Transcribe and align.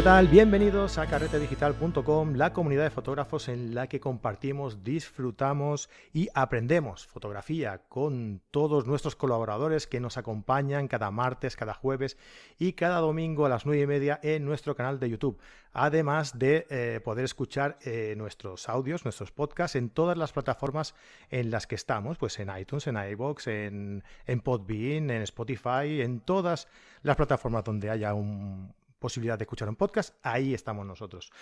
¿qué 0.00 0.04
tal? 0.04 0.28
Bienvenidos 0.28 0.96
a 0.96 1.06
carretedigital.com, 1.06 2.32
la 2.34 2.54
comunidad 2.54 2.84
de 2.84 2.90
fotógrafos 2.90 3.50
en 3.50 3.74
la 3.74 3.86
que 3.86 4.00
compartimos, 4.00 4.82
disfrutamos 4.82 5.90
y 6.14 6.30
aprendemos 6.32 7.06
fotografía 7.06 7.82
con 7.90 8.40
todos 8.50 8.86
nuestros 8.86 9.14
colaboradores 9.14 9.86
que 9.86 10.00
nos 10.00 10.16
acompañan 10.16 10.88
cada 10.88 11.10
martes, 11.10 11.54
cada 11.54 11.74
jueves 11.74 12.16
y 12.58 12.72
cada 12.72 13.00
domingo 13.00 13.44
a 13.44 13.50
las 13.50 13.66
9 13.66 13.82
y 13.82 13.86
media 13.86 14.18
en 14.22 14.46
nuestro 14.46 14.74
canal 14.74 15.00
de 15.00 15.10
YouTube. 15.10 15.38
Además 15.74 16.38
de 16.38 16.66
eh, 16.70 17.00
poder 17.04 17.26
escuchar 17.26 17.76
eh, 17.82 18.14
nuestros 18.16 18.70
audios, 18.70 19.04
nuestros 19.04 19.32
podcasts 19.32 19.76
en 19.76 19.90
todas 19.90 20.16
las 20.16 20.32
plataformas 20.32 20.94
en 21.28 21.50
las 21.50 21.66
que 21.66 21.74
estamos, 21.74 22.16
pues 22.16 22.38
en 22.38 22.48
iTunes, 22.58 22.86
en 22.86 22.96
iBox, 22.96 23.48
en, 23.48 24.02
en 24.26 24.40
Podbean, 24.40 25.10
en 25.10 25.20
Spotify, 25.20 26.00
en 26.00 26.20
todas 26.20 26.68
las 27.02 27.16
plataformas 27.16 27.64
donde 27.64 27.90
haya 27.90 28.14
un, 28.14 28.72
posibilidad 29.00 29.36
de 29.36 29.44
escuchar 29.44 29.68
un 29.68 29.74
podcast, 29.74 30.14
ahí 30.22 30.54
estamos 30.54 30.86
nosotros. 30.86 31.32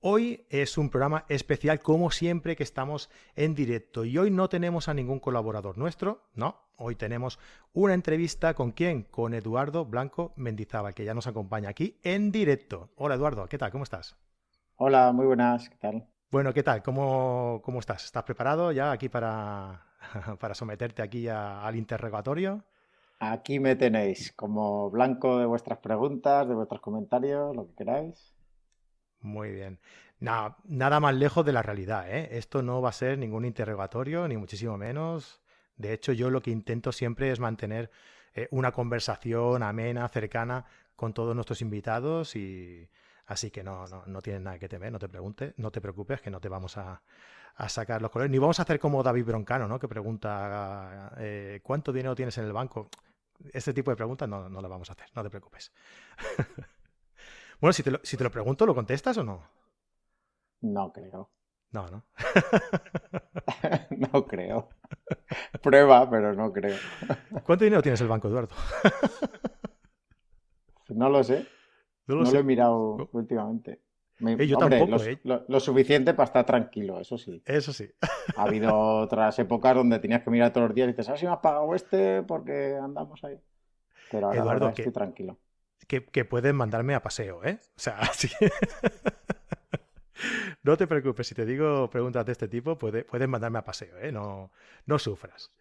Hoy 0.00 0.44
es 0.50 0.76
un 0.76 0.90
programa 0.90 1.24
especial, 1.30 1.80
como 1.80 2.10
siempre 2.10 2.56
que 2.56 2.62
estamos 2.62 3.08
en 3.36 3.54
directo. 3.54 4.04
Y 4.04 4.18
hoy 4.18 4.30
no 4.30 4.50
tenemos 4.50 4.88
a 4.88 4.94
ningún 4.94 5.20
colaborador 5.20 5.78
nuestro, 5.78 6.28
no. 6.34 6.60
Hoy 6.76 6.96
tenemos 6.96 7.38
una 7.72 7.94
entrevista 7.94 8.52
con 8.52 8.72
quién? 8.72 9.04
Con 9.04 9.32
Eduardo 9.32 9.86
Blanco 9.86 10.34
Mendizábal, 10.36 10.92
que 10.92 11.04
ya 11.04 11.14
nos 11.14 11.26
acompaña 11.26 11.70
aquí 11.70 11.98
en 12.02 12.30
directo. 12.30 12.90
Hola 12.96 13.14
Eduardo, 13.14 13.46
¿qué 13.46 13.56
tal? 13.56 13.70
¿Cómo 13.70 13.84
estás? 13.84 14.16
Hola, 14.76 15.12
muy 15.12 15.24
buenas, 15.24 15.70
¿qué 15.70 15.76
tal? 15.76 16.06
Bueno, 16.30 16.52
¿qué 16.52 16.64
tal? 16.64 16.82
¿Cómo, 16.82 17.62
cómo 17.64 17.78
estás? 17.78 18.04
¿Estás 18.04 18.24
preparado 18.24 18.72
ya 18.72 18.90
aquí 18.90 19.08
para, 19.08 19.86
para 20.40 20.54
someterte 20.54 21.00
aquí 21.00 21.28
al 21.28 21.76
interrogatorio? 21.76 22.64
Aquí 23.18 23.60
me 23.60 23.76
tenéis 23.76 24.32
como 24.32 24.90
blanco 24.90 25.38
de 25.38 25.46
vuestras 25.46 25.78
preguntas, 25.78 26.48
de 26.48 26.54
vuestros 26.54 26.80
comentarios, 26.80 27.54
lo 27.54 27.66
que 27.66 27.74
queráis. 27.74 28.34
Muy 29.20 29.50
bien. 29.52 29.80
nada 30.20 31.00
más 31.00 31.14
lejos 31.14 31.44
de 31.44 31.52
la 31.52 31.62
realidad, 31.62 32.10
¿eh? 32.10 32.28
Esto 32.32 32.62
no 32.62 32.82
va 32.82 32.90
a 32.90 32.92
ser 32.92 33.18
ningún 33.18 33.44
interrogatorio, 33.44 34.28
ni 34.28 34.36
muchísimo 34.36 34.76
menos. 34.76 35.40
De 35.76 35.92
hecho, 35.92 36.12
yo 36.12 36.30
lo 36.30 36.42
que 36.42 36.50
intento 36.50 36.92
siempre 36.92 37.30
es 37.30 37.40
mantener 37.40 37.90
eh, 38.34 38.48
una 38.50 38.72
conversación 38.72 39.62
amena, 39.62 40.08
cercana 40.08 40.64
con 40.96 41.14
todos 41.14 41.34
nuestros 41.34 41.62
invitados 41.62 42.36
y 42.36 42.88
así 43.26 43.50
que 43.50 43.62
no, 43.64 43.86
no, 43.86 44.04
no 44.06 44.22
tienes 44.22 44.42
nada 44.42 44.58
que 44.58 44.68
temer, 44.68 44.92
no 44.92 44.98
te 44.98 45.08
preguntes, 45.08 45.54
no 45.56 45.70
te 45.70 45.80
preocupes, 45.80 46.20
que 46.20 46.30
no 46.30 46.40
te 46.40 46.48
vamos 46.48 46.76
a, 46.76 47.02
a 47.56 47.68
sacar 47.68 48.02
los 48.02 48.10
colores. 48.10 48.30
Ni 48.30 48.38
vamos 48.38 48.58
a 48.58 48.62
hacer 48.62 48.78
como 48.78 49.02
David 49.02 49.26
Broncano, 49.26 49.68
¿no? 49.68 49.78
Que 49.78 49.88
pregunta 49.88 51.12
eh, 51.18 51.60
¿cuánto 51.62 51.92
dinero 51.92 52.14
tienes 52.14 52.36
en 52.38 52.44
el 52.44 52.52
banco? 52.52 52.88
Este 53.52 53.72
tipo 53.72 53.90
de 53.90 53.96
preguntas 53.96 54.28
no, 54.28 54.48
no 54.48 54.60
lo 54.60 54.68
vamos 54.68 54.88
a 54.90 54.92
hacer, 54.92 55.08
no 55.14 55.22
te 55.22 55.30
preocupes. 55.30 55.72
bueno, 57.60 57.72
si 57.72 57.82
te, 57.82 57.90
lo, 57.90 58.00
si 58.02 58.16
te 58.16 58.24
lo 58.24 58.30
pregunto, 58.30 58.66
¿lo 58.66 58.74
contestas 58.74 59.18
o 59.18 59.24
no? 59.24 59.42
No 60.62 60.92
creo. 60.92 61.30
No, 61.72 61.88
¿no? 61.88 62.04
no 64.12 64.26
creo. 64.26 64.68
Prueba, 65.60 66.08
pero 66.08 66.32
no 66.32 66.52
creo. 66.52 66.78
¿Cuánto 67.44 67.64
dinero 67.64 67.82
tienes 67.82 68.00
en 68.00 68.04
el 68.04 68.10
banco, 68.10 68.28
Eduardo? 68.28 68.54
no 70.90 71.08
lo 71.08 71.24
sé. 71.24 71.48
No 72.06 72.16
lo, 72.16 72.30
he 72.30 72.42
mirado 72.44 73.08
últimamente. 73.12 73.82
Eh, 74.26 74.46
yo 74.46 74.58
tampoco, 74.58 75.02
eh. 75.02 75.18
lo, 75.24 75.60
suficiente 75.60 76.14
para 76.14 76.24
estar 76.24 76.46
tranquilo, 76.46 77.00
eso 77.00 77.18
sí. 77.18 77.42
Eso 77.44 77.72
sí. 77.72 77.90
ha 78.36 78.42
habido 78.42 78.76
otras 79.02 79.38
épocas 79.38 79.74
donde 79.74 79.98
tenías 79.98 80.22
que 80.22 80.30
mirar 80.30 80.52
todos 80.52 80.68
los 80.68 80.74
días 80.74 80.88
y 80.88 80.92
dices, 80.92 81.08
ah, 81.08 81.16
si 81.16 81.26
me 81.26 81.32
has 81.32 81.38
pagado 81.38 81.74
este 81.74 82.22
porque 82.22 82.76
andamos 82.82 83.22
ahí. 83.24 83.38
Pero 84.10 84.26
ahora 84.26 84.40
Eduardo, 84.40 84.68
estoy 84.68 84.92
tranquilo. 84.92 85.38
Que, 85.86 86.04
que 86.04 86.24
puedes 86.24 86.54
mandarme 86.54 86.94
a 86.94 87.02
paseo, 87.02 87.44
¿eh? 87.44 87.58
O 87.60 87.78
sea, 87.78 88.00
sí. 88.12 88.28
no 90.62 90.76
te 90.76 90.86
preocupes, 90.86 91.26
si 91.26 91.34
te 91.34 91.44
digo 91.44 91.90
preguntas 91.90 92.24
de 92.24 92.32
este 92.32 92.48
tipo, 92.48 92.78
puedes, 92.78 93.04
puedes 93.04 93.28
mandarme 93.28 93.58
a 93.58 93.64
paseo, 93.64 93.98
¿eh? 93.98 94.12
No, 94.12 94.50
no 94.86 94.98
sufras. 94.98 95.52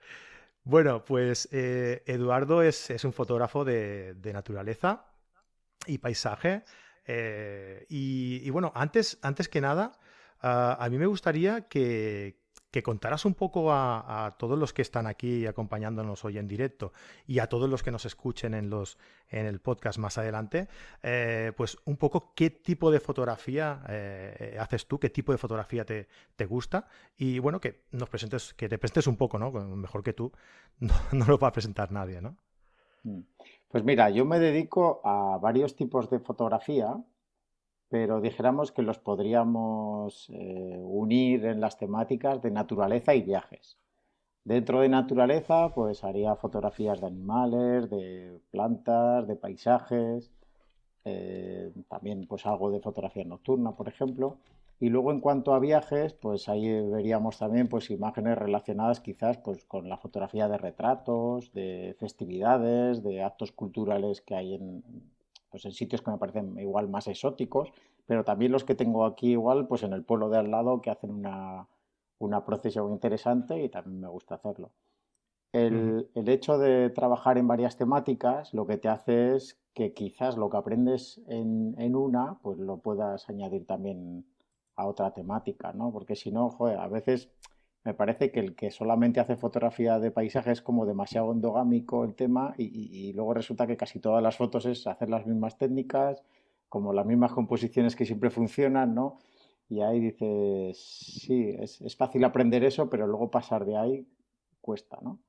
Bueno, 0.63 1.03
pues 1.03 1.49
eh, 1.51 2.03
Eduardo 2.05 2.61
es, 2.61 2.89
es, 2.89 3.03
un 3.03 3.11
fotógrafo 3.11 3.65
de, 3.65 4.13
de 4.13 4.31
naturaleza 4.31 5.05
y 5.85 5.97
paisaje. 5.97 6.63
Eh, 7.05 7.85
y, 7.89 8.49
bueno, 8.49 8.71
antes, 8.75 9.19
antes 9.21 9.49
que 9.49 9.61
nada, 9.61 9.99
ah, 10.41 10.77
a 10.79 10.89
mí 10.89 10.97
me 10.97 11.05
gustaría 11.05 11.67
que, 11.67 12.41
contaras 12.83 13.25
un 13.25 13.35
poco 13.35 13.71
a, 13.71 14.35
todos 14.39 14.57
los 14.57 14.73
que 14.73 14.81
están 14.81 15.05
aquí 15.05 15.45
acompañándonos 15.45 16.25
hoy 16.25 16.39
en 16.39 16.47
directo 16.47 16.91
y 17.27 17.37
a 17.37 17.47
todos 17.47 17.69
los 17.69 17.83
que 17.83 17.91
nos 17.91 18.05
escuchen 18.05 18.55
en, 18.55 18.71
los, 18.71 18.97
en 19.29 19.45
el 19.45 19.59
podcast 19.59 19.99
más 19.99 20.17
adelante, 20.17 20.67
eh, 21.03 21.51
pues 21.55 21.77
un 21.85 21.97
poco 21.97 22.33
qué 22.33 22.49
tipo 22.49 22.89
de 22.89 22.99
fotografía 22.99 23.83
eh, 23.89 24.57
haces 24.59 24.87
tú, 24.87 24.99
qué 24.99 25.11
tipo 25.11 25.31
de 25.31 25.37
fotografía 25.37 25.85
te, 25.85 26.07
gusta 26.47 26.87
y 27.15 27.37
bueno, 27.37 27.61
que 27.61 27.83
nos 27.91 28.09
presentes, 28.09 28.55
que 28.55 28.67
te 28.67 28.79
presentes 28.79 29.05
un 29.05 29.17
poco, 29.17 29.37
¿no? 29.37 29.51
Mejor 29.51 30.03
que 30.03 30.13
tú, 30.13 30.31
no, 30.79 30.95
no 31.11 31.25
lo 31.25 31.37
va 31.37 31.49
a 31.49 31.53
presentar 31.53 31.91
nadie, 31.91 32.21
¿no? 32.21 32.37
Mm. 33.03 33.19
Pues 33.69 33.83
mira, 33.83 34.09
yo 34.09 34.25
me 34.25 34.39
dedico 34.39 35.01
a 35.03 35.37
varios 35.39 35.75
tipos 35.75 36.09
de 36.09 36.19
fotografía, 36.19 36.95
pero 37.89 38.21
dijéramos 38.21 38.71
que 38.71 38.81
los 38.81 38.99
podríamos 38.99 40.29
eh, 40.29 40.77
unir 40.81 41.45
en 41.45 41.61
las 41.61 41.77
temáticas 41.77 42.41
de 42.41 42.51
naturaleza 42.51 43.15
y 43.15 43.21
viajes. 43.21 43.77
Dentro 44.45 44.81
de 44.81 44.89
naturaleza, 44.89 45.69
pues 45.73 46.03
haría 46.03 46.35
fotografías 46.35 47.01
de 47.01 47.07
animales, 47.07 47.89
de 47.89 48.39
plantas, 48.51 49.27
de 49.27 49.35
paisajes, 49.35 50.31
eh, 51.05 51.71
también 51.89 52.27
pues 52.27 52.45
algo 52.45 52.71
de 52.71 52.81
fotografía 52.81 53.25
nocturna, 53.25 53.71
por 53.75 53.87
ejemplo. 53.87 54.37
Y 54.79 54.89
luego 54.89 55.11
en 55.11 55.21
cuanto 55.21 55.53
a 55.53 55.59
viajes, 55.59 56.13
pues 56.13 56.49
ahí 56.49 56.67
veríamos 56.89 57.37
también 57.37 57.69
pues 57.69 57.89
imágenes 57.89 58.37
relacionadas 58.37 58.99
quizás 58.99 59.37
pues 59.37 59.63
con 59.65 59.87
la 59.87 59.97
fotografía 59.97 60.49
de 60.49 60.57
retratos, 60.57 61.53
de 61.53 61.95
festividades, 61.99 63.03
de 63.03 63.23
actos 63.23 63.51
culturales 63.51 64.21
que 64.21 64.35
hay 64.35 64.55
en, 64.55 64.83
pues 65.49 65.65
en 65.65 65.71
sitios 65.71 66.01
que 66.01 66.11
me 66.11 66.17
parecen 66.17 66.57
igual 66.59 66.89
más 66.89 67.07
exóticos, 67.07 67.71
pero 68.05 68.23
también 68.23 68.51
los 68.51 68.63
que 68.63 68.75
tengo 68.75 69.05
aquí 69.05 69.31
igual 69.31 69.67
pues 69.67 69.83
en 69.83 69.93
el 69.93 70.03
pueblo 70.03 70.29
de 70.29 70.39
al 70.39 70.51
lado 70.51 70.81
que 70.81 70.89
hacen 70.89 71.11
una, 71.11 71.67
una 72.17 72.43
procesión 72.43 72.91
interesante 72.91 73.63
y 73.63 73.69
también 73.69 74.01
me 74.01 74.07
gusta 74.07 74.35
hacerlo. 74.35 74.71
El, 75.51 76.09
el, 76.15 76.29
hecho 76.29 76.57
de 76.57 76.89
trabajar 76.89 77.37
en 77.37 77.47
varias 77.47 77.77
temáticas 77.77 78.55
lo 78.55 78.65
que 78.65 78.77
te 78.77 78.89
hace 78.89 79.35
es 79.35 79.59
que 79.75 79.93
quizás 79.93 80.35
lo 80.35 80.49
que 80.49 80.57
aprendes 80.57 81.21
en, 81.27 81.75
en 81.77 81.95
una 81.95 82.39
pues 82.41 82.57
lo 82.57 82.77
puedas 82.77 83.29
añadir 83.29 83.67
también 83.67 84.25
a 84.75 84.87
otra 84.87 85.13
temática, 85.13 85.73
¿no? 85.73 85.91
Porque 85.91 86.15
si 86.15 86.31
no, 86.31 86.49
joder, 86.49 86.79
a 86.79 86.87
veces 86.87 87.29
me 87.83 87.93
parece 87.93 88.31
que 88.31 88.39
el 88.39 88.55
que 88.55 88.71
solamente 88.71 89.19
hace 89.19 89.35
fotografía 89.35 89.99
de 89.99 90.11
paisaje 90.11 90.51
es 90.51 90.61
como 90.61 90.85
demasiado 90.85 91.31
endogámico 91.33 92.05
el 92.05 92.15
tema 92.15 92.53
y, 92.57 93.11
luego 93.13 93.33
resulta 93.33 93.67
que 93.67 93.77
casi 93.77 93.99
todas 93.99 94.23
las 94.23 94.37
fotos 94.37 94.65
es 94.65 94.87
hacer 94.87 95.09
las 95.09 95.25
mismas 95.25 95.57
técnicas, 95.57 96.23
como 96.69 96.93
las 96.93 97.05
mismas 97.05 97.33
composiciones 97.33 97.95
que 97.95 98.05
siempre 98.05 98.29
funcionan, 98.29 98.95
¿no? 98.95 99.19
Y 99.69 99.81
ahí 99.81 99.99
dices, 99.99 100.77
sí, 100.77 101.55
es, 101.59 101.95
fácil 101.97 102.23
aprender 102.23 102.63
eso, 102.63 102.89
pero 102.89 103.05
luego 103.05 103.29
pasar 103.29 103.65
de 103.65 103.77
ahí 103.77 104.07
cuesta, 104.61 104.99
¿no? 105.01 105.19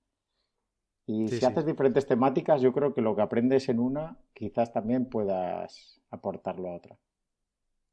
Y 1.07 1.29
si 1.29 1.45
haces 1.45 1.67
diferentes 1.67 2.07
temáticas, 2.07 2.63
yo 2.63 2.73
creo 2.73 2.95
que 2.95 3.03
lo 3.03 3.15
que 3.15 3.23
aprendes 3.23 3.69
en 3.69 3.79
una, 3.79 4.17
quizás 4.33 4.73
también 4.73 5.07
puedas 5.07 6.01
aportarlo 6.11 6.71
a 6.71 6.77
otra. 6.77 6.97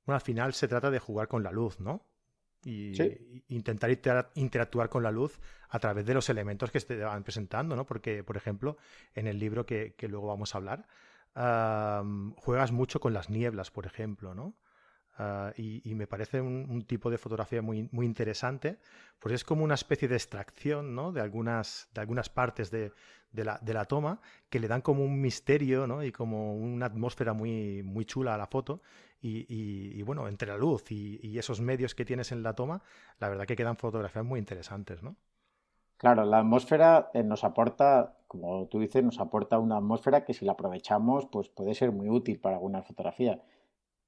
Bueno, 0.06 0.16
al 0.16 0.22
final 0.22 0.54
se 0.54 0.68
trata 0.68 0.92
de 0.92 1.00
jugar 1.00 1.28
con 1.28 1.44
la 1.44 1.52
luz, 1.52 1.80
¿no? 1.80 2.08
Y 2.64 2.94
intentar 3.48 3.90
interactuar 4.36 4.90
con 4.90 5.02
la 5.02 5.12
luz 5.12 5.40
a 5.70 5.80
través 5.80 6.06
de 6.06 6.14
los 6.14 6.30
elementos 6.30 6.70
que 6.70 6.80
se 6.80 6.86
te 6.86 6.98
van 6.98 7.24
presentando, 7.24 7.76
¿no? 7.76 7.86
Porque, 7.86 8.24
por 8.24 8.38
ejemplo, 8.38 8.78
en 9.16 9.26
el 9.26 9.40
libro 9.40 9.66
que, 9.66 9.96
luego 10.08 10.28
vamos 10.28 10.54
a 10.54 10.60
hablar, 10.60 10.88
juegas 12.36 12.72
mucho 12.72 13.00
con 13.00 13.14
las 13.14 13.30
nieblas, 13.32 13.72
por 13.72 13.88
ejemplo, 13.88 14.36
¿no? 14.36 14.56
Ah, 15.18 15.54
y, 15.58 15.94
me 15.94 16.08
parece 16.08 16.42
un, 16.42 16.84
tipo 16.84 17.12
de 17.12 17.18
fotografía 17.18 17.62
muy, 17.62 17.88
muy 17.92 18.06
interesante, 18.06 18.80
pues 19.20 19.36
es 19.36 19.44
como 19.44 19.64
una 19.64 19.76
especie 19.76 20.08
de 20.08 20.16
extracción 20.16 20.96
¿no? 20.96 21.12
de, 21.12 21.22
algunas, 21.22 21.90
de 21.94 22.02
algunas 22.02 22.30
partes 22.30 22.72
de, 22.72 22.92
de, 23.32 23.46
la, 23.46 23.60
de, 23.62 23.74
la, 23.74 23.86
toma 23.86 24.22
que 24.50 24.60
le 24.60 24.68
dan 24.68 24.82
como 24.82 25.04
un 25.04 25.22
misterio 25.22 25.86
¿no? 25.86 26.04
y 26.04 26.12
como 26.12 26.56
una 26.56 26.88
atmósfera 26.88 27.34
muy, 27.34 27.84
muy 27.84 28.06
chula 28.06 28.34
a 28.36 28.38
la 28.38 28.48
foto. 28.48 28.82
Y, 29.24 30.02
bueno, 30.02 30.28
entre 30.28 30.48
la 30.48 30.58
luz 30.58 30.92
y, 30.92 31.38
esos 31.38 31.62
medios 31.62 31.94
que 31.96 32.06
tienes 32.06 32.32
en 32.32 32.44
la 32.44 32.54
toma, 32.54 32.82
la 33.20 33.30
verdad 33.30 33.46
que 33.46 33.56
quedan 33.56 33.78
fotografías 33.78 34.26
muy 34.26 34.40
interesantes, 34.40 35.04
¿no? 35.04 35.16
Claro, 35.98 36.26
la 36.26 36.40
atmósfera 36.40 37.12
eh, 37.14 37.22
nos 37.22 37.44
aporta, 37.44 38.18
como 38.28 38.66
tú 38.66 38.80
dices, 38.80 39.04
nos 39.04 39.20
aporta 39.20 39.60
una 39.60 39.78
atmósfera 39.78 40.26
que 40.26 40.34
si 40.34 40.46
la 40.46 40.54
aprovechamos, 40.54 41.28
pues 41.28 41.50
puede 41.50 41.76
ser 41.76 41.92
muy 41.92 42.10
útil 42.10 42.40
para 42.40 42.56
alguna 42.56 42.82
fotografía 42.82 43.40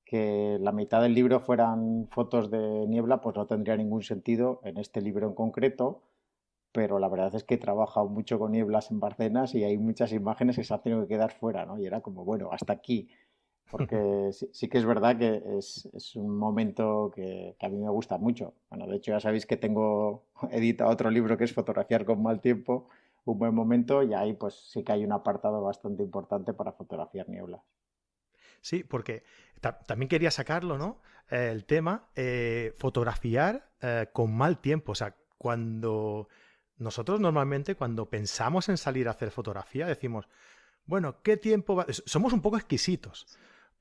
que 0.05 0.57
la 0.61 0.71
mitad 0.71 1.01
del 1.01 1.13
libro 1.13 1.39
fueran 1.39 2.07
fotos 2.11 2.51
de 2.51 2.85
niebla, 2.87 3.21
pues 3.21 3.35
no 3.35 3.47
tendría 3.47 3.77
ningún 3.77 4.03
sentido 4.03 4.61
en 4.63 4.77
este 4.77 5.01
libro 5.01 5.27
en 5.27 5.33
concreto, 5.33 6.03
pero 6.71 6.99
la 6.99 7.07
verdad 7.07 7.33
es 7.35 7.43
que 7.43 7.55
he 7.55 7.57
trabajado 7.57 8.07
mucho 8.07 8.39
con 8.39 8.51
nieblas 8.51 8.91
en 8.91 8.99
Barcenas 8.99 9.55
y 9.55 9.63
hay 9.63 9.77
muchas 9.77 10.11
imágenes 10.11 10.55
que 10.55 10.63
se 10.63 10.73
han 10.73 10.81
tenido 10.81 11.01
que 11.01 11.15
quedar 11.15 11.31
fuera, 11.31 11.65
¿no? 11.65 11.79
Y 11.79 11.85
era 11.85 12.01
como, 12.01 12.25
bueno, 12.25 12.49
hasta 12.51 12.73
aquí. 12.73 13.09
Porque 13.69 14.29
sí, 14.51 14.67
que 14.67 14.77
es 14.77 14.85
verdad 14.85 15.17
que 15.17 15.41
es, 15.57 16.15
un 16.15 16.37
momento 16.37 17.11
que, 17.13 17.55
a 17.59 17.69
mí 17.69 17.77
me 17.77 17.89
gusta 17.89 18.17
mucho. 18.17 18.53
Bueno, 18.69 18.87
de 18.87 18.97
hecho 18.97 19.11
ya 19.11 19.19
sabéis 19.19 19.45
que 19.45 19.57
tengo 19.57 20.25
editado 20.51 20.91
otro 20.91 21.09
libro 21.09 21.37
que 21.37 21.45
es 21.45 21.53
Fotografiar 21.53 22.05
con 22.05 22.21
mal 22.21 22.41
tiempo, 22.41 22.89
un 23.25 23.39
buen 23.39 23.55
momento, 23.55 24.03
y 24.03 24.13
ahí 24.13 24.33
pues 24.33 24.53
sí 24.53 24.83
que 24.83 24.91
hay 24.91 25.03
un 25.03 25.11
apartado 25.11 25.61
bastante 25.61 26.03
importante 26.03 26.53
para 26.53 26.73
fotografiar 26.73 27.29
nieblas. 27.29 27.61
Sí, 28.61 28.83
porque 28.83 29.23
también 29.85 30.07
quería 30.07 30.31
sacarlo, 30.31 30.77
¿no? 30.77 31.01
Eh, 31.29 31.49
el 31.51 31.65
tema, 31.65 32.09
eh, 32.15 32.73
fotografiar 32.77 33.71
eh, 33.81 34.07
con 34.13 34.33
mal 34.35 34.59
tiempo. 34.59 34.93
O 34.93 34.95
sea, 34.95 35.15
cuando 35.37 36.29
nosotros 36.77 37.19
normalmente, 37.19 37.75
cuando 37.75 38.09
pensamos 38.09 38.69
en 38.69 38.77
salir 38.77 39.07
a 39.07 39.11
hacer 39.11 39.31
fotografía, 39.31 39.85
decimos, 39.85 40.27
bueno, 40.85 41.21
¿qué 41.23 41.37
tiempo 41.37 41.75
va? 41.75 41.85
Somos 41.89 42.33
un 42.33 42.41
poco 42.41 42.57
exquisitos. 42.57 43.27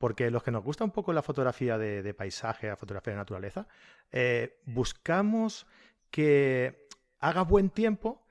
Porque 0.03 0.33
los 0.33 0.43
que 0.43 0.51
nos 0.51 0.65
gusta 0.65 0.83
un 0.83 0.91
poco 0.91 1.13
la 1.13 1.23
fotografía 1.23 1.79
de, 1.79 2.13
paisaje, 2.13 2.67
la 2.67 2.75
fotografía 2.75 3.13
de 3.13 3.19
naturaleza, 3.19 3.69
eh, 4.11 4.59
buscamos 4.67 5.65
que 6.11 6.89
haga 7.21 7.43
buen 7.43 7.71
tiempo, 7.71 8.27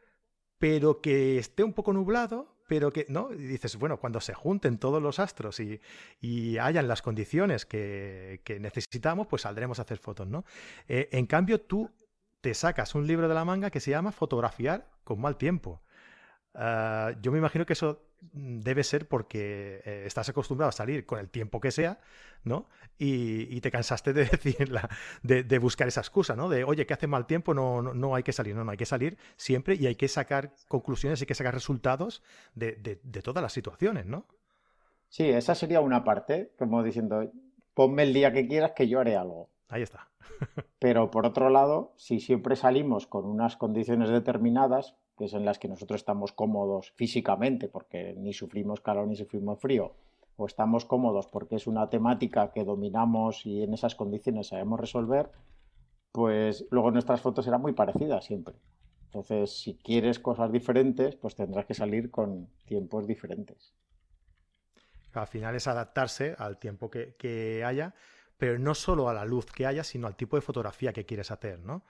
pero 0.57 0.99
que 0.99 1.37
esté 1.37 1.63
un 1.63 1.71
poco 1.71 1.93
nublado, 1.93 2.57
pero 2.67 2.91
que, 2.91 3.05
¿no? 3.07 3.31
Y 3.31 3.37
dices, 3.37 3.77
bueno, 3.77 4.01
cuando 4.01 4.19
se 4.19 4.33
junten 4.33 4.79
todos 4.79 5.01
los 5.01 5.17
astros 5.19 5.61
y, 5.61 6.57
hayan 6.57 6.89
las 6.89 7.01
condiciones 7.01 7.65
que, 7.65 8.41
necesitamos, 8.59 9.27
pues 9.27 9.43
saldremos 9.43 9.79
a 9.79 9.83
hacer 9.83 9.97
fotos, 9.97 10.27
¿no? 10.27 10.43
Eh, 10.89 11.07
en 11.13 11.25
cambio, 11.25 11.61
tú 11.61 11.89
te 12.41 12.53
sacas 12.53 12.95
un 12.95 13.07
libro 13.07 13.29
de 13.29 13.33
la 13.33 13.45
manga 13.45 13.69
que 13.69 13.79
se 13.79 13.91
llama 13.91 14.11
Fotografiar 14.11 14.89
con 15.05 15.21
mal 15.21 15.37
tiempo. 15.37 15.81
Ah, 16.53 17.13
yo 17.21 17.31
me 17.31 17.37
imagino 17.37 17.65
que 17.65 17.71
eso 17.71 18.10
debe 18.21 18.83
ser 18.83 19.07
porque 19.07 19.81
eh, 19.83 20.03
estás 20.05 20.29
acostumbrado 20.29 20.69
a 20.69 20.71
salir 20.71 21.05
con 21.05 21.19
el 21.19 21.29
tiempo 21.29 21.59
que 21.59 21.71
sea, 21.71 21.99
¿no? 22.43 22.67
Y, 22.97 23.59
te 23.61 23.71
cansaste 23.71 24.13
de 24.13 24.25
decir 24.31 24.71
de, 25.23 25.59
buscar 25.59 25.87
esa 25.87 26.01
excusa, 26.01 26.35
¿no? 26.35 26.49
De, 26.49 26.63
oye, 26.63 26.85
que 26.85 26.93
hace 26.93 27.07
mal 27.07 27.25
tiempo, 27.25 27.53
no, 27.53 27.81
no, 27.81 28.15
hay 28.15 28.23
que 28.23 28.31
salir, 28.31 28.55
no, 28.55 28.63
no, 28.63 28.71
hay 28.71 28.77
que 28.77 28.85
salir 28.85 29.17
siempre 29.37 29.75
y 29.75 29.87
hay 29.87 29.95
que 29.95 30.07
sacar 30.07 30.53
conclusiones, 30.67 31.19
hay 31.21 31.27
que 31.27 31.35
sacar 31.35 31.53
resultados 31.53 32.21
de, 32.53 32.73
de 33.01 33.21
todas 33.21 33.41
las 33.41 33.53
situaciones, 33.53 34.05
¿no? 34.05 34.25
Sí, 35.09 35.27
esa 35.27 35.55
sería 35.55 35.81
una 35.81 36.03
parte, 36.03 36.53
como 36.57 36.83
diciendo, 36.83 37.29
ponme 37.73 38.03
el 38.03 38.13
día 38.13 38.31
que 38.31 38.47
quieras 38.47 38.71
que 38.75 38.87
yo 38.87 38.99
haré 38.99 39.17
algo. 39.17 39.49
Ahí 39.67 39.81
está. 39.81 40.09
Pero 40.79 41.11
por 41.11 41.25
otro 41.25 41.49
lado, 41.49 41.93
si 41.97 42.19
siempre 42.19 42.55
salimos 42.55 43.07
con 43.07 43.25
unas 43.25 43.57
condiciones 43.57 44.09
determinadas, 44.09 44.95
que 45.21 45.25
es 45.25 45.33
en 45.35 45.45
las 45.45 45.59
que 45.59 45.67
nosotros 45.67 46.01
estamos 46.01 46.31
cómodos 46.31 46.93
físicamente, 46.95 47.67
porque 47.67 48.15
ni 48.17 48.33
sufrimos 48.33 48.81
calor 48.81 49.07
ni 49.07 49.15
sufrimos 49.15 49.59
frío, 49.59 49.93
o 50.35 50.47
estamos 50.47 50.83
cómodos 50.83 51.27
porque 51.27 51.57
es 51.57 51.67
una 51.67 51.91
temática 51.91 52.51
que 52.51 52.63
dominamos 52.63 53.45
y 53.45 53.61
en 53.61 53.75
esas 53.75 53.93
condiciones 53.93 54.47
sabemos 54.47 54.79
resolver, 54.79 55.29
pues 56.11 56.65
luego 56.71 56.89
nuestras 56.89 57.21
fotos 57.21 57.45
serán 57.45 57.61
muy 57.61 57.73
parecidas 57.73 58.25
siempre. 58.25 58.55
Entonces, 59.05 59.61
si 59.61 59.75
quieres 59.75 60.17
cosas 60.17 60.51
diferentes, 60.51 61.15
pues 61.17 61.35
tendrás 61.35 61.67
que 61.67 61.75
salir 61.75 62.09
con 62.09 62.47
tiempos 62.65 63.05
diferentes. 63.05 63.75
Al 65.13 65.27
final 65.27 65.53
es 65.53 65.67
adaptarse 65.67 66.33
al 66.39 66.57
tiempo 66.57 66.89
que, 66.89 67.15
que 67.15 67.63
haya, 67.63 67.93
pero 68.39 68.57
no 68.57 68.73
solo 68.73 69.07
a 69.07 69.13
la 69.13 69.25
luz 69.25 69.45
que 69.45 69.67
haya, 69.67 69.83
sino 69.83 70.07
al 70.07 70.15
tipo 70.15 70.35
de 70.35 70.41
fotografía 70.41 70.93
que 70.93 71.05
quieres 71.05 71.29
hacer, 71.29 71.59
¿no? 71.59 71.83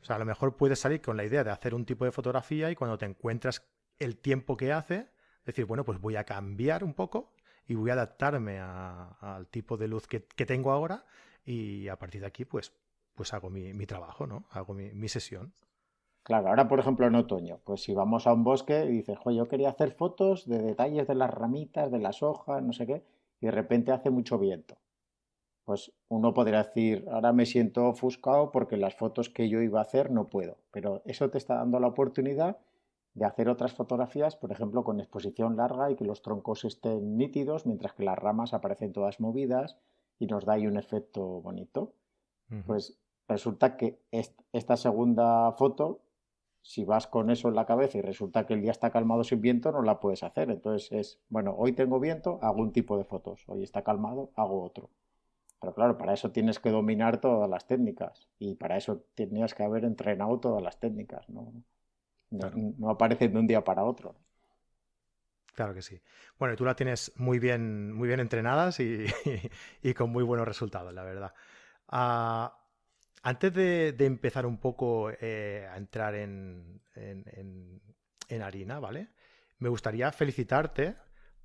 O 0.00 0.04
sea, 0.04 0.16
a 0.16 0.18
lo 0.18 0.24
mejor 0.24 0.56
puedes 0.56 0.78
salir 0.78 1.00
con 1.00 1.16
la 1.16 1.24
idea 1.24 1.44
de 1.44 1.50
hacer 1.50 1.74
un 1.74 1.84
tipo 1.84 2.04
de 2.04 2.12
fotografía 2.12 2.70
y 2.70 2.76
cuando 2.76 2.98
te 2.98 3.06
encuentras 3.06 3.66
el 3.98 4.16
tiempo 4.16 4.56
que 4.56 4.72
hace, 4.72 5.08
decir, 5.44 5.66
bueno, 5.66 5.84
pues 5.84 6.00
voy 6.00 6.16
a 6.16 6.24
cambiar 6.24 6.84
un 6.84 6.94
poco 6.94 7.32
y 7.66 7.74
voy 7.74 7.90
a 7.90 7.94
adaptarme 7.94 8.58
al 8.58 9.46
tipo 9.48 9.76
de 9.76 9.88
luz 9.88 10.06
que, 10.06 10.20
tengo 10.20 10.72
ahora 10.72 11.04
y 11.44 11.88
a 11.88 11.96
partir 11.96 12.22
de 12.22 12.26
aquí, 12.26 12.44
pues, 12.44 12.72
pues 13.14 13.34
hago 13.34 13.50
mi, 13.50 13.86
trabajo, 13.86 14.26
¿no? 14.26 14.46
Hago 14.50 14.74
mi, 14.74 15.08
sesión. 15.08 15.52
Claro, 16.22 16.48
ahora 16.48 16.68
por 16.68 16.80
ejemplo 16.80 17.06
en 17.06 17.14
otoño, 17.14 17.60
pues 17.64 17.82
si 17.82 17.94
vamos 17.94 18.26
a 18.26 18.32
un 18.32 18.44
bosque 18.44 18.84
y 18.84 18.88
dices, 18.88 19.18
yo 19.24 19.48
quería 19.48 19.70
hacer 19.70 19.92
fotos 19.92 20.46
de 20.46 20.58
detalles 20.58 21.06
de 21.06 21.14
las 21.14 21.30
ramitas, 21.30 21.90
de 21.90 21.98
las 21.98 22.22
hojas, 22.22 22.62
no 22.62 22.72
sé 22.72 22.86
qué, 22.86 23.04
y 23.40 23.46
de 23.46 23.52
repente 23.52 23.92
hace 23.92 24.10
mucho 24.10 24.38
viento 24.38 24.76
pues 25.64 25.92
uno 26.08 26.34
podría 26.34 26.64
decir, 26.64 27.06
ahora 27.10 27.32
me 27.32 27.46
siento 27.46 27.86
ofuscado 27.88 28.50
porque 28.50 28.76
las 28.76 28.94
fotos 28.94 29.28
que 29.28 29.48
yo 29.48 29.60
iba 29.60 29.78
a 29.78 29.82
hacer 29.82 30.10
no 30.10 30.28
puedo, 30.28 30.58
pero 30.70 31.02
eso 31.04 31.30
te 31.30 31.38
está 31.38 31.56
dando 31.56 31.78
la 31.78 31.88
oportunidad 31.88 32.58
de 33.14 33.24
hacer 33.24 33.48
otras 33.48 33.72
fotografías, 33.72 34.36
por 34.36 34.52
ejemplo, 34.52 34.84
con 34.84 35.00
exposición 35.00 35.56
larga 35.56 35.90
y 35.90 35.96
que 35.96 36.04
los 36.04 36.22
troncos 36.22 36.64
estén 36.64 37.16
nítidos, 37.16 37.66
mientras 37.66 37.92
que 37.92 38.04
las 38.04 38.18
ramas 38.18 38.54
aparecen 38.54 38.92
todas 38.92 39.20
movidas 39.20 39.76
y 40.18 40.26
nos 40.26 40.44
da 40.44 40.54
ahí 40.54 40.66
un 40.66 40.76
efecto 40.76 41.40
bonito. 41.40 41.92
Pues 42.66 42.98
resulta 43.28 43.76
que 43.76 44.00
esta 44.52 44.76
segunda 44.76 45.52
foto, 45.52 46.00
si 46.62 46.84
vas 46.84 47.06
con 47.06 47.30
eso 47.30 47.48
en 47.48 47.54
la 47.54 47.64
cabeza 47.64 47.98
y 47.98 48.02
resulta 48.02 48.44
que 48.44 48.54
el 48.54 48.62
día 48.62 48.72
está 48.72 48.90
calmado 48.90 49.22
sin 49.22 49.40
viento, 49.40 49.70
no 49.70 49.82
la 49.82 50.00
puedes 50.00 50.22
hacer. 50.24 50.50
Entonces 50.50 50.90
es, 50.92 51.20
bueno, 51.28 51.54
hoy 51.56 51.72
tengo 51.72 52.00
viento, 52.00 52.38
hago 52.42 52.60
un 52.60 52.72
tipo 52.72 52.98
de 52.98 53.04
fotos, 53.04 53.44
hoy 53.46 53.62
está 53.62 53.82
calmado, 53.82 54.30
hago 54.34 54.62
otro. 54.64 54.90
Pero 55.60 55.74
claro, 55.74 55.98
para 55.98 56.14
eso 56.14 56.30
tienes 56.32 56.58
que 56.58 56.70
dominar 56.70 57.20
todas 57.20 57.48
las 57.48 57.66
técnicas 57.66 58.28
y 58.38 58.54
para 58.54 58.76
eso 58.76 59.04
tenías 59.14 59.54
que 59.54 59.62
haber 59.62 59.84
entrenado 59.84 60.40
todas 60.40 60.62
las 60.62 60.80
técnicas, 60.80 61.28
¿no? 61.28 61.52
No, 62.30 62.90
aparecen 62.90 63.32
de 63.32 63.38
un 63.38 63.46
día 63.46 63.62
para 63.62 63.84
otro. 63.84 64.14
Claro 65.54 65.74
que 65.74 65.82
sí. 65.82 66.00
Bueno, 66.38 66.54
y 66.54 66.56
tú 66.56 66.64
las 66.64 66.76
tienes 66.76 67.12
muy 67.16 67.38
bien, 67.38 67.92
muy 67.92 68.08
bien 68.08 68.20
entrenadas 68.20 68.78
y, 68.80 69.94
con 69.94 70.10
muy 70.10 70.24
buenos 70.24 70.46
resultados, 70.46 70.94
la 70.94 71.02
verdad. 71.02 71.34
Ah, 71.88 72.56
antes 73.22 73.52
de, 73.52 73.94
empezar 73.98 74.46
un 74.46 74.58
poco 74.58 75.10
eh, 75.20 75.68
a 75.70 75.76
entrar 75.76 76.14
en, 76.14 76.80
en 76.94 78.42
harina, 78.42 78.78
¿vale? 78.78 79.08
Me 79.58 79.68
gustaría 79.68 80.10
felicitarte 80.12 80.96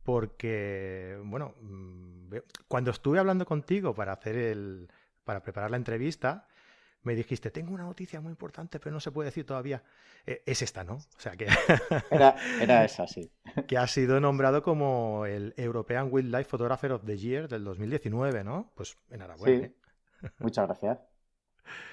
porque, 0.05 1.19
bueno, 1.25 1.55
mm, 1.61 2.35
cuando 2.67 2.91
estuve 2.91 3.17
hablando 3.17 3.45
contigo 3.45 3.95
para 3.95 4.13
hacer 4.13 4.37
el, 4.37 4.87
para 5.23 5.41
preparar 5.41 5.71
la 5.71 5.77
entrevista, 5.77 6.47
me 7.01 7.15
dijiste, 7.15 7.49
tengo 7.49 7.74
una 7.74 7.83
noticia 7.83 8.21
muy 8.21 8.29
importante, 8.29 8.79
pero 8.79 8.93
no 8.93 9.00
se 9.00 9.12
puede 9.12 9.29
decir 9.29 9.45
todavía. 9.45 9.83
E, 10.25 10.43
es 10.45 10.62
esta, 10.62 10.83
¿no? 10.83 10.95
O 10.95 11.19
sea 11.19 11.35
que... 11.35 11.47
era, 12.12 12.35
era, 12.62 12.85
esa, 12.85 13.07
sí. 13.07 13.31
que 13.67 13.77
ha 13.77 13.88
sido 13.88 14.19
nombrado 14.19 14.62
como 14.62 15.25
el 15.25 15.55
European 15.57 16.09
Wildlife 16.12 16.50
Photographer 16.50 16.91
of 16.91 17.03
the 17.03 17.17
Year 17.17 17.47
del 17.47 17.63
2019, 17.63 18.43
¿no? 18.43 18.71
Pues 18.75 18.95
enhorabuena. 19.09 19.67
Sí. 19.67 19.74
¿eh? 20.24 20.29
Muchas 20.39 20.67
gracias. 20.67 21.00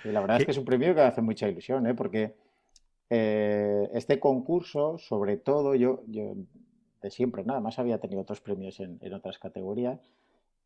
Y 0.05 0.09
la 0.09 0.21
verdad 0.21 0.39
es 0.39 0.45
que 0.45 0.53
es 0.53 0.59
un 0.59 0.67
premio 0.67 0.95
que 0.95 1.01
hace 1.01 1.23
mucha 1.23 1.49
ilusión, 1.49 1.87
¿eh? 1.87 1.95
Porque 1.95 2.37
eh, 3.09 3.89
este 3.95 4.21
concurso, 4.21 4.99
sobre 4.99 5.39
todo, 5.39 5.75
yo, 5.75 6.03
yo 6.09 6.35
de 7.03 7.11
siempre, 7.11 7.45
nada 7.45 7.61
más 7.61 7.79
había 7.79 7.99
tenido 7.99 8.23
otros 8.23 8.41
premios 8.41 8.81
en, 8.81 8.99
otras 9.13 9.39
categorías 9.39 10.01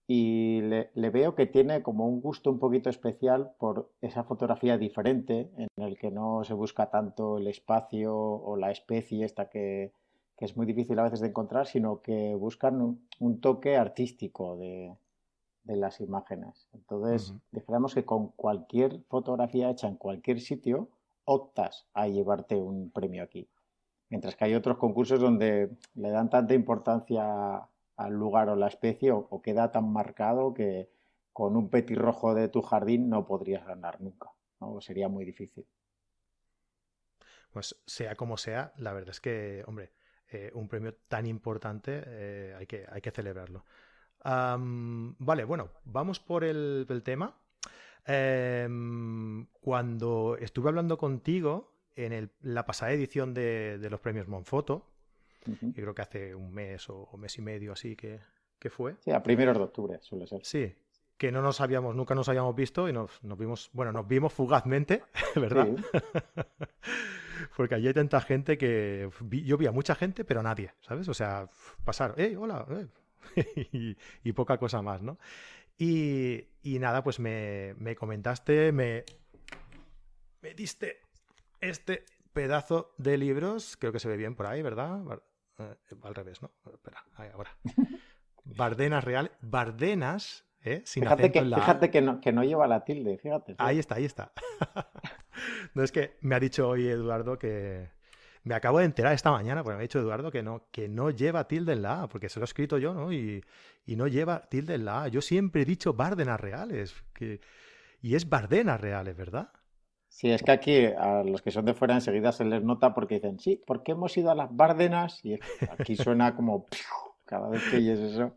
y 0.06 0.60
le, 0.60 1.10
veo 1.10 1.34
que 1.34 1.46
tiene 1.46 1.82
como 1.82 2.06
un 2.06 2.20
gusto 2.20 2.50
un 2.50 2.60
poquito 2.60 2.90
especial 2.90 3.52
por 3.58 3.90
esa 4.00 4.22
fotografía 4.22 4.78
diferente 4.78 5.50
en 5.56 5.68
el 5.82 5.98
que 5.98 6.12
no 6.12 6.44
se 6.44 6.54
busca 6.54 6.90
tanto 6.90 7.38
el 7.38 7.48
espacio 7.48 8.14
o 8.14 8.56
la 8.56 8.70
especie 8.70 9.24
esta 9.24 9.48
que, 9.48 9.92
es 10.38 10.56
muy 10.56 10.66
difícil 10.66 10.98
a 10.98 11.04
veces 11.04 11.20
de 11.20 11.28
encontrar, 11.28 11.66
sino 11.66 12.02
que 12.02 12.34
buscan 12.34 13.00
un, 13.18 13.40
toque 13.40 13.76
artístico 13.76 14.56
de, 14.56 14.94
las 15.64 16.00
imágenes. 16.00 16.68
Entonces, 16.74 17.34
dijéramos 17.50 17.94
que 17.94 18.04
con 18.04 18.28
cualquier 18.28 19.00
fotografía 19.08 19.70
hecha 19.70 19.88
en 19.88 19.96
cualquier 19.96 20.40
sitio, 20.40 20.90
optas 21.24 21.88
a 21.94 22.06
llevarte 22.06 22.54
un 22.54 22.90
premio 22.90 23.24
aquí. 23.24 23.48
Mientras 24.08 24.36
que 24.36 24.44
hay 24.44 24.54
otros 24.54 24.78
concursos 24.78 25.20
donde 25.20 25.76
le 25.94 26.10
dan 26.10 26.30
tanta 26.30 26.54
importancia 26.54 27.68
al 27.96 28.12
lugar 28.12 28.48
o 28.48 28.56
la 28.56 28.68
especie 28.68 29.10
o, 29.12 29.42
queda 29.42 29.72
tan 29.72 29.92
marcado 29.92 30.54
que 30.54 30.90
con 31.32 31.56
un 31.56 31.70
petirrojo 31.70 32.34
de 32.34 32.48
tu 32.48 32.62
jardín 32.62 33.08
no 33.08 33.26
podrías 33.26 33.66
ganar 33.66 34.00
nunca. 34.00 34.30
¿no? 34.60 34.80
Sería 34.80 35.08
muy 35.08 35.24
difícil. 35.24 35.66
Pues 37.50 37.76
sea 37.86 38.16
como 38.16 38.36
sea, 38.36 38.72
la 38.76 38.92
verdad 38.92 39.10
es 39.10 39.20
que, 39.20 39.64
hombre, 39.66 39.92
eh, 40.28 40.50
un 40.54 40.68
premio 40.68 40.94
tan 41.08 41.26
importante 41.26 42.02
eh, 42.04 42.54
hay, 42.58 42.66
que, 42.66 42.84
hay 42.90 43.00
que 43.00 43.10
celebrarlo. 43.10 43.64
vale, 44.24 45.44
bueno, 45.44 45.70
vamos 45.84 46.20
por 46.20 46.44
el, 46.44 46.86
tema. 47.04 47.38
Em, 48.04 49.46
cuando 49.60 50.36
estuve 50.38 50.68
hablando 50.68 50.98
contigo, 50.98 51.75
en 51.96 52.30
la 52.42 52.66
pasada 52.66 52.92
edición 52.92 53.34
de, 53.34 53.78
los 53.90 54.00
premios 54.00 54.28
Monfoto, 54.28 54.86
y 55.46 55.72
creo 55.72 55.94
que 55.94 56.02
hace 56.02 56.34
un 56.34 56.52
mes 56.52 56.88
o, 56.90 57.16
mes 57.16 57.36
y 57.38 57.42
medio 57.42 57.72
así 57.72 57.96
que, 57.96 58.20
fue. 58.68 58.96
Sí, 59.00 59.12
a 59.12 59.22
primeros 59.22 59.56
de 59.56 59.62
octubre 59.62 59.98
suele 60.00 60.26
ser. 60.26 60.44
Sí, 60.44 60.74
que 61.16 61.30
no 61.30 61.40
nos 61.40 61.60
habíamos, 61.60 61.94
nunca 61.94 62.14
nos 62.14 62.28
habíamos 62.28 62.54
visto 62.54 62.88
y 62.88 62.92
nos, 62.92 63.20
vimos, 63.22 63.70
bueno, 63.72 63.92
nos 63.92 64.06
vimos 64.06 64.32
fugazmente, 64.32 65.02
¿verdad? 65.36 65.68
Porque 67.56 67.74
allí 67.74 67.86
hay 67.86 67.94
tanta 67.94 68.20
gente 68.20 68.58
que 68.58 69.08
yo 69.30 69.56
vi 69.56 69.66
a 69.66 69.72
mucha 69.72 69.94
gente, 69.94 70.24
pero 70.24 70.42
nadie, 70.42 70.72
¿sabes? 70.80 71.08
O 71.08 71.14
sea, 71.14 71.48
pasar, 71.84 72.14
¡eh, 72.18 72.36
hola! 72.36 72.66
Eh". 72.70 73.96
y, 74.24 74.32
poca 74.32 74.58
cosa 74.58 74.82
más, 74.82 75.02
¿no? 75.02 75.18
Y, 75.78 76.48
nada, 76.64 77.02
pues 77.02 77.20
me, 77.20 77.74
comentaste, 77.98 78.72
me, 78.72 79.04
me 80.42 80.54
diste 80.54 81.00
este 81.60 82.04
pedazo 82.32 82.94
de 82.98 83.16
libros, 83.16 83.76
creo 83.78 83.92
que 83.92 84.00
se 84.00 84.08
ve 84.08 84.16
bien 84.16 84.34
por 84.34 84.46
ahí, 84.46 84.62
¿verdad? 84.62 85.00
Eh, 85.58 85.74
al 86.02 86.14
revés, 86.14 86.42
¿no? 86.42 86.50
Espera, 86.72 87.04
ahí, 87.14 87.30
ahora. 87.32 87.50
Bardenas 88.44 89.02
real, 89.02 89.32
Bardenas, 89.40 90.44
¿eh? 90.62 90.82
Sin 90.84 91.02
fíjate 91.02 91.32
que, 91.32 91.42
fíjate 91.42 91.90
que 91.90 92.00
no, 92.02 92.20
que 92.20 92.32
no 92.32 92.44
lleva 92.44 92.66
la 92.66 92.84
tilde, 92.84 93.18
fíjate. 93.18 93.56
Ahí 93.58 93.78
está, 93.78 93.96
ahí 93.96 94.04
está. 94.04 94.32
no 95.74 95.82
es 95.82 95.90
que 95.90 96.16
me 96.20 96.34
ha 96.34 96.40
dicho 96.40 96.68
hoy 96.68 96.86
Eduardo 96.86 97.38
que, 97.38 97.90
me 98.46 98.54
acabo 98.54 98.78
de 98.78 98.84
enterar 98.84 99.12
esta 99.12 99.32
mañana, 99.32 99.64
porque 99.64 99.74
me 99.74 99.80
ha 99.80 99.82
dicho 99.82 99.98
Eduardo 99.98 100.30
que 100.30 100.40
no, 100.40 100.68
que 100.70 100.88
no 100.88 101.10
lleva 101.10 101.48
tilde 101.48 101.72
en 101.72 101.82
la 101.82 102.02
A, 102.02 102.08
porque 102.08 102.28
se 102.28 102.38
lo 102.38 102.44
he 102.44 102.46
escrito 102.46 102.78
yo, 102.78 102.94
¿no? 102.94 103.12
Y, 103.12 103.42
no 103.86 104.06
lleva 104.06 104.42
tilde 104.42 104.74
en 104.74 104.84
la 104.84 105.02
A. 105.02 105.08
Yo 105.08 105.20
siempre 105.20 105.62
he 105.62 105.64
dicho 105.64 105.94
Bárdenas 105.94 106.38
Reales, 106.38 106.94
que, 107.12 107.40
y 108.00 108.14
es 108.14 108.28
Bardenas 108.28 108.80
Reales, 108.80 109.16
¿verdad? 109.16 109.50
Sí, 110.16 110.30
es 110.30 110.42
que 110.42 110.50
aquí 110.50 110.86
a 110.86 111.22
los 111.24 111.42
que 111.42 111.50
son 111.50 111.66
de 111.66 111.74
fuera 111.74 111.92
enseguida 111.92 112.32
se 112.32 112.46
les 112.46 112.64
nota 112.64 112.94
porque 112.94 113.16
dicen, 113.16 113.38
sí, 113.38 113.62
porque 113.66 113.92
hemos 113.92 114.16
ido 114.16 114.30
a 114.30 114.34
las 114.34 114.48
Bárdenas, 114.56 115.22
y 115.22 115.38
aquí 115.68 115.94
suena 115.94 116.34
como 116.34 116.64
cada 117.26 117.50
vez 117.50 117.62
que 117.70 117.76
oyes 117.76 117.98
eso. 117.98 118.32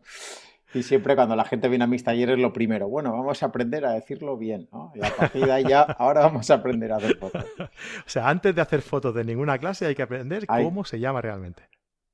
Y 0.74 0.82
siempre 0.82 1.16
cuando 1.16 1.34
la 1.36 1.46
gente 1.46 1.70
viene 1.70 1.84
a 1.84 1.86
mis 1.86 2.04
talleres, 2.04 2.38
lo 2.38 2.52
primero, 2.52 2.86
bueno, 2.90 3.12
vamos 3.12 3.42
a 3.42 3.46
aprender 3.46 3.86
a 3.86 3.92
decirlo 3.92 4.36
bien, 4.36 4.68
¿no? 4.70 4.92
Y 4.94 5.02
a 5.02 5.16
partir 5.16 5.46
de 5.46 5.52
ahí 5.52 5.64
ya, 5.66 5.80
ahora 5.98 6.20
vamos 6.20 6.50
a 6.50 6.56
aprender 6.56 6.92
a 6.92 6.96
hacer 6.96 7.16
fotos. 7.16 7.46
o 7.58 7.68
sea, 8.04 8.28
antes 8.28 8.54
de 8.54 8.60
hacer 8.60 8.82
fotos 8.82 9.14
de 9.14 9.24
ninguna 9.24 9.56
clase 9.56 9.86
hay 9.86 9.94
que 9.94 10.02
aprender 10.02 10.46
cómo 10.46 10.84
se 10.84 11.00
llama 11.00 11.22
realmente. 11.22 11.62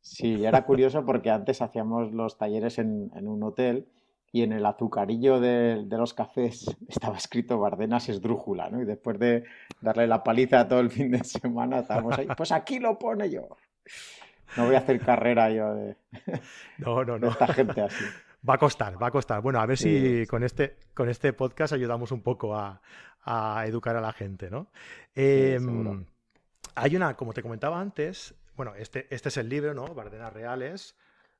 Sí, 0.00 0.36
y 0.36 0.46
era 0.46 0.64
curioso 0.64 1.04
porque 1.04 1.30
antes 1.30 1.60
hacíamos 1.60 2.12
los 2.12 2.38
talleres 2.38 2.78
en, 2.78 3.10
un 3.20 3.42
hotel 3.42 3.88
y 4.32 4.42
en 4.42 4.52
el 4.52 4.66
azucarillo 4.66 5.40
de, 5.40 5.86
los 5.90 6.14
cafés 6.14 6.66
estaba 6.88 7.16
escrito 7.16 7.58
Bardenas 7.58 8.08
esdrújula, 8.08 8.68
¿no? 8.70 8.82
Y 8.82 8.84
después 8.84 9.18
de 9.18 9.44
darle 9.80 10.06
la 10.06 10.22
paliza 10.22 10.68
todo 10.68 10.80
el 10.80 10.90
fin 10.90 11.10
de 11.10 11.24
semana, 11.24 11.80
estábamos 11.80 12.18
ahí, 12.18 12.28
pues 12.36 12.52
aquí 12.52 12.78
lo 12.78 12.98
pone 12.98 13.30
yo. 13.30 13.48
No 14.56 14.66
voy 14.66 14.74
a 14.74 14.78
hacer 14.78 15.00
carrera 15.00 15.50
yo 15.50 15.74
de, 15.74 15.96
no, 16.78 17.04
no, 17.04 17.18
no. 17.18 17.28
esta 17.28 17.48
gente 17.48 17.80
así. 17.80 18.04
Va 18.48 18.54
a 18.54 18.58
costar, 18.58 19.02
va 19.02 19.08
a 19.08 19.10
costar. 19.10 19.42
Bueno, 19.42 19.58
a 19.58 19.66
ver 19.66 19.76
si 19.76 20.24
con 20.26 20.44
este, 20.44 20.76
con 20.94 21.08
este 21.08 21.32
podcast 21.32 21.72
ayudamos 21.72 22.12
un 22.12 22.22
poco 22.22 22.54
a, 22.56 22.80
educar 23.66 23.96
a 23.96 24.00
la 24.00 24.12
gente, 24.12 24.50
¿no? 24.50 24.68
Em, 25.14 26.04
hay 26.76 26.94
una, 26.94 27.16
como 27.16 27.32
te 27.32 27.42
comentaba 27.42 27.80
antes, 27.80 28.34
bueno, 28.54 28.74
este, 28.76 29.06
este 29.10 29.30
es 29.30 29.36
el 29.36 29.48
libro, 29.48 29.74
¿no? 29.74 29.86
Bardenas 29.94 30.32
Reales. 30.32 30.96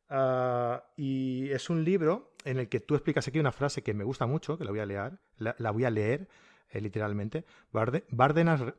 Ah, 0.08 0.84
y 0.96 1.50
es 1.50 1.68
un 1.70 1.84
libro 1.84 2.32
en 2.44 2.58
el 2.58 2.68
que 2.68 2.80
tú 2.80 2.94
explicas 2.94 3.26
aquí 3.26 3.38
una 3.38 3.52
frase 3.52 3.82
que 3.82 3.94
me 3.94 4.04
gusta 4.04 4.26
mucho, 4.26 4.56
que 4.56 4.64
la 4.64 4.70
voy 4.70 4.80
a 4.80 4.86
leer, 4.86 5.18
la, 5.38 5.70
voy 5.70 5.84
a 5.84 5.90
leer 5.90 6.28
eh, 6.70 6.80
literalmente. 6.80 7.44
Bardenas... 7.72 8.60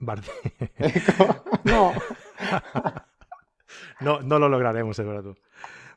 no. 1.63 1.93
no, 3.99 4.21
no 4.21 4.39
lo 4.39 4.49
lograremos, 4.49 4.97
es 4.97 5.05
verdad 5.05 5.23
tú. 5.23 5.35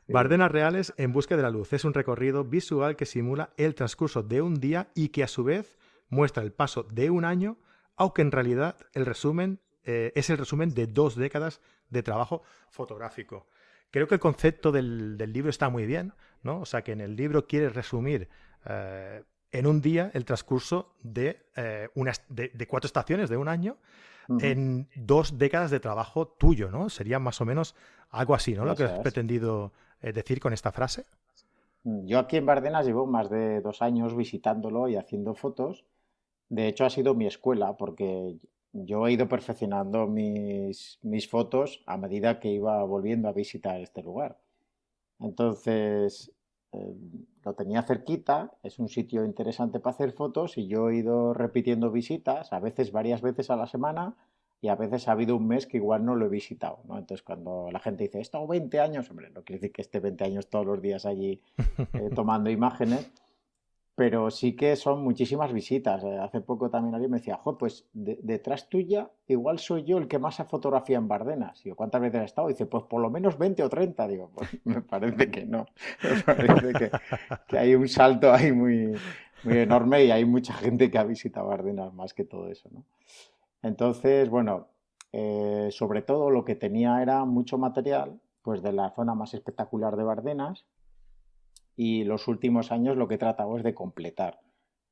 Bardenas 0.07 0.51
Reales 0.51 0.93
en 0.97 1.13
Busca 1.13 1.37
de 1.37 1.43
la 1.43 1.49
Luz 1.49 1.71
es 1.71 1.85
un 1.85 1.93
recorrido 1.93 2.43
visual 2.43 2.97
que 2.97 3.05
simula 3.05 3.51
el 3.55 3.75
transcurso 3.75 4.23
de 4.23 4.41
un 4.41 4.59
día 4.59 4.89
y 4.93 5.09
que 5.09 5.23
a 5.23 5.27
su 5.27 5.43
vez 5.43 5.77
muestra 6.09 6.43
el 6.43 6.51
paso 6.51 6.83
de 6.83 7.09
un 7.09 7.23
año, 7.23 7.57
aunque 7.95 8.21
en 8.21 8.31
realidad 8.31 8.75
el 8.93 9.05
resumen 9.05 9.61
eh, 9.83 10.11
es 10.15 10.29
el 10.29 10.37
resumen 10.37 10.73
de 10.73 10.87
dos 10.87 11.15
décadas 11.15 11.61
de 11.89 12.03
trabajo 12.03 12.43
fotográfico. 12.69 13.47
Creo 13.91 14.07
que 14.07 14.15
el 14.15 14.19
concepto 14.19 14.71
del, 14.71 15.17
libro 15.17 15.49
está 15.49 15.69
muy 15.69 15.85
bien, 15.85 16.13
¿no? 16.43 16.61
O 16.61 16.65
sea, 16.65 16.81
que 16.83 16.93
en 16.93 17.01
el 17.01 17.15
libro 17.15 17.45
quiere 17.45 17.69
resumir 17.69 18.29
eh, 18.65 19.23
en 19.51 19.67
un 19.67 19.81
día 19.81 20.11
el 20.13 20.25
transcurso 20.25 20.95
de, 21.03 21.45
eh, 21.55 21.89
de, 22.29 22.67
cuatro 22.67 22.87
estaciones 22.87 23.29
de 23.29 23.37
un 23.37 23.47
año 23.47 23.77
en 24.39 24.87
dos 24.95 25.37
décadas 25.37 25.71
de 25.71 25.81
trabajo 25.81 26.27
tuyo, 26.27 26.71
¿no? 26.71 26.89
Sería 26.89 27.19
más 27.19 27.41
o 27.41 27.45
menos 27.45 27.75
algo 28.11 28.33
así, 28.33 28.53
¿no? 28.53 28.63
Lo 28.63 28.75
que 28.75 28.85
has 28.85 28.99
pretendido 28.99 29.73
decir 30.01 30.39
con 30.39 30.53
esta 30.53 30.71
frase? 30.71 31.05
Yo 31.83 32.19
aquí 32.19 32.37
en 32.37 32.45
Bardenas 32.45 32.85
llevo 32.85 33.07
más 33.07 33.29
de 33.29 33.61
dos 33.61 33.81
años 33.81 34.15
visitándolo 34.15 34.87
y 34.87 34.95
haciendo 34.95 35.33
fotos. 35.33 35.85
De 36.49 36.67
hecho, 36.67 36.85
ha 36.85 36.89
sido 36.89 37.15
mi 37.15 37.25
escuela 37.25 37.75
porque 37.77 38.35
yo 38.73 39.07
he 39.07 39.13
ido 39.13 39.27
perfeccionando 39.27 40.07
mis, 40.07 40.99
mis 41.01 41.29
fotos 41.29 41.83
a 41.85 41.97
medida 41.97 42.39
que 42.39 42.49
iba 42.49 42.83
volviendo 42.83 43.27
a 43.27 43.33
visitar 43.33 43.79
este 43.81 44.01
lugar. 44.01 44.37
Entonces, 45.19 46.31
eh, 46.71 46.95
lo 47.43 47.53
tenía 47.53 47.83
cerquita, 47.83 48.51
es 48.63 48.79
un 48.79 48.87
sitio 48.87 49.25
interesante 49.25 49.79
para 49.79 49.95
hacer 49.95 50.13
fotos 50.13 50.57
y 50.57 50.67
yo 50.67 50.89
he 50.89 50.97
ido 50.97 51.33
repitiendo 51.33 51.91
visitas, 51.91 52.53
a 52.53 52.59
veces 52.59 52.91
varias 52.91 53.21
veces 53.21 53.49
a 53.49 53.55
la 53.55 53.67
semana, 53.67 54.15
y 54.61 54.67
a 54.67 54.75
veces 54.75 55.07
ha 55.07 55.13
habido 55.13 55.35
un 55.35 55.47
mes 55.47 55.65
que 55.65 55.77
igual 55.77 56.05
no 56.05 56.15
lo 56.15 56.27
he 56.27 56.29
visitado, 56.29 56.79
¿no? 56.87 56.97
Entonces 56.99 57.23
cuando 57.23 57.69
la 57.71 57.79
gente 57.79 58.03
dice, 58.03 58.19
he 58.19 58.21
estado 58.21 58.45
20 58.45 58.79
años, 58.79 59.09
hombre, 59.09 59.31
no 59.31 59.43
quiere 59.43 59.59
decir 59.59 59.73
que 59.73 59.81
esté 59.81 59.99
20 59.99 60.23
años 60.23 60.47
todos 60.47 60.67
los 60.67 60.81
días 60.81 61.05
allí 61.07 61.41
eh, 61.93 62.09
tomando 62.15 62.51
imágenes, 62.51 63.11
pero 63.95 64.31
sí 64.31 64.55
que 64.55 64.75
son 64.75 65.03
muchísimas 65.03 65.51
visitas. 65.51 66.03
Eh, 66.03 66.17
hace 66.17 66.41
poco 66.41 66.69
también 66.69 66.95
alguien 66.95 67.11
me 67.11 67.17
decía, 67.17 67.37
jo, 67.37 67.57
pues 67.57 67.87
detrás 67.93 68.69
tuya 68.69 69.11
igual 69.27 69.59
soy 69.59 69.83
yo 69.83 69.97
el 69.97 70.07
que 70.07 70.19
más 70.19 70.39
ha 70.39 70.45
fotografiado 70.45 71.01
en 71.01 71.07
Bardenas. 71.07 71.63
Digo, 71.63 71.75
¿cuántas 71.75 72.01
veces 72.01 72.21
ha 72.21 72.25
estado? 72.25 72.47
dice, 72.47 72.65
pues 72.65 72.83
por 72.85 73.01
lo 73.01 73.09
menos 73.09 73.37
20 73.37 73.63
o 73.63 73.69
30. 73.69 74.07
Digo, 74.07 74.31
pues 74.33 74.49
me 74.65 74.81
parece 74.81 75.29
que 75.29 75.45
no. 75.45 75.65
Me 76.03 76.23
parece 76.23 76.91
que, 77.47 77.57
hay 77.57 77.75
un 77.75 77.87
salto 77.87 78.31
ahí 78.31 78.51
muy, 78.51 78.93
muy 79.43 79.57
enorme 79.57 80.05
y 80.05 80.11
hay 80.11 80.25
mucha 80.25 80.53
gente 80.53 80.89
que 80.89 80.97
ha 80.97 81.03
visitado 81.03 81.47
Bardenas 81.47 81.93
más 81.93 82.13
que 82.13 82.23
todo 82.23 82.47
eso. 82.47 82.69
Entonces, 83.61 84.29
bueno, 84.29 84.67
eh, 85.11 85.67
sobre 85.71 86.01
todo 86.01 86.29
lo 86.29 86.45
que 86.45 86.55
tenía 86.55 87.01
era 87.01 87.25
mucho 87.25 87.57
material, 87.57 88.19
pues 88.41 88.61
de 88.61 88.71
la 88.71 88.89
zona 88.91 89.13
más 89.13 89.33
espectacular 89.33 89.95
de 89.97 90.03
Bardenas, 90.03 90.65
y 91.75 92.03
los 92.03 92.27
últimos 92.27 92.71
años 92.71 92.97
lo 92.97 93.07
que 93.07 93.15
he 93.15 93.17
tratado 93.17 93.57
es 93.57 93.63
de 93.63 93.73
completar. 93.75 94.39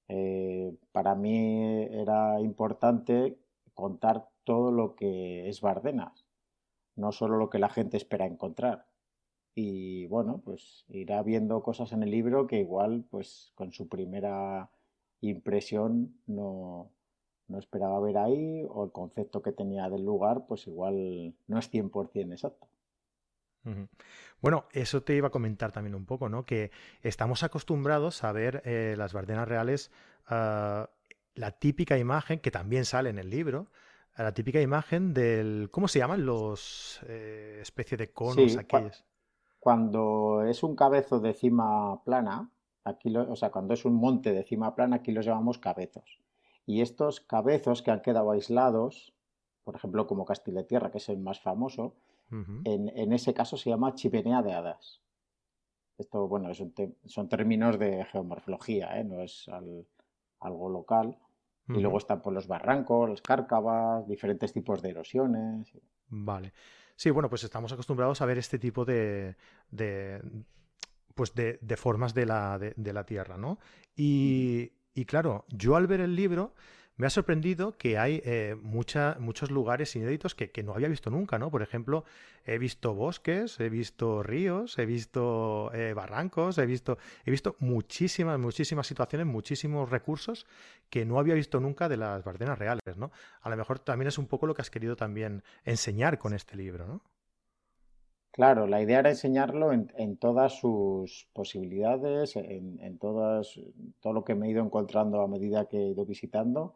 Eh, 0.07 0.75
para 0.91 1.15
mí 1.15 1.83
era 1.91 2.39
importante 2.41 3.37
contar 3.73 4.27
todo 4.43 4.71
lo 4.71 4.95
que 4.95 5.49
es 5.49 5.61
Bardenas, 5.61 6.25
no 6.95 7.11
solo 7.11 7.37
lo 7.37 7.49
que 7.49 7.59
la 7.59 7.69
gente 7.69 7.97
espera 7.97 8.25
encontrar. 8.25 8.87
Y 9.55 10.07
bueno, 10.07 10.41
pues 10.43 10.85
irá 10.89 11.21
viendo 11.23 11.61
cosas 11.63 11.91
en 11.93 12.03
el 12.03 12.11
libro 12.11 12.47
que 12.47 12.59
igual, 12.59 13.05
pues 13.09 13.51
con 13.55 13.71
su 13.71 13.87
primera 13.89 14.69
impresión 15.21 16.15
no, 16.27 16.91
no 17.47 17.59
esperaba 17.59 17.99
ver 17.99 18.17
ahí 18.17 18.63
o 18.69 18.85
el 18.85 18.91
concepto 18.91 19.41
que 19.41 19.51
tenía 19.51 19.89
del 19.89 20.05
lugar, 20.05 20.45
pues 20.47 20.67
igual 20.67 21.35
no 21.47 21.59
es 21.59 21.69
100% 21.71 22.31
exacto. 22.31 22.67
Bueno, 24.41 24.65
eso 24.71 25.03
te 25.03 25.15
iba 25.15 25.27
a 25.27 25.31
comentar 25.31 25.71
también 25.71 25.95
un 25.95 26.05
poco, 26.05 26.29
¿no? 26.29 26.45
Que 26.45 26.71
estamos 27.01 27.43
acostumbrados 27.43 28.23
a 28.23 28.31
ver 28.31 28.61
eh, 28.65 28.95
las 28.97 29.13
Bardenas 29.13 29.47
reales, 29.47 29.91
ah, 30.27 30.89
la 31.35 31.51
típica 31.51 31.97
imagen 31.97 32.39
que 32.39 32.51
también 32.51 32.85
sale 32.85 33.09
en 33.09 33.19
el 33.19 33.29
libro, 33.29 33.67
la 34.23 34.33
típica 34.33 34.59
imagen 34.59 35.13
del, 35.13 35.69
¿cómo 35.71 35.87
se 35.87 35.99
llaman 35.99 36.25
los 36.25 36.99
eh, 37.07 37.59
especie 37.61 37.97
de 37.97 38.11
conos 38.11 38.57
aquellos? 38.57 39.05
Cuando 39.59 40.43
es 40.43 40.63
un 40.63 40.75
cabezo 40.75 41.19
de 41.19 41.33
cima 41.33 42.03
plana, 42.03 42.49
aquí 42.83 43.15
o 43.15 43.35
sea, 43.35 43.51
cuando 43.51 43.73
es 43.73 43.85
un 43.85 43.95
monte 43.95 44.33
de 44.33 44.43
cima 44.43 44.75
plana, 44.75 44.97
aquí 44.97 45.11
los 45.11 45.25
llamamos 45.25 45.57
cabezos. 45.57 46.19
Y 46.65 46.81
estos 46.81 47.19
cabezos 47.21 47.81
que 47.81 47.91
han 47.91 48.01
quedado 48.01 48.31
aislados, 48.31 49.13
por 49.63 49.75
ejemplo, 49.75 50.07
como 50.07 50.25
Tierra, 50.67 50.91
que 50.91 50.97
es 50.97 51.09
el 51.09 51.19
más 51.19 51.39
famoso, 51.41 51.95
en, 52.31 53.13
ese 53.13 53.33
caso 53.33 53.57
se 53.57 53.69
llama 53.69 53.95
chimenea 53.95 54.41
de 54.41 54.53
hadas. 54.53 55.01
Esto, 55.97 56.27
bueno, 56.27 56.49
son 56.53 57.29
términos 57.29 57.77
de 57.77 58.05
geomorfología, 58.05 58.99
¿eh? 58.99 59.03
no 59.03 59.21
es 59.21 59.49
algo 60.39 60.69
local. 60.69 61.17
Y 61.67 61.81
luego 61.81 61.99
están 61.99 62.23
por 62.23 62.33
los 62.33 62.47
barrancos, 62.47 63.07
las 63.07 63.21
cárcavas, 63.21 64.07
diferentes 64.07 64.51
tipos 64.51 64.81
de 64.81 64.89
erosiones. 64.89 65.71
Vale. 66.07 66.51
Sí, 66.95 67.11
bueno, 67.11 67.29
pues 67.29 67.43
estamos 67.43 67.71
acostumbrados 67.71 68.21
a 68.21 68.25
ver 68.25 68.39
este 68.39 68.57
tipo 68.57 68.85
de, 68.85 69.35
pues 71.13 71.35
de, 71.35 71.77
formas 71.77 72.15
de 72.15 72.25
la, 72.25 72.57
de, 72.57 72.93
la 72.93 73.05
Tierra, 73.05 73.37
¿no? 73.37 73.59
Y, 73.95 74.71
y 74.95 75.05
claro, 75.05 75.45
yo 75.49 75.75
al 75.75 75.85
ver 75.85 76.01
el 76.01 76.15
libro 76.15 76.55
me 76.99 77.07
ha 77.07 77.09
sorprendido 77.09 77.77
que 77.77 77.97
hay 77.97 78.21
eh, 78.25 78.57
muchos 78.61 79.51
lugares 79.51 79.95
inéditos 79.95 80.35
que, 80.35 80.51
no 80.63 80.73
había 80.73 80.89
visto 80.89 81.09
nunca, 81.09 81.39
¿no? 81.39 81.49
Por 81.49 81.61
ejemplo, 81.61 82.03
he 82.45 82.57
visto 82.57 82.93
bosques, 82.93 83.57
he 83.61 83.69
visto 83.69 84.21
ríos, 84.21 84.77
he 84.77 84.85
visto 84.85 85.71
eh, 85.73 85.93
barrancos, 85.93 86.57
he 86.57 86.65
visto, 86.65 86.97
he 87.25 87.31
visto 87.31 87.55
muchísimas, 87.59 88.37
muchísimas 88.37 88.85
situaciones, 88.85 89.27
muchísimos 89.27 89.89
recursos 89.89 90.45
que 90.89 91.05
no 91.05 91.19
había 91.19 91.35
visto 91.35 91.61
nunca 91.61 91.87
de 91.87 91.95
las 91.95 92.21
Bardenas 92.25 92.59
reales, 92.59 92.97
¿no? 92.97 93.11
A 93.43 93.49
lo 93.49 93.55
mejor 93.55 93.79
también 93.79 94.09
es 94.09 94.17
un 94.17 94.27
poco 94.27 94.45
lo 94.45 94.53
que 94.53 94.61
has 94.61 94.69
querido 94.69 94.97
también 94.97 95.41
enseñar 95.63 96.17
con 96.19 96.33
este 96.33 96.57
libro, 96.57 96.85
¿no? 96.85 97.01
Claro, 98.31 98.67
la 98.67 98.81
idea 98.81 98.99
era 98.99 99.09
enseñarlo 99.09 99.71
en, 99.71 100.17
todas 100.17 100.59
sus 100.59 101.29
posibilidades, 101.31 102.35
en, 102.35 102.97
todas, 102.99 103.57
todo 104.01 104.11
lo 104.11 104.25
que 104.25 104.35
me 104.35 104.47
he 104.47 104.51
ido 104.51 104.61
encontrando 104.61 105.21
a 105.21 105.27
medida 105.29 105.65
que 105.65 105.77
he 105.77 105.87
ido 105.91 106.05
visitando 106.05 106.75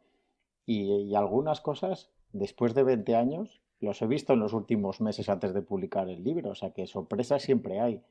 y, 0.65 1.13
algunas 1.15 1.62
cosas, 1.62 2.10
después 2.32 2.74
de 2.74 2.84
20 2.84 3.15
años, 3.15 3.62
los 3.79 4.01
he 4.01 4.08
visto 4.08 4.34
en 4.34 4.39
los 4.39 4.53
últimos 4.53 5.01
meses 5.01 5.29
antes 5.29 5.53
de 5.53 5.62
publicar 5.62 6.10
el 6.10 6.24
libro, 6.24 6.51
o 6.51 6.55
sea 6.55 6.72
que 6.72 6.88
sorpresas 6.88 7.41
siempre 7.41 7.79
hay. 7.79 8.01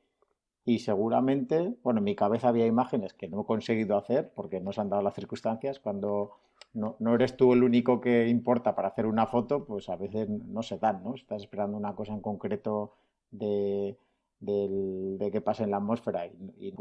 Y 0.65 0.81
seguramente, 0.81 1.75
bueno, 1.83 1.99
en 1.99 2.05
mi 2.05 2.15
cabeza 2.15 2.49
había 2.49 2.67
imágenes 2.67 3.15
que 3.15 3.29
no 3.29 3.41
he 3.41 3.47
conseguido 3.47 3.97
hacer 3.97 4.33
porque 4.35 4.61
no 4.61 4.73
se 4.73 4.81
han 4.81 4.91
dado 4.91 5.03
las 5.03 5.15
circunstancias. 5.15 5.81
Cuando 5.81 6.33
no, 6.73 6.95
no, 7.01 7.15
eres 7.15 7.37
tú 7.37 7.53
el 7.53 7.65
único 7.65 8.01
que 8.01 8.29
importa 8.29 8.77
para 8.77 8.89
hacer 8.89 9.07
una 9.07 9.27
foto, 9.27 9.65
pues 9.65 9.89
a 9.89 9.97
veces 9.97 10.29
no 10.29 10.63
se 10.63 10.79
dan, 10.79 11.03
¿no? 11.03 11.15
Estás 11.15 11.43
esperando 11.43 11.77
una 11.77 11.97
cosa 11.97 12.13
en 12.13 12.21
concreto 12.21 12.95
de, 13.33 13.97
de 14.41 15.31
que 15.33 15.41
pase 15.41 15.65
en 15.65 15.71
la 15.73 15.79
atmósfera. 15.79 16.27
Y, 16.27 16.75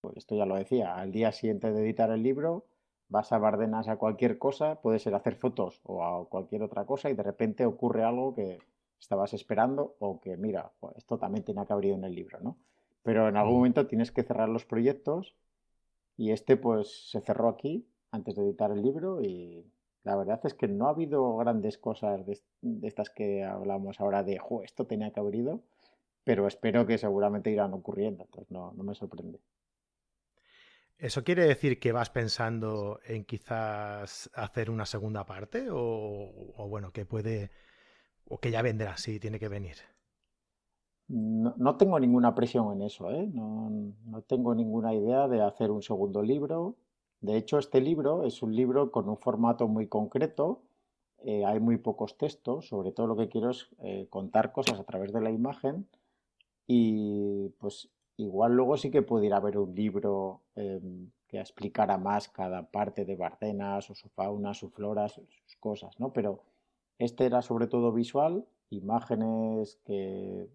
pues 0.00 0.16
esto 0.16 0.34
ya 0.36 0.46
lo 0.46 0.56
decía, 0.56 0.94
al 0.94 1.12
día 1.12 1.32
siguiente 1.32 1.72
de 1.72 1.82
editar 1.82 2.10
el 2.10 2.22
libro, 2.22 2.64
vas 3.08 3.32
a 3.32 3.38
Bardenas 3.38 3.88
a 3.88 3.96
cualquier 3.96 4.38
cosa, 4.38 4.80
puede 4.80 4.98
ser 4.98 5.14
hacer 5.14 5.36
fotos 5.36 5.80
o 5.84 6.04
a 6.04 6.28
cualquier 6.28 6.62
otra 6.62 6.84
cosa, 6.84 7.10
y 7.10 7.14
de 7.14 7.22
repente 7.22 7.64
ocurre 7.66 8.04
algo 8.04 8.34
que 8.34 8.58
estabas 8.98 9.34
esperando 9.34 9.96
o 9.98 10.20
que, 10.20 10.36
mira, 10.36 10.72
pues 10.80 10.96
esto 10.96 11.18
también 11.18 11.44
tenía 11.44 11.66
que 11.66 11.72
haber 11.72 11.86
ido 11.86 11.96
en 11.96 12.04
el 12.04 12.14
libro, 12.14 12.40
¿no? 12.40 12.56
Pero 13.02 13.28
en 13.28 13.36
algún 13.36 13.56
momento 13.56 13.86
tienes 13.86 14.10
que 14.10 14.24
cerrar 14.24 14.48
los 14.48 14.64
proyectos 14.64 15.36
y 16.16 16.32
este 16.32 16.56
pues 16.56 17.10
se 17.10 17.20
cerró 17.20 17.48
aquí 17.48 17.86
antes 18.10 18.34
de 18.34 18.42
editar 18.42 18.72
el 18.72 18.82
libro 18.82 19.22
y 19.22 19.70
la 20.02 20.16
verdad 20.16 20.40
es 20.44 20.54
que 20.54 20.66
no 20.66 20.86
ha 20.86 20.90
habido 20.90 21.36
grandes 21.36 21.78
cosas 21.78 22.24
de, 22.26 22.40
estas 22.82 23.10
que 23.10 23.44
hablamos 23.44 24.00
ahora 24.00 24.22
de, 24.22 24.40
esto 24.64 24.86
tenía 24.86 25.12
que 25.12 25.20
haber 25.20 25.34
ido, 25.36 25.60
pero 26.24 26.46
espero 26.46 26.86
que 26.86 26.98
seguramente 26.98 27.50
irán 27.50 27.74
ocurriendo, 27.74 28.24
entonces 28.24 28.50
no, 28.50 28.72
no 28.72 28.82
me 28.82 28.94
sorprende. 28.94 29.40
¿Eso 30.98 31.24
quiere 31.24 31.44
decir 31.44 31.78
que 31.78 31.92
vas 31.92 32.08
pensando 32.08 33.00
en 33.06 33.24
quizás 33.24 34.30
hacer 34.34 34.70
una 34.70 34.86
segunda 34.86 35.26
parte? 35.26 35.68
O, 35.70 36.66
bueno, 36.68 36.92
que 36.92 37.04
puede. 37.04 37.50
o 38.24 38.38
que 38.38 38.50
ya 38.50 38.62
vendrá, 38.62 38.96
si 38.96 39.20
tiene 39.20 39.38
que 39.38 39.48
venir. 39.48 39.76
No, 41.08 41.76
tengo 41.76 42.00
ninguna 42.00 42.34
presión 42.34 42.72
en 42.72 42.82
eso, 42.82 43.10
¿eh? 43.12 43.28
no, 43.32 43.70
no, 44.06 44.22
tengo 44.22 44.56
ninguna 44.56 44.92
idea 44.92 45.28
de 45.28 45.40
hacer 45.40 45.70
un 45.70 45.82
segundo 45.82 46.20
libro. 46.22 46.76
De 47.20 47.36
hecho, 47.36 47.58
este 47.58 47.80
libro 47.80 48.24
es 48.24 48.42
un 48.42 48.56
libro 48.56 48.90
con 48.90 49.08
un 49.08 49.16
formato 49.16 49.68
muy 49.68 49.86
concreto, 49.86 50.62
eh, 51.18 51.44
hay 51.44 51.60
muy 51.60 51.76
pocos 51.76 52.16
textos, 52.18 52.68
sobre 52.68 52.92
todo 52.92 53.06
lo 53.06 53.16
que 53.16 53.28
quiero 53.28 53.50
es 53.50 53.68
eh, 53.78 54.06
contar 54.10 54.52
cosas 54.52 54.80
a 54.80 54.84
través 54.84 55.12
de 55.12 55.20
la 55.20 55.30
imagen 55.30 55.88
y 56.66 57.50
pues 57.58 57.88
igual 58.16 58.54
luego 58.54 58.76
sí 58.76 58.90
que 58.90 59.02
pudiera 59.02 59.36
haber 59.36 59.58
un 59.58 59.74
libro 59.74 60.42
em, 60.54 61.10
que 61.28 61.40
explicara 61.40 61.98
más 61.98 62.28
cada 62.28 62.62
parte 62.70 63.04
de 63.04 63.16
Bardenas 63.16 63.90
o 63.90 63.94
su 63.94 64.08
fauna, 64.08 64.54
su 64.54 64.70
flora, 64.70 65.08
sus 65.08 65.26
cosas, 65.60 65.98
¿no? 65.98 66.12
Pero 66.12 66.42
este 66.98 67.26
era 67.26 67.42
sobre 67.42 67.66
todo 67.66 67.92
visual, 67.92 68.46
imágenes 68.70 69.78
que 69.84 70.48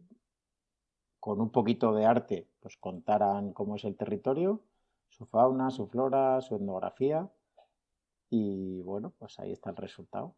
con 1.19 1.39
un 1.39 1.51
poquito 1.51 1.93
de 1.93 2.05
arte, 2.05 2.47
pues 2.61 2.77
contaran 2.77 3.53
cómo 3.53 3.75
es 3.75 3.83
el 3.85 3.95
territorio, 3.95 4.61
su 5.07 5.25
fauna, 5.25 5.69
su 5.69 5.85
flora, 5.87 6.41
su 6.41 6.55
etnografía. 6.55 7.29
Y 8.29 8.81
bueno, 8.81 9.13
pues 9.19 9.37
ahí 9.39 9.51
está 9.51 9.69
el 9.69 9.75
resultado. 9.75 10.33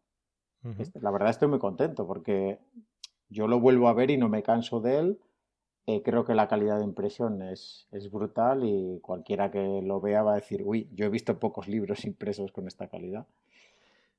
Este, 0.78 1.00
la 1.00 1.10
verdad 1.10 1.30
estoy 1.30 1.48
muy 1.48 1.58
contento 1.58 2.06
porque 2.06 2.58
yo 3.28 3.46
lo 3.46 3.60
vuelvo 3.60 3.88
a 3.88 3.92
ver 3.92 4.10
y 4.10 4.16
no 4.16 4.28
me 4.28 4.42
canso 4.42 4.80
de 4.80 4.98
él. 4.98 5.20
Eh, 5.86 6.02
creo 6.02 6.24
que 6.24 6.34
la 6.34 6.48
calidad 6.48 6.78
de 6.78 6.84
impresión 6.84 7.42
es, 7.42 7.86
es, 7.92 8.10
brutal 8.10 8.64
y 8.64 9.00
cualquiera 9.00 9.50
que 9.50 9.82
lo 9.82 10.00
vea 10.00 10.22
va 10.22 10.32
a 10.32 10.36
decir, 10.36 10.62
uy, 10.64 10.88
yo 10.94 11.04
he 11.04 11.10
visto 11.10 11.38
pocos 11.38 11.68
libros 11.68 12.04
impresos 12.06 12.52
con 12.52 12.66
esta 12.66 12.88
calidad. 12.88 13.26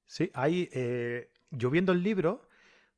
Sí, 0.05 0.29
hay, 0.33 0.69
eh, 0.71 1.31
yo 1.51 1.69
viendo 1.69 1.91
el 1.91 2.03
libro 2.03 2.47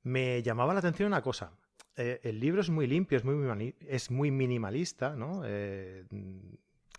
me 0.03 0.41
llamaba 0.43 0.73
la 0.73 0.79
atención 0.79 1.07
una 1.07 1.21
cosa. 1.21 1.51
Eh, 1.95 2.19
el 2.23 2.39
libro 2.39 2.61
es 2.61 2.69
muy 2.69 2.87
limpio, 2.87 3.17
es 3.17 3.25
muy, 3.25 3.75
es 3.81 4.11
muy 4.11 4.31
minimalista, 4.31 5.15
¿no? 5.15 5.41
Eh, 5.45 6.05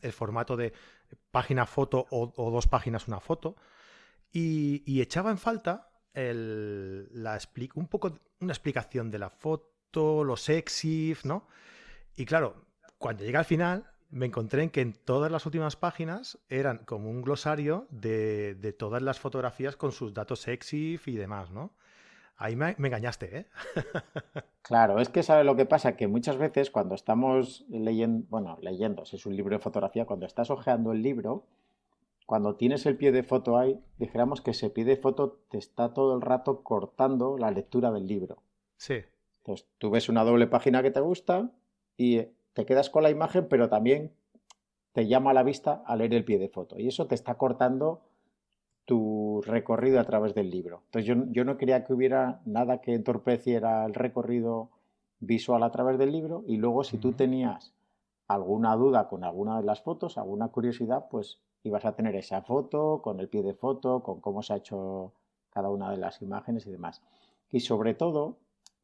el 0.02 0.12
formato 0.12 0.56
de 0.56 0.72
página 1.30 1.66
foto 1.66 2.06
o, 2.10 2.50
dos 2.50 2.66
páginas 2.66 3.08
una 3.08 3.20
foto. 3.20 3.56
Y, 4.32 5.00
echaba 5.00 5.30
en 5.30 5.38
falta 5.38 5.90
el, 6.12 7.08
la 7.22 7.38
un 7.74 7.88
poco 7.88 8.18
una 8.40 8.52
explicación 8.52 9.10
de 9.10 9.18
la 9.18 9.30
foto, 9.30 9.72
los 9.92 10.48
exif, 10.48 11.24
¿no? 11.24 11.46
Y 12.16 12.24
claro, 12.24 12.64
cuando 12.98 13.24
llega 13.24 13.40
al 13.40 13.44
final, 13.44 13.90
me 14.10 14.26
encontré 14.26 14.62
en 14.62 14.70
que 14.70 14.80
en 14.80 14.92
todas 14.92 15.30
las 15.30 15.46
últimas 15.46 15.76
páginas 15.76 16.38
eran 16.48 16.78
como 16.78 17.10
un 17.10 17.22
glosario 17.22 17.86
de, 17.90 18.54
de 18.54 18.72
todas 18.72 19.02
las 19.02 19.20
fotografías 19.20 19.76
con 19.76 19.92
sus 19.92 20.14
datos 20.14 20.48
exif 20.48 21.08
y 21.08 21.16
demás, 21.16 21.50
¿no? 21.50 21.72
Ahí 22.40 22.54
me, 22.54 22.76
engañaste, 22.78 23.36
¿eh? 23.36 23.46
claro, 24.62 25.00
es 25.00 25.08
que 25.08 25.24
sabe 25.24 25.42
lo 25.42 25.56
que 25.56 25.66
pasa, 25.66 25.96
que 25.96 26.06
muchas 26.06 26.38
veces 26.38 26.70
cuando 26.70 26.94
estamos 26.94 27.66
leyendo, 27.68 28.26
bueno, 28.30 28.58
leyendo, 28.62 29.04
si 29.04 29.16
es 29.16 29.26
un 29.26 29.34
libro 29.34 29.56
de 29.56 29.62
fotografía, 29.62 30.06
cuando 30.06 30.24
estás 30.24 30.48
hojeando 30.48 30.92
el 30.92 31.02
libro, 31.02 31.46
cuando 32.26 32.54
tienes 32.54 32.86
el 32.86 32.96
pie 32.96 33.10
de 33.10 33.24
foto 33.24 33.58
ahí, 33.58 33.82
dijéramos 33.98 34.40
que 34.40 34.52
ese 34.52 34.70
pie 34.70 34.84
de 34.84 34.96
foto 34.96 35.40
te 35.50 35.58
está 35.58 35.92
todo 35.92 36.14
el 36.14 36.20
rato 36.20 36.62
cortando 36.62 37.36
la 37.38 37.50
lectura 37.50 37.90
del 37.90 38.06
libro. 38.06 38.40
Sí. 38.76 39.02
Entonces, 39.48 39.66
tú 39.78 39.88
ves 39.88 40.10
una 40.10 40.24
doble 40.24 40.46
página 40.46 40.82
que 40.82 40.90
te 40.90 41.00
gusta 41.00 41.50
y 41.96 42.20
te 42.52 42.66
quedas 42.66 42.90
con 42.90 43.02
la 43.02 43.08
imagen, 43.08 43.48
pero 43.48 43.70
también 43.70 44.12
te 44.92 45.06
llama 45.06 45.30
a 45.30 45.34
la 45.34 45.42
vista 45.42 45.82
a 45.86 45.96
leer 45.96 46.12
el 46.12 46.24
pie 46.24 46.38
de 46.38 46.50
foto. 46.50 46.78
Y 46.78 46.86
eso 46.86 47.06
te 47.06 47.14
está 47.14 47.36
cortando 47.36 48.02
tu 48.84 49.40
recorrido 49.46 50.00
a 50.00 50.04
través 50.04 50.34
del 50.34 50.50
libro. 50.50 50.82
Entonces 50.84 51.16
yo, 51.30 51.44
no 51.44 51.56
quería 51.56 51.82
que 51.84 51.94
hubiera 51.94 52.42
nada 52.44 52.82
que 52.82 52.92
entorpeciera 52.92 53.86
el 53.86 53.94
recorrido 53.94 54.68
visual 55.18 55.62
a 55.62 55.70
través 55.70 55.98
del 55.98 56.12
libro 56.12 56.44
y 56.46 56.58
luego 56.58 56.84
si 56.84 56.98
tú 56.98 57.12
tenías 57.12 57.72
alguna 58.26 58.76
duda 58.76 59.08
con 59.08 59.24
alguna 59.24 59.58
de 59.58 59.64
las 59.64 59.80
fotos, 59.80 60.18
alguna 60.18 60.48
curiosidad, 60.48 61.06
pues 61.10 61.40
ibas 61.62 61.86
a 61.86 61.96
tener 61.96 62.14
esa 62.16 62.42
foto 62.42 63.00
con 63.00 63.18
el 63.18 63.28
pie 63.28 63.42
de 63.42 63.54
foto, 63.54 64.02
con 64.02 64.20
cómo 64.20 64.42
se 64.42 64.52
ha 64.52 64.56
hecho 64.56 65.14
cada 65.48 65.70
una 65.70 65.90
de 65.90 65.96
las 65.96 66.20
imágenes 66.20 66.66
y 66.66 66.70
demás. 66.70 67.02
Y 67.50 67.60
sobre 67.60 67.94
todo, 67.94 68.36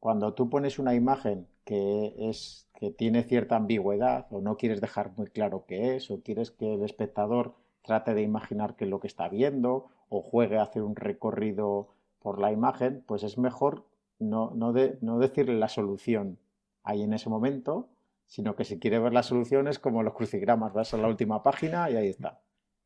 cuando 0.05 0.35
tú 0.35 0.51
pones 0.51 0.77
una 0.77 0.93
imagen 0.93 1.47
que 1.63 2.13
es 2.29 2.67
que 2.75 2.91
tiene 2.91 3.23
cierta 3.23 3.55
ambigüedad 3.55 4.27
o 4.29 4.39
no 4.39 4.55
quieres 4.55 4.79
dejar 4.79 5.11
muy 5.17 5.25
claro 5.25 5.65
qué 5.67 5.95
es 5.95 6.11
o 6.11 6.21
quieres 6.21 6.51
que 6.51 6.75
el 6.75 6.83
espectador 6.83 7.55
trate 7.81 8.13
de 8.13 8.21
imaginar 8.21 8.75
qué 8.75 8.83
es 8.83 8.91
lo 8.91 8.99
que 8.99 9.07
está 9.07 9.29
viendo 9.29 9.87
o 10.09 10.21
juegue 10.21 10.59
a 10.59 10.61
hacer 10.61 10.83
un 10.83 10.95
recorrido 10.95 11.89
por 12.19 12.39
la 12.39 12.51
imagen, 12.51 13.03
pues 13.07 13.23
es 13.23 13.39
mejor 13.39 13.87
no, 14.19 14.51
no, 14.53 14.75
no 15.01 15.17
decirle 15.17 15.55
la 15.57 15.69
solución 15.69 16.37
ahí 16.83 17.01
en 17.01 17.13
ese 17.13 17.31
momento, 17.31 17.89
sino 18.27 18.55
que 18.55 18.63
si 18.63 18.77
quiere 18.77 18.99
ver 18.99 19.11
la 19.11 19.23
solución 19.23 19.67
es 19.67 19.79
como 19.79 20.03
los 20.03 20.13
crucigramas, 20.13 20.71
vas 20.71 20.93
a 20.93 20.97
la 20.97 21.07
última 21.07 21.41
página 21.41 21.89
y 21.89 21.95
ahí 21.95 22.09
está. 22.09 22.41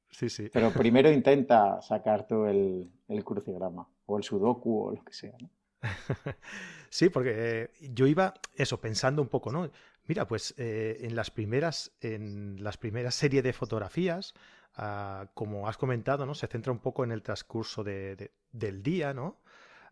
Sí, 0.09 0.29
sí. 0.29 0.49
Pero 0.53 0.71
primero 0.71 1.11
intenta 1.11 1.81
sacar 1.81 2.25
tú 2.25 2.45
el, 2.45 2.89
crucigrama 3.25 3.89
o 4.05 4.17
el 4.17 4.23
sudoku 4.23 4.83
o 4.83 4.91
lo 4.91 5.03
que 5.03 5.11
sea. 5.11 5.35
sí, 6.89 7.09
porque 7.09 7.33
eh, 7.35 7.69
yo 7.91 8.07
iba 8.07 8.33
eso, 8.55 8.79
pensando 8.79 9.21
un 9.21 9.27
poco, 9.27 9.51
¿no? 9.51 9.69
Mira, 10.05 10.27
pues 10.27 10.55
eh, 10.57 10.97
en 11.01 11.15
las 11.15 11.31
primeras, 11.31 11.91
en 12.01 12.63
las 12.63 12.77
primeras 12.77 13.15
series 13.15 13.43
de 13.43 13.53
fotografías, 13.53 14.33
Ah, 14.81 15.27
como 15.33 15.67
has 15.67 15.77
comentado, 15.77 16.25
¿no? 16.25 16.33
Se 16.33 16.47
centra 16.47 16.71
un 16.71 16.79
poco 16.79 17.03
en 17.03 17.11
el 17.11 17.21
transcurso 17.21 17.83
del 17.83 18.83
día, 18.83 19.13
¿no? 19.13 19.41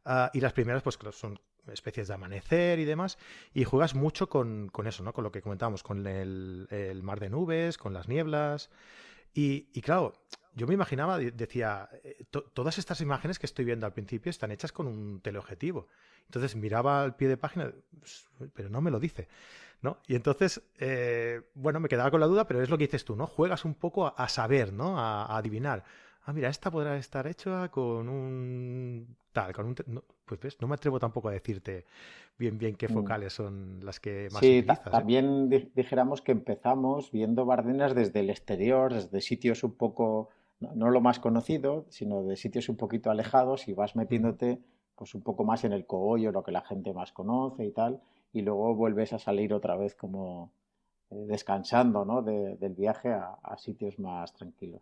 Ah, 0.05 0.31
y 0.33 0.39
las 0.39 0.53
primeras, 0.53 0.81
pues 0.81 0.97
son 1.11 1.39
especies 1.67 2.07
de 2.07 2.13
amanecer 2.13 2.79
y 2.79 2.85
demás, 2.85 3.17
y 3.53 3.65
juegas 3.65 3.95
mucho 3.95 4.29
con, 4.29 4.71
eso, 4.85 5.03
¿no? 5.03 5.11
Con 5.11 5.25
lo 5.25 5.31
que 5.33 5.41
comentábamos, 5.41 5.83
con 5.83 6.07
el, 6.07 7.01
mar 7.03 7.19
de 7.19 7.29
nubes, 7.29 7.77
con 7.77 7.93
las 7.93 8.07
nieblas. 8.07 8.69
Y, 9.33 9.81
claro, 9.81 10.13
yo 10.57 10.67
me 10.67 10.73
imaginaba, 10.73 11.19
decía, 11.19 11.87
eh, 12.03 12.25
todas 12.53 12.77
estas 12.77 12.99
imágenes 13.01 13.37
que 13.37 13.45
estoy 13.45 13.63
viendo 13.63 13.85
al 13.85 13.93
principio 13.93 14.29
están 14.29 14.51
hechas 14.51 14.71
con 14.71 14.87
un 14.87 15.21
teleobjetivo. 15.21 15.87
Entonces 16.25 16.55
miraba 16.55 17.03
al 17.03 17.15
pie 17.15 17.27
de 17.27 17.37
página, 17.37 17.71
pues, 17.99 18.27
pero 18.53 18.69
no 18.69 18.81
me 18.81 18.91
lo 18.91 18.99
dice. 18.99 19.27
¿no? 19.81 19.99
Y 20.07 20.15
entonces, 20.15 20.61
eh, 20.79 21.41
bueno, 21.53 21.79
me 21.79 21.87
quedaba 21.87 22.09
con 22.09 22.19
la 22.19 22.25
duda, 22.25 22.47
pero 22.47 22.61
es 22.61 22.69
lo 22.69 22.77
que 22.77 22.85
dices 22.85 23.05
tú, 23.05 23.15
¿no? 23.15 23.27
Juegas 23.27 23.65
un 23.65 23.75
poco 23.75 24.11
a, 24.17 24.27
saber, 24.27 24.73
¿no? 24.73 24.99
A, 24.99 25.37
adivinar. 25.37 25.83
Ah, 26.25 26.33
mira, 26.33 26.49
esta 26.49 26.71
podrá 26.71 26.97
estar 26.97 27.27
hecha 27.27 27.69
con 27.69 28.09
un 28.09 29.15
tal, 29.31 29.53
con 29.53 29.67
un... 29.67 29.75
No, 29.85 30.03
pues 30.25 30.41
ves, 30.41 30.57
no 30.59 30.67
me 30.67 30.73
atrevo 30.73 30.99
tampoco 30.99 31.29
a 31.29 31.31
decirte 31.31 31.85
bien 32.37 32.57
bien 32.57 32.75
qué 32.75 32.87
mm. 32.87 32.93
focales 32.93 33.33
son 33.33 33.79
las 33.83 33.99
que 33.99 34.29
más 34.31 34.41
sí, 34.41 34.59
utilizas. 34.59 34.77
Sí, 34.77 34.83
¿eh? 34.87 34.91
también 34.91 35.49
dijéramos 35.73 36.21
que 36.21 36.31
empezamos 36.31 37.11
viendo 37.11 37.45
Bardenas 37.45 37.95
desde 37.95 38.19
el 38.19 38.29
exterior, 38.29 38.93
desde 38.93 39.21
sitios 39.21 39.63
un 39.63 39.73
poco, 39.73 40.29
no, 40.59 40.89
lo 40.89 41.01
más 41.01 41.19
conocido, 41.19 41.85
sino 41.89 42.23
de 42.23 42.35
sitios 42.35 42.69
un 42.69 42.77
poquito 42.77 43.11
alejados 43.11 43.67
y 43.67 43.73
vas 43.73 43.95
metiéndote 43.95 44.61
pues 44.95 45.13
un 45.13 45.21
poco 45.21 45.43
más 45.43 45.63
en 45.63 45.73
el 45.73 45.85
cogollo, 45.85 46.31
lo 46.31 46.43
que 46.43 46.51
la 46.51 46.61
gente 46.61 46.93
más 46.93 47.11
conoce 47.11 47.65
y 47.65 47.71
tal 47.71 48.01
y 48.33 48.41
luego 48.41 48.75
vuelves 48.75 49.13
a 49.13 49.19
salir 49.19 49.53
otra 49.53 49.75
vez 49.75 49.95
como 49.95 50.51
eh, 51.09 51.25
descansando 51.27 52.05
¿no? 52.05 52.21
del 52.21 52.73
viaje 52.75 53.11
a, 53.11 53.57
sitios 53.57 53.99
más 53.99 54.33
tranquilos. 54.33 54.81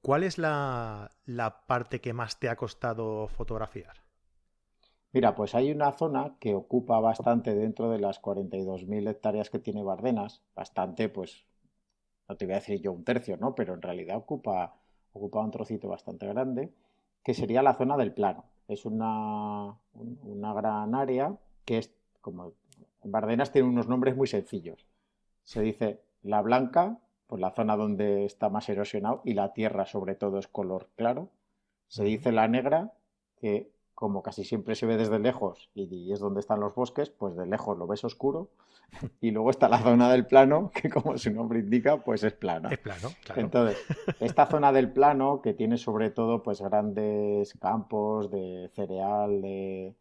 ¿Cuál 0.00 0.22
es 0.22 0.38
la, 0.38 1.10
parte 1.66 2.00
que 2.00 2.12
más 2.12 2.38
te 2.38 2.48
ha 2.48 2.56
costado 2.56 3.26
fotografiar? 3.28 4.02
Mira, 5.12 5.34
pues 5.34 5.54
hay 5.54 5.70
una 5.70 5.92
zona 5.92 6.36
que 6.38 6.54
ocupa 6.54 7.00
bastante 7.00 7.54
dentro 7.54 7.88
de 7.88 8.00
las 8.00 8.20
42.000 8.20 9.08
hectáreas 9.08 9.48
que 9.48 9.60
tiene 9.60 9.82
Bardenas, 9.82 10.42
bastante, 10.54 11.08
pues, 11.08 11.46
no 12.28 12.36
te 12.36 12.46
voy 12.46 12.54
a 12.54 12.58
decir 12.58 12.80
yo 12.80 12.92
un 12.92 13.04
tercio, 13.04 13.36
¿no? 13.36 13.54
Pero 13.54 13.74
en 13.74 13.82
realidad 13.82 14.16
ocupa, 14.16 14.74
ocupa 15.12 15.40
un 15.40 15.50
trocito 15.50 15.88
bastante 15.88 16.26
grande, 16.26 16.72
que 17.22 17.34
sería 17.34 17.62
la 17.62 17.74
zona 17.74 17.96
del 17.96 18.12
plano. 18.12 18.44
Es 18.68 18.86
una, 18.86 19.74
una 20.22 20.54
gran 20.54 20.94
área 20.94 21.36
que 21.64 21.78
es 21.78 21.94
como 22.20 22.52
Bardenas 23.02 23.52
tiene 23.52 23.68
unos 23.68 23.88
nombres 23.88 24.16
muy 24.16 24.26
sencillos. 24.26 24.86
Se 25.42 25.60
dice 25.60 26.00
la 26.22 26.40
blanca, 26.40 26.98
pues 27.26 27.40
la 27.40 27.50
zona 27.50 27.76
donde 27.76 28.24
está 28.24 28.48
más 28.48 28.68
erosionado 28.68 29.20
y 29.24 29.34
la 29.34 29.52
tierra 29.52 29.86
sobre 29.86 30.14
todo 30.14 30.38
es 30.38 30.48
color 30.48 30.88
claro. 30.96 31.28
Se 31.88 32.04
dice 32.04 32.32
la 32.32 32.48
negra, 32.48 32.92
que 33.36 33.70
como 33.94 34.22
casi 34.22 34.44
siempre 34.44 34.74
se 34.74 34.86
ve 34.86 34.96
desde 34.96 35.18
lejos 35.18 35.70
y, 35.74 36.12
es 36.12 36.20
donde 36.20 36.40
están 36.40 36.60
los 36.60 36.74
bosques, 36.74 37.10
pues 37.10 37.36
de 37.36 37.46
lejos 37.46 37.78
lo 37.78 37.86
ves 37.86 38.04
oscuro. 38.04 38.50
Y 39.20 39.30
luego 39.32 39.50
está 39.50 39.68
la 39.68 39.80
zona 39.80 40.10
del 40.10 40.26
plano, 40.26 40.70
que 40.72 40.88
como 40.88 41.16
su 41.18 41.32
nombre 41.32 41.58
indica, 41.58 42.04
pues 42.04 42.22
es 42.22 42.32
plana. 42.32 42.68
Es 42.70 42.78
plano, 42.78 43.08
claro. 43.24 43.40
Entonces, 43.40 43.78
esta 44.20 44.46
zona 44.46 44.72
del 44.72 44.92
plano, 44.92 45.40
que 45.42 45.52
tiene 45.52 45.78
sobre 45.78 46.10
todo 46.10 46.42
pues 46.42 46.60
grandes 46.60 47.54
campos 47.54 48.30
de 48.30 48.70
cereal, 48.74 49.42
de, 49.42 49.94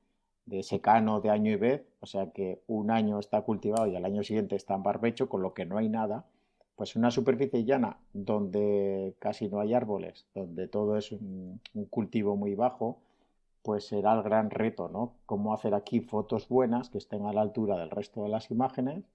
de 0.45 0.63
secano 0.63 1.21
de 1.21 1.29
año 1.29 1.51
y 1.51 1.56
vez, 1.56 1.86
o 2.01 2.06
sea 2.06 2.32
que 2.32 2.62
un 2.67 2.91
año 2.91 3.19
está 3.19 3.41
cultivado 3.41 3.88
y 3.88 3.95
al 3.95 4.06
año 4.06 4.23
siguiente 4.23 4.56
está 4.56 4.75
en 4.75 4.84
barbecho, 4.84 5.29
con 5.29 5.41
lo 5.41 5.53
que 5.53 5.65
no 5.65 5.77
hay 5.77 5.89
nada, 5.89 6.25
pues 6.75 6.95
una 6.95 7.12
superficie 7.12 7.63
llana 7.63 7.97
donde 8.13 9.15
casi 9.19 9.47
no 9.47 9.60
hay 9.60 9.73
árboles, 9.73 10.25
donde 10.34 10.67
todo 10.67 10.97
es 10.97 11.12
un, 11.12 11.62
cultivo 11.89 12.36
muy 12.36 12.56
bajo, 12.56 12.99
pues 13.63 13.88
será 13.88 14.13
el 14.13 14.23
gran 14.23 14.49
reto, 14.52 14.89
¿no? 14.89 15.15
Cómo 15.26 15.54
hacer 15.54 15.73
aquí 15.73 16.02
fotos 16.02 16.47
buenas 16.49 16.89
que 16.89 16.99
estén 16.99 17.26
a 17.26 17.34
la 17.34 17.41
altura 17.41 17.78
del 17.78 17.89
resto 17.89 18.23
de 18.23 18.30
las 18.30 18.52
imágenes 18.52 19.06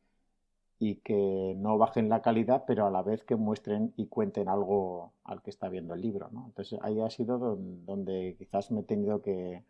y 0.78 0.96
que 0.96 1.54
no 1.58 1.78
bajen 1.78 2.08
la 2.08 2.22
calidad, 2.22 2.64
pero 2.66 2.86
a 2.86 2.90
la 2.90 3.02
vez 3.02 3.24
que 3.24 3.36
muestren 3.36 3.92
y 3.96 4.06
cuenten 4.06 4.48
algo 4.48 5.12
al 5.24 5.42
que 5.42 5.50
está 5.50 5.68
viendo 5.68 5.94
el 5.94 6.00
libro, 6.02 6.28
¿no? 6.32 6.46
Entonces 6.46 6.78
ahí 6.82 7.00
ha 7.00 7.10
sido 7.10 7.38
donde 7.38 8.36
quizás 8.38 8.70
me 8.70 8.80
he 8.80 8.84
tenido 8.84 9.22
que, 9.22 9.64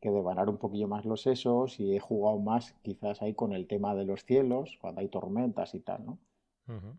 que 0.00 0.10
devanar 0.10 0.48
un 0.48 0.56
poquillo 0.56 0.88
más 0.88 1.04
los 1.04 1.22
sesos 1.22 1.78
y 1.78 1.94
he 1.94 2.00
jugado 2.00 2.38
más 2.38 2.72
quizás 2.82 3.22
ahí 3.22 3.34
con 3.34 3.52
el 3.52 3.66
tema 3.66 3.94
de 3.94 4.04
los 4.04 4.24
cielos, 4.24 4.78
cuando 4.80 5.00
hay 5.02 5.08
tormentas 5.08 5.74
y 5.74 5.80
tal, 5.80 6.06
¿no? 6.06 6.18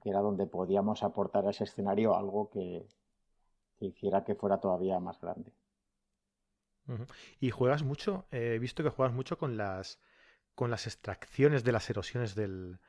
Que 0.01 0.09
era 0.09 0.19
donde 0.19 0.47
podíamos 0.47 1.01
aportar 1.01 1.47
a 1.47 1.51
ese 1.51 1.63
escenario 1.63 2.13
algo 2.15 2.49
que, 2.49 2.85
hiciera 3.79 4.25
que 4.25 4.35
fuera 4.35 4.59
todavía 4.59 4.99
más 4.99 5.19
grande. 5.21 5.53
Y 7.39 7.51
juegas 7.51 7.83
mucho, 7.83 8.27
he 8.31 8.59
visto 8.59 8.83
que 8.83 8.89
juegas 8.89 9.13
mucho 9.13 9.37
con 9.37 9.55
las, 9.57 9.99
con 10.55 10.69
las 10.71 10.87
extracciones 10.87 11.63
de 11.63 11.71
las 11.71 11.89
erosiones 11.89 12.35
del, 12.35 12.79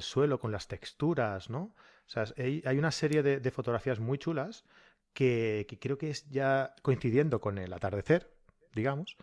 suelo, 0.00 0.40
con 0.40 0.50
las 0.50 0.66
texturas, 0.66 1.50
¿no? 1.50 1.74
O 2.06 2.08
sea, 2.08 2.24
hay, 2.36 2.78
una 2.78 2.90
serie 2.90 3.22
de, 3.22 3.50
fotografías 3.50 4.00
muy 4.00 4.18
chulas 4.18 4.64
que, 5.12 5.66
que, 5.68 5.78
creo 5.78 5.98
que 5.98 6.10
es 6.10 6.28
ya 6.28 6.74
coincidiendo 6.82 7.40
con 7.40 7.58
el 7.58 7.72
atardecer, 7.72 8.34
digamos, 8.74 9.16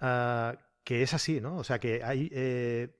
Ah, 0.00 0.58
que 0.84 1.02
es 1.02 1.14
así, 1.14 1.40
¿no? 1.40 1.56
O 1.56 1.64
sea, 1.64 1.78
que 1.78 2.02
hay... 2.04 2.28
Eh, 2.32 2.94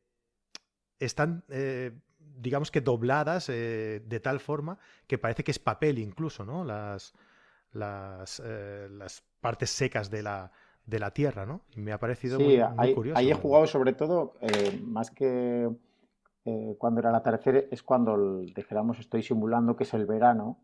están, 0.98 1.44
eh, 1.50 1.92
digamos 2.18 2.70
que 2.70 2.81
dobladas 2.81 3.48
eh, 3.50 4.03
de 4.07 4.20
tal 4.20 4.40
forma 4.40 4.79
que 5.07 5.18
parece 5.18 5.44
que 5.44 5.50
es 5.50 5.59
papel 5.59 5.98
incluso, 5.98 6.44
¿no? 6.46 6.64
Las, 6.64 7.12
las 7.72 8.40
partes 9.44 9.68
secas 9.68 10.11
de 10.11 10.22
la, 10.22 10.50
de 10.87 10.98
la 10.98 11.11
tierra, 11.11 11.44
¿no? 11.44 11.61
Y 11.76 11.80
me 11.83 11.92
ha 11.92 11.98
parecido 11.98 12.40
muy, 12.40 12.59
curioso. 12.94 13.18
Ahí 13.18 13.30
he 13.30 13.35
jugado 13.35 13.66
sobre 13.66 13.92
todo, 13.92 14.33
más 14.87 15.11
que 15.11 15.68
cuando 16.78 17.00
era 17.00 17.11
el 17.11 17.16
atardecer, 17.16 17.68
es 17.70 17.83
cuando, 17.83 18.40
dijéramos, 18.40 18.98
estoy 18.98 19.22
simulando 19.22 19.76
que 19.76 19.85
es 19.85 19.92
el 19.92 20.07
verano, 20.07 20.59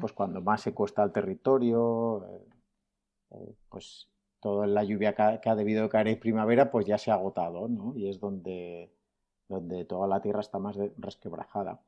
pues 0.00 0.12
cuando 0.12 0.40
más 0.40 0.60
se 0.60 0.74
cuesta 0.74 1.04
el 1.04 1.12
territorio, 1.12 2.26
pues 3.68 4.08
toda 4.40 4.66
la 4.66 4.82
lluvia 4.82 5.14
que 5.14 5.48
ha, 5.48 5.54
debido 5.54 5.88
caer 5.88 6.08
en 6.08 6.18
primavera, 6.18 6.72
pues 6.72 6.86
ya 6.86 6.98
se 6.98 7.12
ha 7.12 7.14
agotado, 7.14 7.68
¿no? 7.68 7.94
Y 7.94 8.08
es 8.08 8.18
donde, 8.18 8.92
donde 9.48 9.84
toda 9.84 10.08
la 10.08 10.20
tierra 10.20 10.40
está 10.40 10.58
más 10.58 10.76
resquebrajada. 10.96 11.80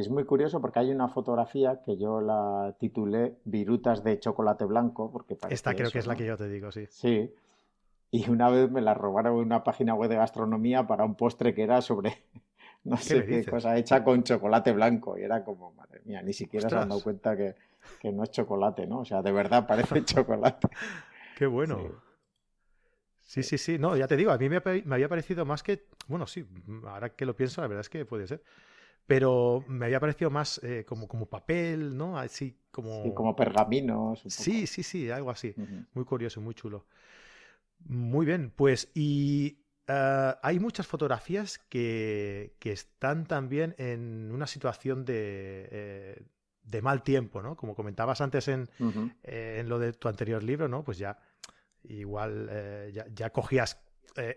Y 0.00 0.04
es 0.04 0.08
muy 0.08 0.24
curioso 0.24 0.62
porque 0.62 0.78
hay 0.78 0.90
una 0.92 1.08
fotografía 1.08 1.82
que 1.84 1.98
yo 1.98 2.22
la 2.22 2.74
titulé 2.78 3.36
Virutas 3.44 4.02
de 4.02 4.18
chocolate 4.18 4.64
blanco. 4.64 5.12
Porque 5.12 5.36
Esta 5.50 5.74
creo 5.74 5.90
que 5.90 5.98
es 5.98 6.06
la 6.06 6.16
que 6.16 6.24
yo 6.24 6.38
te 6.38 6.48
digo, 6.48 6.72
sí. 6.72 6.86
Sí. 6.88 7.30
Y 8.10 8.30
una 8.30 8.48
vez 8.48 8.70
me 8.70 8.80
la 8.80 8.94
robaron 8.94 9.34
en 9.34 9.40
una 9.40 9.62
página 9.62 9.94
web 9.94 10.08
de 10.08 10.16
gastronomía 10.16 10.86
para 10.86 11.04
un 11.04 11.16
postre 11.16 11.52
que 11.52 11.64
era 11.64 11.82
sobre 11.82 12.16
no 12.84 12.96
sé 12.96 13.26
qué, 13.26 13.44
cosa 13.44 13.76
hecha 13.76 14.02
con 14.02 14.22
chocolate 14.22 14.72
blanco. 14.72 15.18
Y 15.18 15.22
era 15.22 15.44
como, 15.44 15.72
madre 15.72 16.00
mía, 16.06 16.22
ni 16.22 16.32
siquiera 16.32 16.70
se 16.70 16.76
han 16.76 16.88
dado 16.88 17.02
cuenta 17.02 17.36
que, 17.36 17.54
que 18.00 18.10
no 18.10 18.24
es 18.24 18.30
chocolate, 18.30 18.86
¿no? 18.86 19.00
O 19.00 19.04
sea, 19.04 19.20
de 19.20 19.32
verdad 19.32 19.66
parece 19.66 20.02
chocolate. 20.06 20.66
Qué 21.36 21.44
bueno. 21.44 21.78
Sí. 23.20 23.42
sí, 23.42 23.58
sí, 23.58 23.78
No, 23.78 23.98
ya 23.98 24.08
te 24.08 24.16
digo, 24.16 24.30
a 24.30 24.38
mí 24.38 24.48
me, 24.48 24.62
había 24.94 25.10
parecido 25.10 25.44
más 25.44 25.62
que. 25.62 25.84
Bueno, 26.08 26.26
sí, 26.26 26.48
ahora 26.86 27.10
que 27.10 27.26
lo 27.26 27.36
pienso, 27.36 27.60
la 27.60 27.68
verdad 27.68 27.82
es 27.82 27.90
que 27.90 28.06
puede 28.06 28.26
ser. 28.26 28.42
Pero 29.06 29.64
me 29.66 29.86
había 29.86 29.98
parecido 29.98 30.30
más 30.30 30.60
eh, 30.62 30.84
como, 30.86 31.08
como 31.08 31.26
papel, 31.26 31.96
¿no? 31.96 32.18
Así 32.18 32.56
como. 32.70 33.02
Sí, 33.02 33.12
como 33.14 33.34
pergaminos. 33.34 34.22
Sí, 34.26 34.66
sí, 34.66 34.82
sí, 34.82 35.10
algo 35.10 35.30
así. 35.30 35.54
Muy 35.94 36.04
curioso, 36.04 36.40
muy 36.40 36.54
chulo. 36.54 36.86
Muy 37.86 38.26
bien, 38.26 38.52
pues 38.54 38.90
y 38.94 39.60
eh, 39.92 40.34
hay 40.42 40.60
muchas 40.60 40.86
fotografías 40.86 41.58
que, 41.58 42.54
que, 42.60 42.72
están 42.72 43.26
también 43.26 43.74
en 43.78 44.30
una 44.32 44.46
situación 44.46 45.04
de, 45.04 45.68
eh, 45.70 46.22
de 46.62 46.82
mal 46.82 47.02
tiempo, 47.02 47.42
¿no? 47.42 47.56
Como 47.56 47.74
comentabas 47.74 48.20
antes 48.20 48.46
en, 48.48 48.68
en, 49.22 49.68
lo 49.68 49.78
de 49.78 49.92
tu 49.94 50.08
anterior 50.08 50.42
libro, 50.42 50.68
¿no? 50.68 50.84
Pues 50.84 50.98
ya 50.98 51.18
igual 51.84 52.48
eh, 52.50 52.92
ya, 53.12 53.30
cogías 53.30 53.80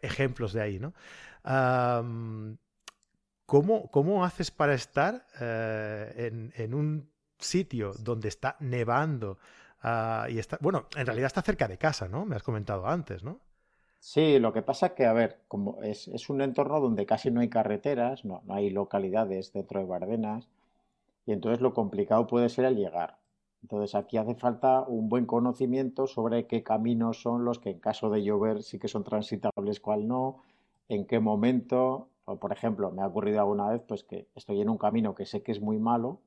ejemplos 0.02 0.54
de 0.54 0.62
ahí, 0.62 0.80
¿no? 0.80 0.94
¿Cómo, 3.46 4.24
haces 4.24 4.52
para 4.52 4.74
estar 4.74 5.26
eh, 5.40 6.52
en, 6.56 6.74
un 6.74 7.10
sitio 7.38 7.92
donde 8.00 8.30
está 8.30 8.56
nevando 8.60 9.38
ah, 9.82 10.28
y 10.30 10.40
está, 10.40 10.58
bueno, 10.62 10.88
en 10.96 11.06
realidad 11.06 11.28
está 11.28 11.42
cerca 11.42 11.68
de 11.68 11.78
casa, 11.78 12.08
¿no? 12.08 12.26
Me 12.26 12.36
has 12.36 12.44
comentado 12.44 12.88
antes, 12.88 13.24
¿no? 13.24 13.40
Sí, 14.00 14.38
lo 14.38 14.52
que 14.52 14.62
pasa 14.62 14.88
es 14.88 14.92
que, 14.94 15.06
a 15.06 15.14
ver, 15.14 15.40
como 15.48 15.82
es, 15.82 16.30
un 16.30 16.42
entorno 16.42 16.82
donde 16.82 17.06
casi 17.06 17.32
no 17.32 17.40
hay 17.40 17.50
carreteras, 17.50 18.26
no, 18.26 18.42
no 18.46 18.56
hay 18.56 18.70
localidades 18.70 19.54
dentro 19.54 19.80
de 19.80 19.86
Bardenas, 19.86 20.50
y 21.26 21.32
entonces 21.32 21.62
lo 21.62 21.74
complicado 21.74 22.28
puede 22.28 22.50
ser 22.50 22.66
el 22.66 22.76
llegar. 22.76 23.18
Entonces 23.62 23.96
aquí 23.96 24.18
hace 24.18 24.36
falta 24.36 24.82
un 24.82 25.08
buen 25.08 25.26
conocimiento 25.26 26.06
sobre 26.06 26.48
qué 26.48 26.64
caminos 26.64 27.22
son 27.22 27.46
los 27.46 27.60
que 27.60 27.70
en 27.70 27.80
caso 27.80 28.10
de 28.10 28.24
llover 28.24 28.62
sí 28.62 28.78
que 28.78 28.90
son 28.90 29.06
transitables, 29.06 29.80
cuál 29.80 30.06
no, 30.08 30.44
en 30.90 31.06
qué 31.06 31.20
momento. 31.22 32.10
O, 32.26 32.40
por 32.40 32.52
ejemplo, 32.52 32.92
me 32.92 33.02
ha 33.02 33.08
ocurrido 33.08 33.40
alguna 33.40 33.70
vez 33.70 33.82
pues 33.88 34.04
que 34.04 34.28
estoy 34.36 34.62
en 34.62 34.70
un 34.70 34.78
camino 34.78 35.16
que 35.16 35.26
sé 35.26 35.44
que 35.44 35.52
es 35.52 35.62
muy 35.62 35.78
malo 35.78 36.22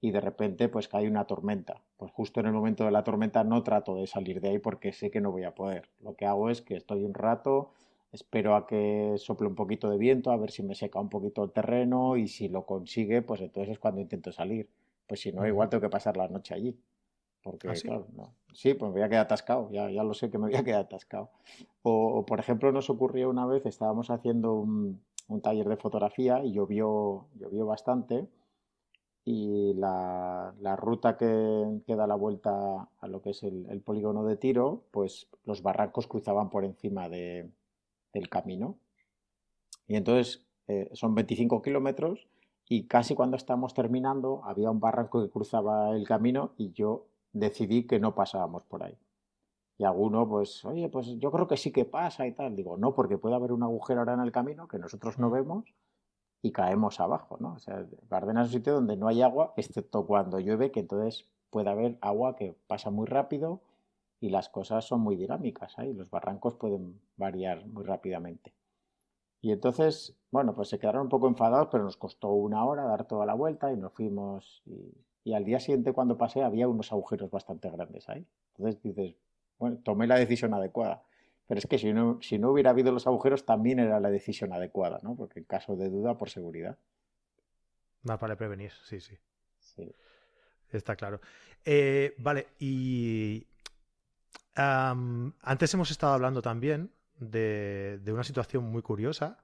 y 0.00 0.10
de 0.10 0.20
repente 0.20 0.68
pues 0.68 0.88
cae 0.88 1.08
una 1.08 1.26
tormenta. 1.26 1.82
Pues 1.96 2.12
justo 2.12 2.40
en 2.40 2.46
el 2.46 2.52
momento 2.52 2.84
de 2.84 2.90
la 2.90 3.04
tormenta 3.04 3.44
no 3.44 3.62
trato 3.62 3.96
de 3.96 4.06
salir 4.06 4.40
de 4.40 4.50
ahí 4.50 4.58
porque 4.58 4.92
sé 4.92 5.10
que 5.10 5.20
no 5.20 5.32
voy 5.32 5.44
a 5.44 5.54
poder. 5.54 5.88
Lo 6.00 6.14
que 6.14 6.26
hago 6.26 6.50
es 6.50 6.62
que 6.62 6.76
estoy 6.76 7.04
un 7.04 7.14
rato, 7.14 7.70
espero 8.12 8.56
a 8.56 8.66
que 8.66 9.14
sople 9.18 9.48
un 9.48 9.54
poquito 9.54 9.90
de 9.90 9.98
viento, 9.98 10.30
a 10.30 10.36
ver 10.36 10.50
si 10.50 10.62
me 10.62 10.74
seca 10.74 11.00
un 11.00 11.08
poquito 11.08 11.44
el 11.44 11.52
terreno 11.52 12.16
y 12.16 12.28
si 12.28 12.48
lo 12.48 12.64
consigue, 12.66 13.22
pues 13.22 13.40
entonces 13.40 13.72
es 13.72 13.78
cuando 13.78 14.00
intento 14.00 14.32
salir. 14.32 14.68
Pues 15.06 15.20
si 15.20 15.32
no, 15.32 15.46
igual 15.46 15.68
tengo 15.68 15.82
que 15.82 15.88
pasar 15.88 16.16
la 16.16 16.28
noche 16.28 16.54
allí. 16.54 16.78
Porque, 17.42 17.68
¿Ah, 17.68 17.76
sí? 17.76 17.86
claro, 17.86 18.06
no. 18.12 18.34
Sí, 18.52 18.74
pues 18.74 18.90
me 18.90 18.98
voy 18.98 19.02
a 19.02 19.08
quedar 19.08 19.26
atascado, 19.26 19.70
ya, 19.70 19.88
ya 19.90 20.02
lo 20.02 20.14
sé 20.14 20.30
que 20.30 20.38
me 20.38 20.48
voy 20.48 20.56
a 20.56 20.64
quedar 20.64 20.80
atascado. 20.80 21.30
O, 21.82 22.24
por 22.26 22.40
ejemplo, 22.40 22.72
nos 22.72 22.90
ocurrió 22.90 23.30
una 23.30 23.46
vez, 23.46 23.66
estábamos 23.66 24.10
haciendo 24.10 24.54
un, 24.54 25.00
taller 25.42 25.68
de 25.68 25.76
fotografía 25.76 26.44
y 26.44 26.52
llovió, 26.52 27.26
llovió 27.34 27.66
bastante 27.66 28.28
y 29.24 29.74
la, 29.74 30.54
ruta 30.78 31.16
que, 31.16 31.80
que, 31.84 31.96
da 31.96 32.06
la 32.06 32.14
vuelta 32.14 32.88
a 33.00 33.08
lo 33.08 33.20
que 33.20 33.30
es 33.30 33.42
el, 33.42 33.82
polígono 33.84 34.24
de 34.24 34.36
tiro, 34.36 34.84
pues 34.92 35.28
los 35.44 35.62
barrancos 35.62 36.06
cruzaban 36.06 36.48
por 36.48 36.64
encima 36.64 37.08
de, 37.08 37.50
del 38.12 38.28
camino. 38.28 38.78
Y 39.88 39.96
entonces 39.96 40.46
eh, 40.68 40.90
son 40.92 41.16
25 41.16 41.60
kilómetros 41.60 42.28
y 42.68 42.86
casi 42.86 43.16
cuando 43.16 43.36
estábamos 43.36 43.74
terminando 43.74 44.42
había 44.44 44.70
un 44.70 44.78
barranco 44.78 45.20
que 45.20 45.30
cruzaba 45.30 45.90
el 45.96 46.06
camino 46.06 46.52
y 46.56 46.72
yo 46.72 47.06
decidí 47.32 47.84
que 47.84 47.98
no 47.98 48.14
pasábamos 48.14 48.62
por 48.64 48.84
ahí. 48.84 48.96
Y 49.78 49.84
alguno, 49.84 50.26
pues, 50.28 50.64
oye, 50.64 50.88
pues 50.88 51.18
yo 51.18 51.30
creo 51.30 51.46
que 51.46 51.56
sí 51.56 51.70
que 51.70 51.84
pasa 51.84 52.26
y 52.26 52.32
tal. 52.32 52.56
Digo, 52.56 52.76
no, 52.76 52.94
porque 52.94 53.18
puede 53.18 53.34
haber 53.34 53.52
un 53.52 53.62
agujero 53.62 54.00
ahora 54.00 54.14
en 54.14 54.20
el 54.20 54.32
camino 54.32 54.68
que 54.68 54.78
nosotros 54.78 55.18
no 55.18 55.28
mm. 55.28 55.32
vemos 55.32 55.74
y 56.42 56.52
caemos 56.52 57.00
abajo, 57.00 57.36
¿no? 57.40 57.54
O 57.54 57.58
sea, 57.58 57.86
Bardena 58.08 58.42
es 58.42 58.48
un 58.48 58.52
sitio 58.54 58.74
donde 58.74 58.96
no 58.96 59.08
hay 59.08 59.22
agua, 59.22 59.52
excepto 59.56 60.06
cuando 60.06 60.38
llueve, 60.38 60.70
que 60.70 60.80
entonces 60.80 61.28
puede 61.50 61.70
haber 61.70 61.98
agua 62.00 62.36
que 62.36 62.56
pasa 62.66 62.90
muy 62.90 63.06
rápido 63.06 63.60
y 64.20 64.30
las 64.30 64.48
cosas 64.48 64.84
son 64.84 65.00
muy 65.00 65.16
dinámicas 65.16 65.78
ahí, 65.78 65.92
los 65.92 66.10
barrancos 66.10 66.54
pueden 66.54 67.00
variar 67.16 67.66
muy 67.66 67.84
rápidamente. 67.84 68.54
Y 69.42 69.52
entonces, 69.52 70.16
bueno, 70.30 70.54
pues 70.54 70.68
se 70.68 70.78
quedaron 70.78 71.02
un 71.02 71.08
poco 71.08 71.28
enfadados, 71.28 71.68
pero 71.70 71.84
nos 71.84 71.96
costó 71.96 72.30
una 72.32 72.64
hora 72.64 72.84
dar 72.84 73.06
toda 73.06 73.26
la 73.26 73.34
vuelta 73.34 73.72
y 73.72 73.76
nos 73.76 73.92
fuimos. 73.92 74.62
Y, 74.66 74.92
y 75.24 75.34
al 75.34 75.44
día 75.44 75.60
siguiente, 75.60 75.92
cuando 75.92 76.16
pasé, 76.16 76.42
había 76.42 76.66
unos 76.66 76.92
agujeros 76.92 77.30
bastante 77.30 77.70
grandes 77.70 78.08
ahí. 78.08 78.26
Entonces 78.56 78.82
dices, 78.82 79.16
bueno, 79.58 79.78
tomé 79.84 80.06
la 80.06 80.16
decisión 80.16 80.54
adecuada. 80.54 81.02
Pero 81.46 81.58
es 81.58 81.66
que 81.66 81.78
si 81.78 81.92
no, 81.92 82.18
si 82.22 82.38
no 82.38 82.50
hubiera 82.50 82.70
habido 82.70 82.92
los 82.92 83.06
agujeros, 83.06 83.44
también 83.44 83.78
era 83.78 84.00
la 84.00 84.10
decisión 84.10 84.52
adecuada, 84.52 84.98
¿no? 85.02 85.14
Porque 85.14 85.38
en 85.40 85.44
caso 85.44 85.76
de 85.76 85.88
duda, 85.88 86.18
por 86.18 86.28
seguridad. 86.28 86.76
Más 88.02 88.18
para 88.18 88.36
prevenir, 88.36 88.72
sí, 88.84 89.00
sí. 89.00 89.16
Sí. 89.58 89.92
Está 90.70 90.96
claro. 90.96 91.20
Eh, 91.64 92.14
vale, 92.18 92.48
y 92.58 93.46
antes 94.54 95.74
hemos 95.74 95.90
estado 95.90 96.14
hablando 96.14 96.40
también 96.40 96.90
de, 97.18 98.00
una 98.06 98.24
situación 98.24 98.64
muy 98.64 98.82
curiosa, 98.82 99.38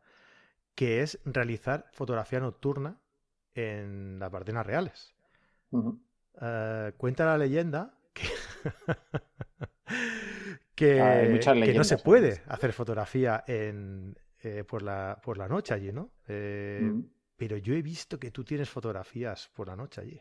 que 0.75 1.03
es 1.03 1.19
realizar 1.25 1.87
fotografía 1.93 2.41
nocturna 2.41 2.99
en 3.55 4.19
las 4.19 4.31
Bardenas 4.31 4.67
reales. 4.67 5.15
Eh, 6.41 6.93
cuenta 6.97 7.27
la 7.27 7.39
leyenda 7.39 7.95
que, 8.13 8.29
que, 10.75 11.75
no 11.75 11.85
se 11.85 11.99
puede 11.99 12.43
hacer 12.49 12.73
fotografía 12.73 13.45
en, 13.47 14.17
eh, 14.41 14.65
por, 14.65 14.83
la, 14.83 15.21
por 15.23 15.39
la 15.39 15.49
noche 15.49 15.75
allí, 15.75 15.93
¿no? 15.93 16.11
Eh, 16.27 16.93
pero 17.37 17.57
yo 17.57 17.75
he 17.75 17.83
visto 17.83 18.19
que 18.19 18.31
tú 18.31 18.45
tienes 18.45 18.71
fotografías 18.71 19.51
por 19.55 19.69
la 19.69 19.77
noche 19.77 20.01
allí. 20.01 20.21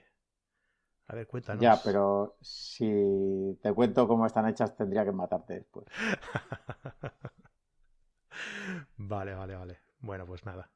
A 1.07 1.15
ver, 1.15 1.27
cuéntanos. 1.27 1.61
Ya, 1.61 1.81
pero 1.83 2.37
si 2.39 3.59
te 3.61 3.73
cuento 3.73 4.07
cómo 4.07 4.25
están 4.25 4.47
hechas, 4.47 4.75
tendría 4.75 5.03
que 5.03 5.11
matarte 5.11 5.55
después. 5.55 5.85
vale, 8.97 9.33
vale, 9.33 9.55
vale. 9.55 9.79
Bueno, 9.99 10.25
pues 10.25 10.45
nada. 10.45 10.69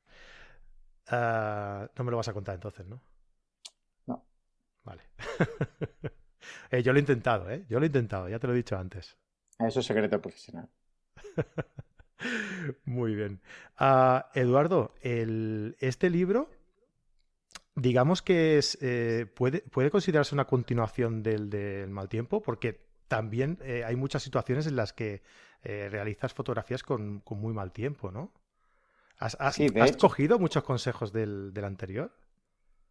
Ah, 1.07 1.89
no 1.95 2.03
me 2.03 2.11
lo 2.11 2.17
vas 2.17 2.27
a 2.27 2.33
contar 2.33 2.55
entonces, 2.55 2.85
¿no? 2.85 3.01
No. 4.07 4.25
Vale. 4.83 5.03
Eh, 6.71 6.83
yo 6.83 6.93
lo 6.93 6.99
he 6.99 7.01
intentado, 7.01 7.49
¿eh? 7.49 7.65
Yo 7.69 7.79
lo 7.79 7.85
he 7.85 7.87
intentado, 7.87 8.29
ya 8.29 8.39
te 8.39 8.47
lo 8.47 8.53
he 8.53 8.57
dicho 8.57 8.77
antes. 8.77 9.17
Eso 9.59 9.79
es 9.79 9.85
secreto 9.85 10.21
profesional. 10.21 10.69
Muy 12.85 13.15
bien. 13.15 13.41
Ah, 13.77 14.29
Eduardo, 14.33 14.93
el, 15.01 15.75
este 15.79 16.09
libro, 16.09 16.49
digamos 17.75 18.21
que 18.21 18.57
es, 18.57 18.77
eh, 18.81 19.25
puede, 19.33 19.59
puede 19.61 19.91
considerarse 19.91 20.33
una 20.33 20.45
continuación 20.45 21.23
del, 21.23 21.49
del 21.49 21.89
mal 21.89 22.09
tiempo, 22.09 22.41
porque 22.41 22.85
también 23.07 23.59
eh, 23.61 23.83
hay 23.85 23.95
muchas 23.95 24.23
situaciones 24.23 24.67
en 24.67 24.75
las 24.75 24.93
que 24.93 25.23
realizas 25.63 26.31
fotografías 26.31 26.83
con, 26.83 27.23
muy 27.27 27.51
mal 27.51 27.71
tiempo, 27.71 28.11
¿no? 28.11 28.31
¿Has, 29.17 29.57
cogido 29.99 30.37
muchos 30.37 30.63
consejos 30.63 31.11
del, 31.11 31.55
del 31.55 31.65
anterior? 31.65 32.11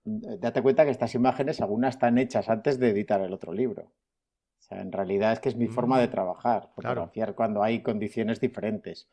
Date 0.05 0.63
cuenta 0.63 0.85
que 0.85 0.91
estas 0.91 1.15
imágenes 1.15 1.61
algunas 1.61 1.95
están 1.95 2.19
hechas 2.19 2.49
antes 2.49 2.79
de 2.79 2.91
editar 2.91 3.21
el 3.21 3.33
otro 3.33 3.53
libro. 3.53 3.83
O 3.83 4.63
sea, 4.67 4.81
en 4.81 4.93
realidad 4.93 5.33
es 5.33 5.41
que 5.41 5.49
es 5.49 5.57
mi 5.57 5.69
forma 5.69 6.01
de 6.01 6.09
mm, 6.09 6.11
trabajar, 6.11 6.71
fotografiar 6.75 7.35
cuando 7.35 7.63
hay 7.63 7.83
condiciones 7.83 8.41
diferentes. 8.41 9.09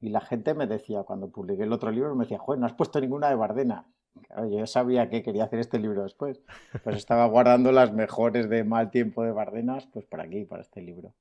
Y 0.00 0.10
la 0.10 0.20
gente 0.20 0.54
me 0.54 0.66
decía, 0.66 1.02
cuando 1.02 1.30
publiqué 1.30 1.64
el 1.64 1.72
otro 1.72 1.90
libro, 1.90 2.14
me 2.14 2.24
decía, 2.24 2.38
joder, 2.38 2.60
no 2.60 2.66
has 2.66 2.74
puesto 2.74 3.00
ninguna 3.00 3.28
de 3.28 3.34
Bardena. 3.34 3.86
Claro, 4.26 4.48
yo 4.48 4.66
sabía 4.66 5.08
que 5.08 5.22
quería 5.22 5.44
hacer 5.44 5.60
este 5.60 5.78
libro 5.78 6.02
después. 6.02 6.40
Pues 6.82 6.96
estaba 6.96 7.26
guardando 7.26 7.72
las 7.72 7.92
mejores 7.92 8.48
de 8.48 8.64
mal 8.64 8.90
tiempo 8.90 9.22
de 9.22 9.32
Bardenas, 9.32 9.86
pues 9.86 10.06
para 10.06 10.24
aquí, 10.24 10.44
para 10.44 10.62
este 10.62 10.80
libro. 10.80 11.14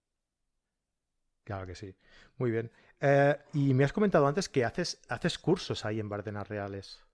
Claro 1.43 1.65
que 1.65 1.75
sí. 1.75 1.95
Muy 2.37 2.51
bien. 2.51 2.71
Eh, 2.99 3.35
y 3.53 3.73
me 3.73 3.83
has 3.83 3.93
comentado 3.93 4.27
antes 4.27 4.49
que 4.49 4.65
haces, 4.65 4.99
haces 5.09 5.37
cursos 5.37 5.85
ahí 5.85 5.99
en 5.99 6.09
Bardenas 6.09 6.47
Reales. 6.47 7.06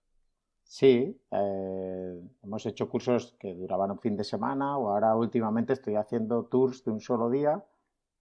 Sí, 0.64 1.20
eh, 1.30 2.20
hemos 2.42 2.66
hecho 2.66 2.88
cursos 2.88 3.36
que 3.38 3.54
duraban 3.54 3.92
un 3.92 3.98
fin 4.00 4.16
de 4.16 4.24
semana 4.24 4.76
o 4.78 4.88
ahora 4.90 5.14
últimamente 5.14 5.74
estoy 5.74 5.94
haciendo 5.94 6.46
tours 6.46 6.84
de 6.84 6.90
un 6.90 7.00
solo 7.00 7.30
día. 7.30 7.62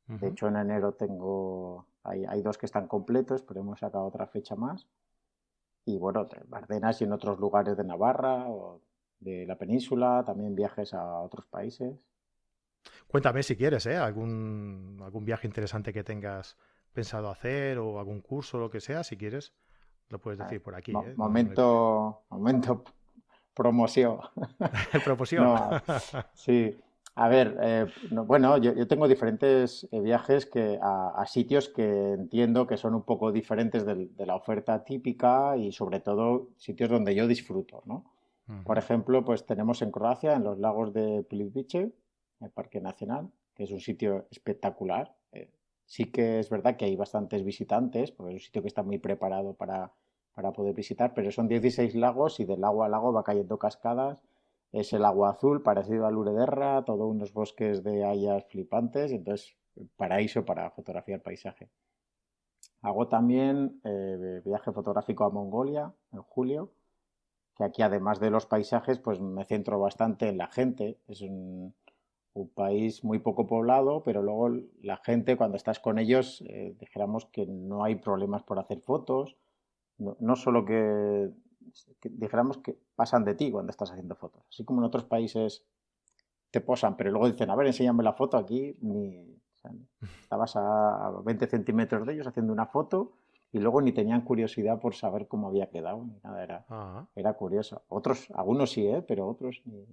De 0.05 0.27
hecho, 0.27 0.49
en 0.49 0.57
enero 0.57 0.93
tengo, 0.93 1.87
hay, 2.03 2.25
hay, 2.25 2.41
dos 2.41 2.57
que 2.57 2.65
están 2.65 2.87
completos, 2.87 3.41
pero 3.41 3.61
hemos 3.61 3.79
sacado 3.79 4.03
otra 4.03 4.27
fecha 4.27 4.55
más. 4.55 4.85
Y 5.85 5.97
bueno, 5.97 6.25
de 6.25 6.41
Bardenas 6.47 6.99
y 7.01 7.05
en 7.05 7.13
otros 7.13 7.39
lugares 7.39 7.77
de 7.77 7.85
Navarra 7.85 8.49
o 8.49 8.81
de 9.21 9.45
la 9.47 9.57
península, 9.57 10.23
también 10.25 10.55
viajes 10.55 10.93
a 10.93 11.21
otros 11.21 11.45
países. 11.47 11.95
Cuéntame 13.07 13.43
si 13.43 13.55
quieres, 13.55 13.85
¿eh? 13.85 13.95
Algún, 13.95 14.99
algún 15.01 15.23
viaje 15.23 15.47
interesante 15.47 15.93
que 15.93 16.03
tengas 16.03 16.57
pensado 16.91 17.29
hacer 17.29 17.79
o 17.79 17.97
algún 17.97 18.21
curso 18.21 18.59
lo 18.59 18.69
que 18.69 18.81
sea, 18.81 19.03
si 19.03 19.17
quieres. 19.17 19.53
Lo 20.13 20.19
puedes 20.19 20.37
decir 20.37 20.61
por 20.61 20.75
aquí. 20.75 20.91
¿eh? 20.91 21.15
Momento, 21.17 22.21
momento 22.29 22.83
promoción. 23.55 24.19
promoción. 25.03 25.57
sí. 26.35 26.77
A 27.15 27.27
ver, 27.27 27.57
eh, 27.61 27.87
bueno, 28.11 28.57
yo, 28.57 28.87
tengo 28.87 29.07
diferentes 29.07 29.87
eh, 29.91 29.99
viajes 30.01 30.45
que 30.45 30.77
a, 30.79 31.23
sitios 31.25 31.69
que 31.69 32.13
entiendo 32.13 32.67
que 32.67 32.77
son 32.77 32.93
un 32.93 33.01
poco 33.01 33.31
diferentes 33.31 33.87
de, 33.87 34.07
la 34.23 34.35
oferta 34.35 34.83
típica 34.83 35.57
y 35.57 35.71
sobre 35.71 35.99
todo 35.99 36.49
sitios 36.57 36.91
donde 36.91 37.15
yo 37.15 37.27
disfruto, 37.27 37.81
¿no? 37.85 38.05
Por 38.65 38.77
ejemplo, 38.77 39.23
pues 39.25 39.45
tenemos 39.47 39.81
en 39.81 39.89
Croacia, 39.89 40.33
en 40.33 40.43
los 40.43 40.59
lagos 40.59 40.93
de 40.93 41.23
Plitvice, 41.23 41.91
el 42.41 42.49
Parque 42.51 42.81
Nacional, 42.81 43.31
que 43.55 43.63
es 43.63 43.71
un 43.71 43.79
sitio 43.79 44.27
espectacular. 44.29 45.15
sí 45.85 46.05
que 46.11 46.39
es 46.39 46.49
verdad 46.49 46.75
que 46.75 46.85
hay 46.85 46.95
bastantes 46.95 47.43
visitantes, 47.43 48.11
porque 48.11 48.35
es 48.35 48.41
un 48.41 48.45
sitio 48.45 48.61
que 48.61 48.67
está 48.67 48.83
muy 48.83 48.97
preparado 48.97 49.53
para, 49.53 49.93
para 50.33 50.51
poder 50.51 50.73
visitar, 50.73 51.13
pero 51.13 51.31
son 51.31 51.47
16 51.47 51.95
lagos 51.95 52.39
y 52.39 52.45
del 52.45 52.63
agua 52.63 52.87
a 52.87 52.89
lago 52.89 53.13
va 53.13 53.23
cayendo 53.23 53.57
cascadas. 53.57 54.21
Es 54.71 54.93
el 54.93 55.05
agua 55.05 55.31
azul 55.31 55.61
parecido 55.61 56.07
al 56.07 56.17
Urederra, 56.17 56.83
todos 56.83 57.09
unos 57.09 57.33
bosques 57.33 57.83
de 57.83 58.03
hayas 58.03 58.45
flipantes, 58.45 59.11
entonces 59.11 59.55
paraíso 59.95 60.45
para 60.45 60.71
fotografiar 60.71 61.21
paisaje. 61.21 61.69
Hago 62.81 63.07
también 63.07 63.79
eh, 63.83 64.41
viaje 64.43 64.71
fotográfico 64.71 65.23
a 65.23 65.29
Mongolia 65.29 65.93
en 66.11 66.21
julio, 66.21 66.71
que 67.55 67.63
aquí 67.63 67.81
además 67.81 68.19
de 68.19 68.29
los 68.29 68.45
paisajes, 68.45 68.99
pues 68.99 69.21
me 69.21 69.45
centro 69.45 69.79
bastante 69.79 70.27
en 70.27 70.37
la 70.37 70.47
gente. 70.47 70.99
Es 71.07 71.21
un, 71.21 71.73
país 72.55 73.03
muy 73.03 73.19
poco 73.19 73.45
poblado, 73.45 74.01
pero 74.01 74.23
luego 74.23 74.49
la 74.81 74.97
gente, 74.97 75.37
cuando 75.37 75.55
estás 75.55 75.79
con 75.79 75.99
ellos, 75.99 76.43
eh, 76.47 76.75
dijéramos 76.79 77.27
que 77.27 77.45
no 77.45 77.83
hay 77.83 77.95
problemas 77.95 78.41
por 78.41 78.57
hacer 78.57 78.79
fotos, 78.79 79.37
no, 80.19 80.35
solo 80.35 80.65
que, 80.65 81.31
dijéramos 82.03 82.57
que 82.57 82.77
pasan 82.95 83.23
de 83.25 83.35
ti 83.35 83.51
cuando 83.51 83.71
estás 83.71 83.91
haciendo 83.91 84.15
fotos. 84.15 84.43
Así 84.49 84.63
como 84.63 84.81
en 84.81 84.85
otros 84.85 85.05
países 85.05 85.65
te 86.51 86.61
posan, 86.61 86.95
pero 86.97 87.11
luego 87.11 87.29
dicen, 87.29 87.49
a 87.49 87.55
ver, 87.55 87.67
enséñame 87.67 88.03
la 88.03 88.13
foto 88.13 88.37
aquí. 88.37 88.77
Ni, 88.81 89.41
estabas 90.21 90.55
a 90.55 91.11
20 91.23 91.47
centímetros 91.47 92.05
de 92.05 92.13
ellos 92.13 92.27
haciendo 92.27 92.51
una 92.51 92.65
foto 92.65 93.13
y 93.51 93.59
luego 93.59 93.81
ni 93.81 93.91
tenían 93.91 94.21
curiosidad 94.21 94.79
por 94.79 94.95
saber 94.95 95.27
cómo 95.27 95.47
había 95.47 95.69
quedado, 95.69 96.03
ni 96.03 96.19
nada, 96.23 96.43
era, 96.43 96.65
ah. 96.69 97.07
era 97.15 97.33
curioso. 97.33 97.83
Otros, 97.87 98.29
algunos 98.33 98.71
sí, 98.71 98.85
¿eh? 98.87 99.03
pero 99.07 99.27
otros 99.27 99.61
ni, 99.65 99.85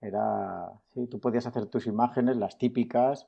era, 0.00 0.70
sí, 0.92 1.06
tú 1.06 1.18
podías 1.18 1.46
hacer 1.46 1.66
tus 1.66 1.86
imágenes, 1.86 2.36
las 2.36 2.58
típicas, 2.58 3.26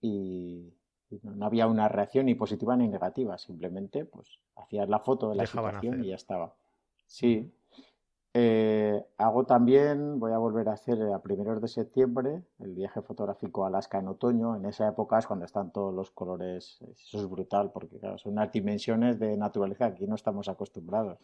y, 0.00 0.74
no 1.22 1.46
había 1.46 1.66
una 1.66 1.88
reacción 1.88 2.26
ni 2.26 2.34
positiva 2.34 2.76
ni 2.76 2.88
negativa, 2.88 3.38
simplemente 3.38 4.04
pues 4.04 4.38
hacías 4.56 4.88
la 4.88 4.98
foto 5.00 5.30
de 5.30 5.36
la 5.36 5.46
situación 5.46 6.04
y 6.04 6.08
ya 6.08 6.16
estaba. 6.16 6.54
Sí. 7.06 7.50
Eh, 8.34 9.02
hago 9.16 9.44
también, 9.46 10.20
voy 10.20 10.32
a 10.32 10.38
volver 10.38 10.68
a 10.68 10.74
hacer 10.74 11.02
a 11.12 11.20
primeros 11.20 11.60
de 11.62 11.68
septiembre 11.68 12.42
el 12.60 12.74
viaje 12.74 13.00
fotográfico 13.00 13.64
a 13.64 13.68
Alaska 13.68 13.98
en 13.98 14.08
otoño. 14.08 14.54
En 14.54 14.66
esa 14.66 14.86
época 14.86 15.18
es 15.18 15.26
cuando 15.26 15.46
están 15.46 15.72
todos 15.72 15.94
los 15.94 16.10
colores. 16.10 16.78
Eso 16.92 17.18
es 17.18 17.28
brutal 17.28 17.72
porque 17.72 17.98
son 17.98 18.32
unas 18.32 18.52
dimensiones 18.52 19.18
de 19.18 19.36
naturaleza 19.36 19.88
que 19.88 19.94
aquí 19.94 20.06
no 20.06 20.14
estamos 20.14 20.48
acostumbrados. 20.48 21.18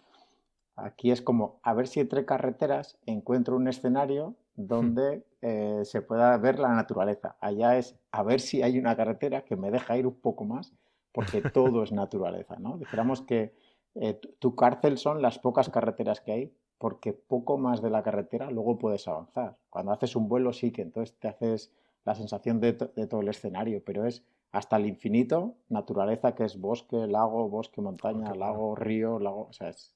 Aquí 0.77 1.11
es 1.11 1.23
como 1.23 1.61
a 1.63 1.73
ver 1.75 1.87
si 1.87 2.01
entre 2.01 2.25
carreteras 2.25 2.99
encuentro 3.07 3.57
un 3.57 3.69
escenario 3.69 4.35
donde 4.57 5.25
eh, 5.43 5.83
se 5.85 6.03
pueda 6.03 6.37
ver 6.39 6.59
la 6.59 6.75
naturaleza. 6.75 7.37
Allá 7.41 7.77
es 7.77 7.97
a 8.11 8.23
ver 8.23 8.41
si 8.41 8.63
hay 8.63 8.79
una 8.79 8.97
carretera 8.97 9.45
que 9.45 9.57
me 9.57 9.71
deja 9.71 9.97
ir 9.97 10.07
un 10.07 10.21
poco 10.21 10.45
más, 10.45 10.73
porque 11.13 11.43
todo 11.53 11.83
es 11.83 11.93
naturaleza, 11.93 12.57
¿no? 12.59 12.79
Dijéramos 12.79 13.23
que 13.23 13.55
eh, 13.95 14.21
tu 14.39 14.55
cárcel 14.57 14.99
son 14.99 15.23
las 15.23 15.39
pocas 15.39 15.71
carreteras 15.71 16.21
que 16.21 16.33
hay, 16.33 16.55
porque 16.79 17.13
poco 17.13 17.57
más 17.57 17.81
de 17.81 17.91
la 17.91 18.03
carretera 18.03 18.51
luego 18.51 18.79
puedes 18.79 19.07
avanzar. 19.07 19.57
Cuando 19.71 19.93
haces 19.93 20.17
un 20.17 20.29
vuelo 20.29 20.53
sí 20.53 20.73
que 20.73 20.83
entonces 20.83 21.17
te 21.19 21.29
haces 21.29 21.73
la 22.05 22.15
sensación 22.15 22.61
de, 22.61 22.75
todo 22.75 23.21
el 23.21 23.29
escenario, 23.29 23.83
pero 23.85 24.05
es 24.05 24.25
hasta 24.53 24.77
el 24.77 24.87
infinito, 24.87 25.55
naturaleza 25.69 26.35
que 26.35 26.45
es 26.45 26.61
bosque, 26.61 27.07
lago, 27.07 27.49
bosque, 27.49 27.81
montaña, 27.81 28.35
lago, 28.35 28.75
río, 28.77 29.19
lago, 29.19 29.49
o 29.49 29.53
sea, 29.53 29.71
es, 29.71 29.95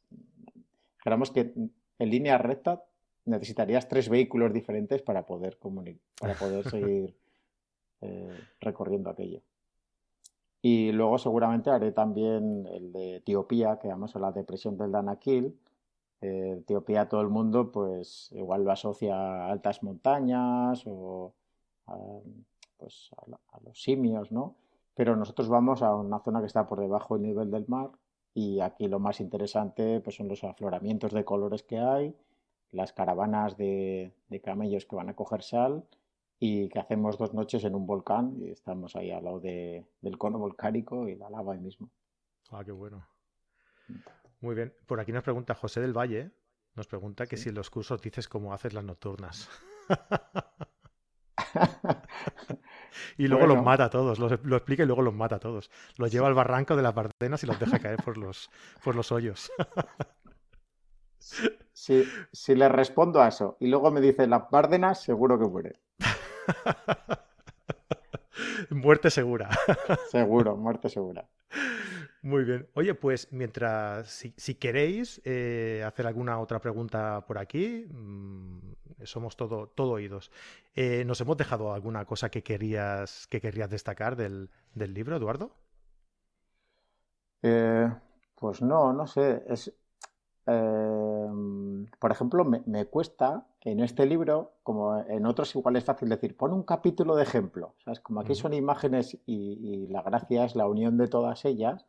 que 1.31 1.53
en 1.99 2.11
línea 2.11 2.39
recta 2.39 2.85
necesitarías 3.25 3.89
tres 3.89 4.09
vehículos 4.09 4.53
diferentes 4.53 5.03
para 5.03 5.27
poder 5.27 5.59
para 6.21 6.35
poder 6.35 6.65
seguir 6.71 7.15
eh, 8.01 8.39
recorriendo 8.61 9.11
aquello. 9.11 9.43
Y 10.61 10.91
luego 10.93 11.19
seguramente 11.19 11.71
haré 11.71 11.93
también 11.93 12.67
el 12.67 12.93
de 12.93 13.17
Etiopía, 13.17 13.79
que 13.79 13.89
vamos 13.89 14.17
a 14.17 14.19
la 14.19 14.33
depresión 14.33 14.77
del 14.77 14.91
Danakil. 14.91 15.59
Eh, 16.21 16.59
Etiopía 16.61 17.09
todo 17.09 17.21
el 17.21 17.29
mundo 17.29 17.71
pues 17.71 18.31
igual 18.33 18.65
lo 18.65 18.73
asocia 18.73 19.15
a 19.17 19.53
altas 19.53 19.85
montañas 19.85 20.83
o 20.87 21.33
a, 21.87 21.97
pues, 22.77 23.11
a, 23.17 23.61
los 23.65 23.81
simios, 23.81 24.33
¿no? 24.33 24.57
Pero 24.95 25.15
nosotros 25.15 25.49
vamos 25.49 25.83
a 25.83 25.95
una 25.95 26.19
zona 26.19 26.41
que 26.41 26.47
está 26.47 26.67
por 26.67 26.81
debajo 26.81 27.17
del 27.17 27.29
nivel 27.29 27.51
del 27.53 27.69
mar 27.69 27.91
y 28.39 28.61
aquí 28.61 28.87
lo 28.87 29.01
más 29.01 29.19
interesante 29.19 30.01
pues, 30.01 30.15
son 30.15 30.29
los 30.29 30.45
afloramientos 30.45 31.13
de 31.13 31.25
colores 31.25 31.65
que 31.65 31.81
hay, 31.81 32.15
las 32.71 32.93
caravanas 32.93 33.57
de, 33.57 34.15
de 34.29 34.41
camellos 34.41 34.87
que 34.87 34.95
van 34.95 35.09
a 35.09 35.17
coger 35.17 35.43
sal 35.43 35.85
y 36.39 36.69
que 36.69 36.79
hacemos 36.79 37.19
dos 37.19 37.35
noches 37.35 37.65
en 37.65 37.75
un 37.75 37.85
volcán 37.85 38.37
y 38.39 38.51
estamos 38.51 38.95
ahí 38.95 39.11
al 39.11 39.25
lado 39.25 39.41
de, 39.41 39.85
del 40.03 40.19
cono 40.19 40.39
volcánico 40.39 41.09
y 41.09 41.17
la 41.17 41.29
lava 41.29 41.55
ahí 41.55 41.59
mismo. 41.59 41.91
Ah, 42.53 42.63
qué 42.65 42.71
bueno. 42.71 43.05
Muy 44.41 44.55
bien. 44.55 44.73
Por 44.87 45.01
aquí 45.01 45.11
nos 45.11 45.25
pregunta 45.25 45.57
José 45.57 45.81
del 45.81 45.97
Valle, 45.97 46.31
nos 46.77 46.87
pregunta 46.87 47.27
que 47.27 47.37
si 47.37 47.49
en 47.49 47.57
los 47.57 47.71
cursos 47.71 48.01
dices 48.01 48.29
cómo 48.29 48.55
haces 48.55 48.73
las 48.73 48.85
nocturnas. 48.85 49.51
y 53.17 53.29
luego 53.29 53.47
los 53.47 53.63
mata 53.63 53.85
a 53.85 53.91
todos, 53.91 54.19
lo, 54.19 54.57
explica 54.57 54.83
y 54.83 54.87
luego 54.87 55.03
los 55.03 55.15
mata 55.15 55.37
a 55.37 55.39
todos. 55.39 55.71
Los 55.97 56.11
lleva 56.11 56.29
al 56.29 56.35
barranco 56.35 56.77
de 56.77 56.83
las 56.83 56.95
Bardenas 56.95 57.43
y 57.43 57.47
los 57.47 57.59
deja 57.59 57.79
caer 57.79 58.03
por 58.03 58.17
los, 58.17 58.51
por 58.83 58.95
los 58.95 59.13
hoyos. 59.13 59.51
si, 61.73 62.05
si 62.33 62.55
le 62.55 62.69
respondo 62.69 63.23
a 63.23 63.29
eso 63.29 63.57
y 63.61 63.69
luego 63.69 63.91
me 63.91 64.01
dice 64.01 64.27
las 64.27 64.51
Bárdenas, 64.51 65.03
seguro 65.03 65.39
que 65.39 65.47
muere. 65.47 65.73
muerte 68.71 69.11
segura. 69.11 69.51
Seguro, 70.11 70.57
muerte 70.57 70.89
segura. 70.89 71.29
Muy 72.29 72.45
bien. 72.45 72.69
Oye, 72.75 72.95
pues 72.95 73.33
mientras, 73.33 74.23
si, 74.37 74.55
queréis 74.57 75.23
eh, 75.25 75.83
hacer 75.87 76.07
alguna 76.07 76.39
otra 76.39 76.61
pregunta 76.61 77.25
por 77.27 77.39
aquí, 77.39 77.87
mm, 77.89 78.59
somos 79.05 79.35
todo, 79.35 79.69
todo 79.69 79.93
oídos. 79.93 80.31
Eh, 80.75 81.07
¿Nos 81.07 81.23
hemos 81.23 81.39
dejado 81.39 81.73
alguna 81.73 82.05
cosa 82.05 82.29
que 82.29 82.43
querías, 82.43 83.27
que 83.29 83.41
querías 83.41 83.71
destacar 83.71 84.15
del, 84.15 84.51
libro, 84.75 85.17
Eduardo? 85.17 85.53
Eh, 87.41 87.91
pues 88.35 88.61
no, 88.61 88.93
no 88.93 89.07
sé. 89.07 89.43
Es, 89.49 89.73
por 90.45 92.11
ejemplo, 92.13 92.45
me, 92.45 92.85
cuesta 92.85 93.47
en 93.63 93.81
este 93.81 94.05
libro, 94.05 94.53
como 94.63 94.99
en 94.99 95.25
otros 95.25 95.57
igual 95.57 95.77
es 95.77 95.85
fácil 95.85 96.11
decir, 96.11 96.37
pon 96.37 96.53
un 96.53 96.65
capítulo 96.65 97.17
de 97.17 97.23
ejemplo. 97.23 97.75
¿sabes? 97.83 98.01
Como 98.01 98.21
aquí 98.21 98.35
son 98.35 98.53
imágenes 98.53 99.17
y, 99.25 99.87
la 99.87 100.03
gracia 100.03 100.45
es 100.45 100.57
la 100.57 100.67
unión 100.67 100.99
de 100.99 101.09
todas 101.09 101.47
ellas, 101.47 101.87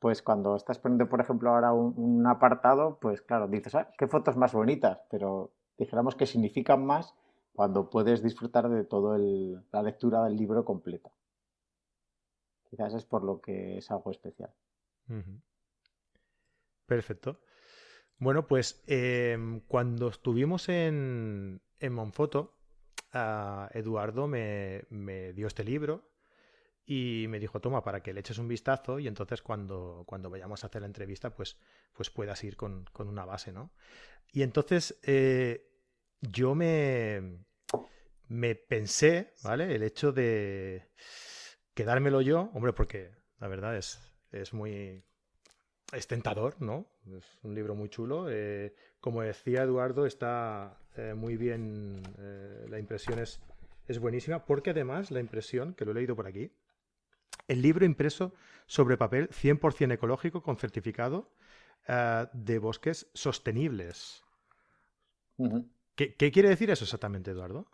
pues 0.00 0.22
cuando 0.22 0.56
estás 0.56 0.78
poniendo, 0.78 1.08
por 1.08 1.20
ejemplo, 1.20 1.50
ahora 1.50 1.72
un, 1.72 2.26
apartado, 2.26 2.98
pues 3.00 3.22
claro, 3.22 3.46
dices, 3.46 3.74
ah, 3.76 3.92
qué 3.96 4.08
fotos 4.08 4.36
más 4.36 4.52
bonitas, 4.52 5.02
pero 5.10 5.52
dijéramos 5.78 6.16
que 6.16 6.26
significan 6.26 6.84
más 6.84 7.14
cuando 7.52 7.90
puedes 7.90 8.22
disfrutar 8.22 8.68
de 8.68 8.84
toda 8.84 9.18
la 9.18 9.82
lectura 9.82 10.24
del 10.24 10.36
libro 10.36 10.64
completa. 10.64 11.10
Quizás 12.68 12.94
es 12.94 13.04
por 13.04 13.22
lo 13.22 13.40
que 13.40 13.78
es 13.78 13.90
algo 13.90 14.10
especial. 14.10 14.50
Perfecto. 16.86 17.40
Bueno, 18.18 18.46
pues 18.46 18.82
em, 18.86 19.60
cuando 19.60 20.08
estuvimos 20.08 20.68
en, 20.68 21.60
en 21.78 21.92
Monfoto, 21.92 22.54
Eduardo 23.72 24.28
me, 24.28 25.32
dio 25.34 25.46
este 25.46 25.64
libro 25.64 26.09
y 26.86 27.26
me 27.28 27.38
dijo, 27.38 27.60
toma, 27.60 27.82
para 27.84 28.02
que 28.02 28.12
le 28.12 28.20
eches 28.20 28.38
un 28.38 28.48
vistazo 28.48 28.98
y 28.98 29.06
entonces 29.06 29.42
cuando, 29.42 30.02
cuando 30.06 30.30
vayamos 30.30 30.64
a 30.64 30.66
hacer 30.66 30.82
la 30.82 30.86
entrevista, 30.86 31.34
pues, 31.34 31.56
pues 31.92 32.10
puedas 32.10 32.42
ir 32.44 32.56
con, 32.56 32.86
una 32.98 33.24
base, 33.24 33.52
¿no? 33.52 33.72
Y 34.32 34.42
entonces 34.42 34.98
eh, 35.02 35.70
yo 36.20 36.54
me, 36.54 37.44
me 38.28 38.54
pensé, 38.54 39.34
¿vale? 39.42 39.74
El 39.74 39.82
hecho 39.82 40.12
de 40.12 40.90
quedármelo 41.74 42.20
yo, 42.22 42.50
hombre, 42.54 42.72
porque 42.72 43.12
la 43.38 43.48
verdad 43.48 43.76
es, 43.76 44.00
es 44.32 44.52
muy, 44.52 45.04
es 45.92 46.06
tentador, 46.06 46.60
¿no? 46.60 46.90
Es 47.16 47.38
un 47.42 47.54
libro 47.54 47.74
muy 47.74 47.88
chulo. 47.88 48.26
Eh, 48.30 48.74
como 49.00 49.22
decía 49.22 49.62
Eduardo, 49.62 50.06
está 50.06 50.78
eh, 50.96 51.14
muy 51.14 51.36
bien, 51.36 52.02
la 52.68 52.78
impresión 52.78 53.18
es, 53.18 53.40
es 53.86 53.98
buenísima, 53.98 54.44
porque 54.44 54.70
además 54.70 55.10
la 55.10 55.20
impresión, 55.20 55.74
que 55.74 55.84
lo 55.84 55.92
he 55.92 55.94
leído 55.94 56.14
por 56.14 56.26
aquí, 56.26 56.52
el 57.50 57.62
libro 57.62 57.84
impreso 57.84 58.32
sobre 58.66 58.96
papel 58.96 59.28
100% 59.30 59.92
ecológico 59.92 60.42
con 60.42 60.56
certificado 60.56 61.30
de 62.32 62.58
bosques 62.58 63.10
sostenibles. 63.14 64.22
¿Qué, 65.96 66.14
¿Qué 66.14 66.30
quiere 66.30 66.50
decir 66.50 66.70
eso 66.70 66.84
exactamente, 66.84 67.32
Eduardo? 67.32 67.66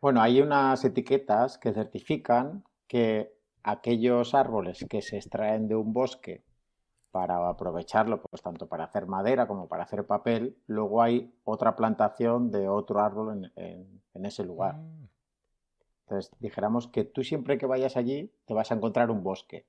Bueno, 0.00 0.20
hay 0.20 0.40
unas 0.40 0.84
etiquetas 0.84 1.58
que 1.58 1.72
certifican 1.72 2.64
que 2.88 3.32
aquellos 3.62 4.34
árboles 4.34 4.84
que 4.88 5.00
se 5.02 5.16
extraen 5.18 5.68
de 5.68 5.76
un 5.76 5.92
bosque 5.92 6.42
para 7.12 7.48
aprovecharlo, 7.48 8.20
pues 8.22 8.42
tanto 8.42 8.66
para 8.66 8.84
hacer 8.84 9.06
madera 9.06 9.46
como 9.46 9.68
para 9.68 9.84
hacer 9.84 10.06
papel, 10.06 10.56
luego 10.66 11.02
hay 11.02 11.32
otra 11.44 11.76
plantación 11.76 12.50
de 12.50 12.68
otro 12.68 13.00
árbol 13.00 13.52
en, 13.54 14.24
ese 14.24 14.44
lugar. 14.44 14.76
Mm. 14.76 15.01
Entonces, 16.06 16.32
dijéramos 16.40 16.88
que 16.88 17.04
tú 17.04 17.22
siempre 17.22 17.58
que 17.58 17.66
vayas 17.66 17.96
allí 17.96 18.32
te 18.46 18.54
vas 18.54 18.70
a 18.70 18.74
encontrar 18.74 19.10
un 19.10 19.22
bosque. 19.22 19.66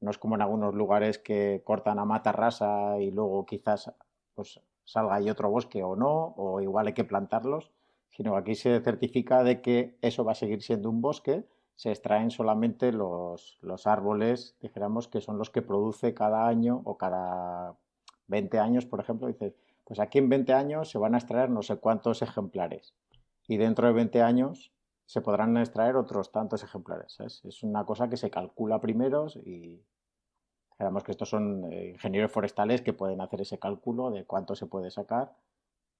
No 0.00 0.10
es 0.10 0.18
como 0.18 0.34
en 0.34 0.42
algunos 0.42 0.74
lugares 0.74 1.18
que 1.18 1.62
cortan 1.64 1.98
a 1.98 2.04
mata 2.04 2.32
rasa 2.32 2.98
y 3.00 3.10
luego 3.10 3.46
quizás 3.46 3.92
pues, 4.34 4.60
salga 4.84 5.14
ahí 5.14 5.30
otro 5.30 5.50
bosque 5.50 5.82
o 5.82 5.96
no, 5.96 6.34
o 6.36 6.60
igual 6.60 6.86
hay 6.86 6.92
que 6.92 7.04
plantarlos, 7.04 7.72
sino 8.10 8.36
aquí 8.36 8.54
se 8.54 8.80
certifica 8.80 9.42
de 9.42 9.60
que 9.60 9.96
eso 10.00 10.24
va 10.24 10.32
a 10.32 10.36
seguir 10.36 10.62
siendo 10.62 10.88
un 10.90 11.00
bosque. 11.00 11.44
Se 11.74 11.90
extraen 11.90 12.30
solamente 12.30 12.92
los, 12.92 13.58
árboles, 13.84 14.56
dijéramos, 14.60 15.08
que 15.08 15.20
son 15.20 15.36
los 15.36 15.50
que 15.50 15.60
produce 15.60 16.14
cada 16.14 16.46
año 16.48 16.80
o 16.84 16.96
cada 16.96 17.76
20 18.28 18.58
años, 18.58 18.86
por 18.86 19.00
ejemplo, 19.00 19.28
dices, 19.28 19.54
pues 19.84 20.00
aquí 20.00 20.18
en 20.18 20.28
20 20.28 20.52
años 20.54 20.90
se 20.90 20.98
van 20.98 21.14
a 21.14 21.18
extraer 21.18 21.50
no 21.50 21.62
sé 21.62 21.76
cuántos 21.76 22.22
ejemplares. 22.22 22.94
Y 23.46 23.58
dentro 23.58 23.86
de 23.86 23.92
20 23.92 24.22
años 24.22 24.72
se 25.06 25.20
podrán 25.20 25.56
extraer 25.56 25.96
otros 25.96 26.32
tantos 26.32 26.62
ejemplares. 26.64 27.18
Es 27.20 27.62
una 27.62 27.84
cosa 27.86 28.08
que 28.08 28.16
se 28.16 28.30
calcula 28.30 28.80
primero 28.80 29.26
y 29.36 29.80
digamos 30.78 31.04
que 31.04 31.12
estos 31.12 31.30
son 31.30 31.72
eh, 31.72 31.90
ingenieros 31.90 32.32
forestales 32.32 32.82
que 32.82 32.92
pueden 32.92 33.20
hacer 33.20 33.40
ese 33.40 33.58
cálculo 33.58 34.10
de 34.10 34.24
cuánto 34.26 34.54
se 34.54 34.66
puede 34.66 34.90
sacar 34.90 35.34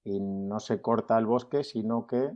y 0.05 0.21
no 0.21 0.61
se 0.61 0.83
corta 0.83 1.17
el 1.19 1.27
bosque, 1.27 1.65
sino 1.65 2.07
que 2.07 2.33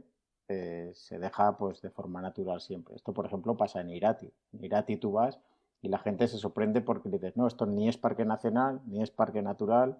eh, 0.48 0.90
se 0.94 1.18
deja 1.18 1.56
pues 1.58 1.82
de 1.82 1.90
forma 1.90 2.22
natural 2.22 2.60
siempre. 2.60 2.96
Esto, 2.96 3.12
por 3.12 3.26
ejemplo, 3.26 3.56
pasa 3.56 3.80
en 3.80 3.90
Irati. 3.90 4.32
En 4.52 4.64
Irati 4.64 4.96
tú 4.96 5.12
vas 5.12 5.40
y 5.82 5.88
la 5.88 5.98
gente 5.98 6.28
se 6.28 6.38
sorprende 6.38 6.80
porque 6.80 7.08
dices, 7.08 7.36
no, 7.36 7.46
esto 7.46 7.66
ni 7.66 7.88
es 7.88 7.98
parque 7.98 8.24
nacional, 8.24 8.80
ni 8.86 9.02
es 9.02 9.10
parque 9.10 9.42
natural, 9.42 9.98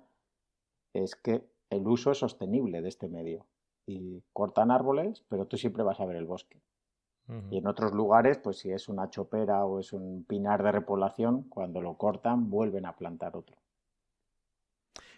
es 0.93 1.15
que 1.15 1.49
el 1.69 1.87
uso 1.87 2.11
es 2.11 2.19
sostenible 2.19 2.83
de 2.83 2.89
este 2.89 3.09
medio. 3.09 3.47
Y 3.93 4.22
cortan 4.32 4.70
árboles, 4.70 5.24
pero 5.28 5.47
tú 5.47 5.57
siempre 5.57 5.82
vas 5.82 5.99
a 5.99 6.07
ver 6.07 6.16
el 6.16 6.26
bosque. 6.26 6.61
Y 7.49 7.59
en 7.59 7.66
otros 7.68 7.93
lugares, 7.93 8.38
pues 8.38 8.59
si 8.59 8.72
es 8.72 8.88
una 8.88 9.09
chopera 9.09 9.64
o 9.64 9.78
es 9.78 9.93
un 9.93 10.24
pinar 10.24 10.64
de 10.64 10.72
repoblación, 10.72 11.45
cuando 11.49 11.80
lo 11.80 11.97
cortan, 11.97 12.51
vuelven 12.51 12.86
a 12.86 12.97
plantar 12.97 13.36
otro. 13.36 13.57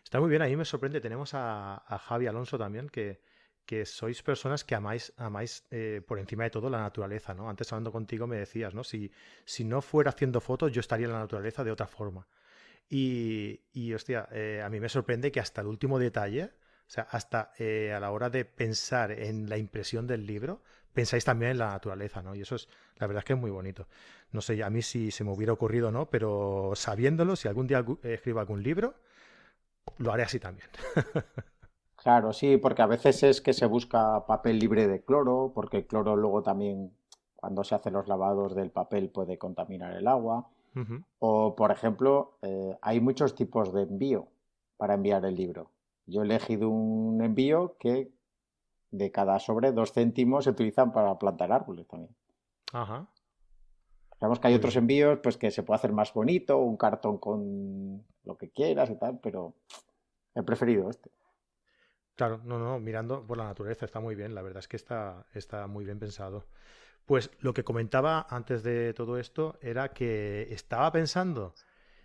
Está 0.05 0.21
muy 0.21 0.29
bien, 0.29 0.43
a 0.43 0.47
mí 0.47 0.55
me 0.55 0.67
sorprende. 0.67 1.01
Tenemos 1.01 1.33
a, 1.33 1.77
a 1.77 1.99
Javi 1.99 2.27
Alonso 2.27 2.59
también, 2.59 2.91
que, 2.91 3.23
que 3.65 3.87
sois 3.87 4.23
personas 4.23 4.63
que 4.63 4.75
amáis, 4.75 5.15
amáis 5.17 5.65
eh, 5.71 6.03
por 6.07 6.19
encima 6.19 6.45
de 6.45 6.51
todo 6.51 6.69
la 6.69 6.81
naturaleza, 6.81 7.33
¿no? 7.33 7.49
Antes 7.49 7.73
hablando 7.73 7.93
contigo 7.93 8.27
me 8.27 8.37
decías, 8.37 8.75
¿no? 8.75 8.85
Si, 8.85 9.11
si 9.47 9.65
no 9.65 9.81
fuera 9.81 10.11
haciendo 10.11 10.41
fotos, 10.41 10.71
yo 10.71 10.81
estaría 10.81 11.07
en 11.07 11.13
la 11.13 11.21
naturaleza 11.21 11.65
de 11.65 11.71
otra 11.71 11.87
forma. 11.87 12.27
Y, 12.91 13.63
y 13.73 13.95
hostia, 13.95 14.29
eh, 14.33 14.61
a 14.63 14.69
mí 14.69 14.81
me 14.81 14.91
sorprende 14.91 15.33
que 15.33 15.41
hasta 15.41 15.63
el 15.63 15.67
último 15.67 15.99
detalle, 15.99 16.53
sea, 16.93 17.09
hasta 17.11 17.53
eh, 17.59 17.93
a 17.93 18.01
la 18.01 18.11
hora 18.11 18.29
de 18.31 18.45
pensar 18.45 19.13
en 19.13 19.49
la 19.49 19.57
impresión 19.57 20.07
del 20.07 20.27
libro, 20.27 20.61
pensáis 20.93 21.25
también 21.25 21.53
en 21.53 21.59
la 21.59 21.71
naturaleza, 21.71 22.23
¿no? 22.23 22.35
Y 22.35 22.43
eso 22.43 22.57
es, 22.57 22.69
la 22.99 23.07
verdad 23.07 23.21
es 23.21 23.25
que 23.25 23.33
es 23.33 23.39
muy 23.39 23.51
bonito. 23.51 23.87
No 24.31 24.41
sé 24.41 24.63
a 24.63 24.71
mí 24.71 24.83
si 24.83 25.11
se 25.11 25.25
me 25.25 25.33
hubiera 25.33 25.53
ocurrido 25.53 25.89
o 25.89 25.91
no, 25.91 26.11
pero 26.11 26.73
sabiéndolo, 26.75 27.37
si 27.37 27.49
algún 27.49 27.67
día 27.67 27.85
escribo 28.03 28.41
algún 28.41 28.63
libro, 28.63 28.95
lo 29.99 30.13
haré 30.13 30.25
así 30.25 30.39
también. 30.39 30.69
Claro, 32.03 32.33
sí, 32.33 32.57
porque 32.57 32.83
a 32.83 32.87
veces 32.87 33.23
es 33.23 33.41
que 33.41 33.53
se 33.53 33.65
busca 33.65 34.27
papel 34.27 34.59
libre 34.59 34.89
de 34.89 35.05
cloro, 35.05 35.53
porque 35.55 35.77
el 35.77 35.87
cloro 35.87 36.17
luego 36.17 36.43
también 36.43 36.91
cuando 37.37 37.63
se 37.63 37.77
hacen 37.77 37.93
los 37.93 38.09
lavados 38.09 38.57
del 38.57 38.73
papel 38.73 39.09
puede 39.09 39.39
contaminar 39.39 39.93
el 39.95 40.09
agua. 40.09 40.49
O, 41.21 41.55
por 41.55 41.71
ejemplo, 41.71 42.39
eh, 42.43 42.77
hay 42.83 43.01
muchos 43.01 43.37
tipos 43.37 43.73
de 43.73 43.83
envío 43.83 44.27
para 44.79 44.95
enviar 44.95 45.25
el 45.25 45.37
libro. 45.37 45.71
Yo 46.07 46.23
he 46.23 46.25
elegido 46.25 46.69
un 46.69 47.23
envío 47.23 47.77
que 47.79 48.13
de 48.91 49.11
cada 49.11 49.39
sobre 49.39 49.73
dos 49.73 49.93
céntimos 49.93 50.45
se 50.45 50.51
utilizan 50.51 50.93
para 50.93 51.19
plantar 51.19 51.53
árboles 51.53 51.87
también. 51.89 52.15
Ajá. 52.73 53.09
Sabemos 54.19 54.39
que 54.39 54.49
hay 54.49 54.55
otros 54.55 54.77
envíos 54.77 55.19
pues 55.23 55.37
que 55.37 55.51
se 55.51 55.63
puede 55.63 55.77
hacer 55.77 55.93
más 55.93 56.13
bonito, 56.13 56.59
un 56.59 56.77
cartón 56.77 57.19
con 57.19 58.05
lo 58.25 58.37
que 58.37 58.51
quieras 58.51 58.91
y 58.91 58.97
tal, 58.97 59.19
pero 59.21 59.55
he 60.35 60.43
preferido 60.43 60.89
este. 60.91 61.11
Claro, 62.15 62.41
no, 62.45 62.59
no, 62.59 62.79
mirando 62.79 63.27
por 63.27 63.39
la 63.39 63.45
naturaleza 63.45 63.85
está 63.85 63.99
muy 63.99 64.15
bien, 64.15 64.35
la 64.35 64.43
verdad 64.43 64.61
es 64.61 64.69
que 64.69 64.77
está, 64.77 65.27
está 65.33 65.67
muy 65.67 65.85
bien 65.85 65.99
pensado. 65.99 66.45
Pues 67.07 67.31
lo 67.41 67.53
que 67.53 67.65
comentaba 67.65 68.27
antes 68.31 68.63
de 68.63 68.95
todo 68.95 69.19
esto 69.19 69.59
era 69.61 69.89
que 69.89 70.43
estaba 70.53 70.93
pensando 70.93 71.55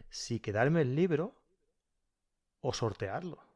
si 0.09 0.39
quedarme 0.39 0.81
el 0.81 0.95
libro 0.95 1.35
o 2.61 2.73
sortearlo. 2.73 3.46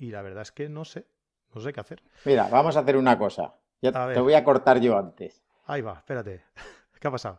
Y 0.00 0.10
la 0.10 0.22
verdad 0.22 0.40
es 0.40 0.50
que 0.50 0.70
no 0.70 0.86
sé, 0.86 1.06
no 1.54 1.60
sé 1.60 1.74
qué 1.74 1.80
hacer. 1.80 2.02
Mira, 2.24 2.48
vamos 2.48 2.74
a 2.76 2.80
hacer 2.80 2.96
una 2.96 3.18
cosa. 3.18 3.54
te 3.80 4.18
voy 4.18 4.32
a 4.32 4.42
cortar 4.42 4.80
yo 4.80 4.98
antes. 4.98 5.42
Ahí 5.66 5.82
va, 5.82 5.98
espérate. 5.98 6.42
¿Qué 6.98 7.06
ha 7.06 7.10
pasado? 7.10 7.38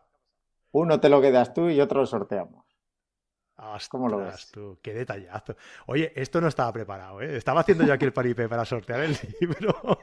Uno 0.72 1.00
te 1.00 1.10
lo 1.10 1.20
quedas 1.22 1.56
tú 1.56 1.70
y 1.70 1.82
otro 1.82 2.02
lo 2.02 2.06
sorteamos. 2.06 2.64
¿Cómo 3.90 4.10
lo 4.10 4.20
ves? 4.20 4.52
Tú, 4.52 4.78
qué 4.82 4.94
detallazo. 4.94 5.56
Oye, 5.88 6.14
esto 6.16 6.40
no 6.40 6.48
estaba 6.48 6.72
preparado, 6.72 7.20
¿eh? 7.22 7.36
Estaba 7.36 7.62
haciendo 7.62 7.84
yo 7.84 7.94
aquí 7.94 8.06
el 8.06 8.14
paripé 8.14 8.48
para 8.48 8.64
sortear 8.64 9.02
el 9.02 9.18
libro. 9.42 9.74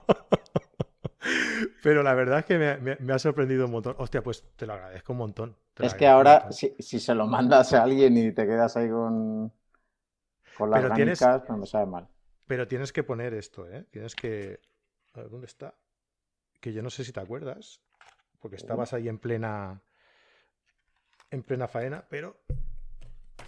Pero 1.83 2.03
la 2.03 2.15
verdad 2.15 2.41
es 2.41 2.45
que 2.45 2.59
me, 2.59 2.97
ha 3.13 3.19
sorprendido 3.21 3.67
un 3.67 3.73
montón. 3.73 3.95
Hostia, 3.99 4.23
pues 4.23 4.45
te 4.57 4.67
lo 4.67 4.73
agradezco 4.73 5.13
un 5.13 5.19
montón. 5.19 5.57
es 5.77 5.95
que 5.95 6.09
ahora, 6.09 6.51
si, 6.51 6.75
se 6.79 7.15
lo 7.15 7.27
mandas 7.27 7.73
a 7.73 7.85
alguien 7.85 8.17
y 8.17 8.33
te 8.33 8.47
quedas 8.47 8.77
ahí 8.77 8.89
con, 8.89 9.53
con 10.57 10.71
las 10.71 10.89
ganicas, 10.89 11.43
pues 11.47 11.59
me 11.59 11.67
sabe 11.67 11.87
mal. 11.87 12.09
Pero 12.49 12.67
tienes 12.67 12.93
que 12.93 13.05
poner 13.05 13.35
esto, 13.35 13.69
¿eh? 13.69 13.87
Tienes 13.91 14.17
que... 14.17 14.59
A 15.13 15.21
ver, 15.21 15.31
¿dónde 15.31 15.47
está? 15.47 15.75
Que 16.61 16.73
yo 16.73 16.83
no 16.83 16.91
sé 16.91 17.05
si 17.05 17.13
te 17.13 17.21
acuerdas, 17.21 17.83
porque 18.41 18.57
estabas 18.57 18.93
ahí 18.95 19.09
en 19.09 19.19
plena... 19.19 19.83
En 21.31 21.43
plena 21.43 21.69
faena, 21.69 22.07
pero... 22.09 22.41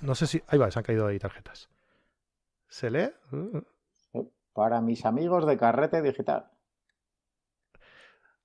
No 0.02 0.14
sé 0.14 0.26
si... 0.26 0.42
Ahí 0.46 0.58
va, 0.58 0.70
se 0.70 0.78
han 0.78 0.84
caído 0.84 1.06
ahí 1.06 1.18
tarjetas. 1.18 1.70
¿Se 2.68 2.90
lee? 2.90 3.10
Para 4.52 4.82
mis 4.82 5.06
amigos 5.06 5.46
de 5.46 5.56
Carrete 5.56 6.02
Digital. 6.02 6.50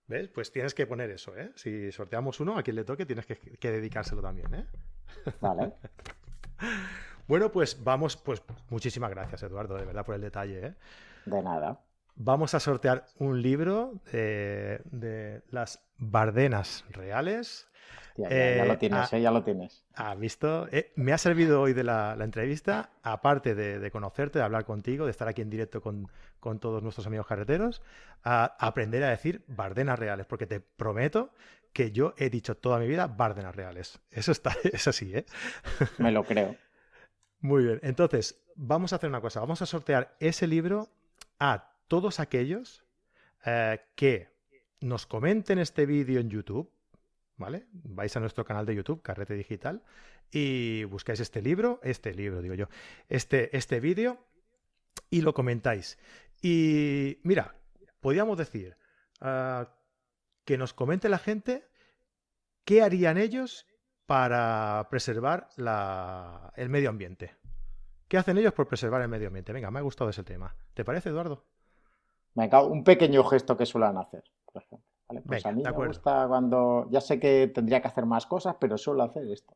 ¿Ves? 0.08 0.30
Pues 0.30 0.52
tienes 0.52 0.74
que 0.74 0.88
poner 0.88 1.12
eso, 1.12 1.36
¿eh? 1.36 1.52
Si 1.56 1.92
sorteamos 1.92 2.40
uno, 2.40 2.58
a 2.58 2.64
quien 2.64 2.78
le 2.78 2.86
toque 2.86 3.06
tienes 3.06 3.26
que, 3.26 3.72
dedicárselo 3.72 4.22
también, 4.22 4.54
¿eh? 4.54 4.68
Vale. 5.42 5.74
bueno, 7.28 7.52
pues 7.52 7.84
vamos, 7.84 8.18
pues 8.18 8.44
muchísimas 8.70 9.10
gracias, 9.12 9.44
Eduardo, 9.44 9.76
de 9.76 9.86
verdad, 9.86 10.06
por 10.06 10.16
el 10.16 10.22
detalle, 10.22 10.68
¿eh? 10.68 10.74
De 11.26 11.42
nada. 11.42 11.80
Vamos 12.16 12.54
a 12.54 12.60
sortear 12.60 13.06
un 13.20 13.42
libro 13.42 13.94
de 14.12 15.42
las 15.50 15.84
Bardenas 15.98 16.86
Reales 16.90 17.68
ya, 18.18 18.30
lo 18.66 18.74
eh, 18.74 18.78
tienes, 18.78 19.14
ah, 19.14 19.18
eh, 19.18 19.22
ya 19.22 19.32
lo 19.32 19.44
tienes. 19.44 19.84
¿Has 19.94 20.18
visto? 20.18 20.68
Eh, 20.72 20.94
me 20.96 21.12
ha 21.12 21.18
servido 21.18 21.62
hoy 21.62 21.74
de 21.74 21.84
la, 21.84 22.16
entrevista, 22.22 22.92
aparte 23.04 23.56
de, 23.56 23.92
conocerte, 23.92 24.40
de 24.40 24.46
hablar 24.46 24.64
contigo, 24.64 25.06
de 25.06 25.12
estar 25.12 25.28
aquí 25.28 25.42
en 25.42 25.50
directo 25.50 25.82
con, 25.82 26.10
todos 26.60 26.82
nuestros 26.82 27.08
amigos 27.08 27.28
carreteros, 27.28 27.82
a 28.24 28.56
aprender 28.60 29.04
a 29.04 29.10
decir 29.10 29.44
bardenas 29.48 30.00
reales, 30.00 30.26
porque 30.26 30.46
te 30.46 30.62
prometo 30.62 31.32
que 31.74 31.92
yo 31.92 32.14
he 32.18 32.30
dicho 32.30 32.56
toda 32.56 32.80
mi 32.80 32.88
vida 32.88 33.08
bardenas 33.08 33.54
reales. 33.54 34.00
Eso 34.12 34.32
está, 34.32 34.56
es 34.64 34.88
así, 34.88 35.14
¿eh? 35.14 35.26
Me 35.98 36.12
lo 36.12 36.24
creo. 36.24 36.56
Muy 37.46 37.64
bien. 37.64 37.80
Entonces, 37.84 38.42
vamos 38.56 38.92
a 38.92 38.96
hacer 38.96 39.10
una 39.10 39.22
cosa. 39.22 39.40
Vamos 39.40 39.62
a 39.62 39.66
sortear 39.66 40.16
ese 40.20 40.48
libro 40.48 40.90
a 41.40 41.72
todos 41.88 42.20
aquellos 42.20 42.84
que 43.96 44.30
nos 44.82 45.06
comenten 45.06 45.60
este 45.60 45.86
vídeo 45.86 46.20
en 46.20 46.30
YouTube 46.32 46.72
¿vale? 47.38 47.66
Vais 47.72 48.16
a 48.16 48.20
nuestro 48.20 48.46
canal 48.46 48.66
de 48.66 48.76
YouTube, 48.76 49.02
Carrete 49.02 49.34
Digital, 49.34 49.84
y 50.32 50.84
buscáis 50.86 51.20
este 51.20 51.42
libro, 51.42 51.80
este 51.84 52.14
libro, 52.14 52.42
digo 52.42 52.56
yo, 52.56 52.68
este, 53.10 53.56
este 53.56 53.80
vídeo, 53.80 54.18
y 55.10 55.22
lo 55.22 55.34
comentáis. 55.34 55.98
Y 56.42 57.20
mira, 57.24 57.56
podríamos 58.00 58.38
decir 58.38 58.78
ah, 59.22 59.70
que 60.46 60.58
nos 60.58 60.74
comente 60.74 61.10
la 61.10 61.20
gente 61.20 61.68
qué 62.64 62.82
harían 62.82 63.18
ellos 63.18 63.68
para 64.06 64.88
preservar 64.90 65.50
el 66.56 66.70
medio 66.70 66.90
ambiente. 66.90 67.36
¿Qué 68.08 68.18
hacen 68.18 68.38
ellos 68.38 68.54
por 68.54 68.68
preservar 68.68 69.02
el 69.02 69.08
medio 69.08 69.28
ambiente? 69.28 69.52
Venga, 69.52 69.72
me 69.72 69.80
ha 69.80 69.82
gustado 69.82 70.10
ese 70.10 70.24
tema. 70.24 70.56
¿Te 70.74 70.86
parece, 70.86 71.10
Eduardo? 71.10 71.44
Venga, 72.36 72.64
un 72.64 72.84
pequeño 72.84 73.24
gesto 73.24 73.58
que 73.58 73.66
suelen 73.66 73.98
hacer, 73.98 74.24
por 74.46 74.62
ejemplo. 74.62 74.88
Pues 75.26 75.46
a 75.46 75.52
mí 75.52 75.62
me 75.64 75.72
gusta 75.72 76.26
cuando 76.28 76.88
ya 76.90 77.00
sé 77.00 77.20
que 77.20 77.48
tendría 77.54 77.82
que 77.82 77.88
hacer 77.88 78.06
más 78.06 78.26
cosas, 78.26 78.56
pero 78.60 78.78
suelo 78.78 79.04
hacer 79.04 79.30
esto. 79.32 79.56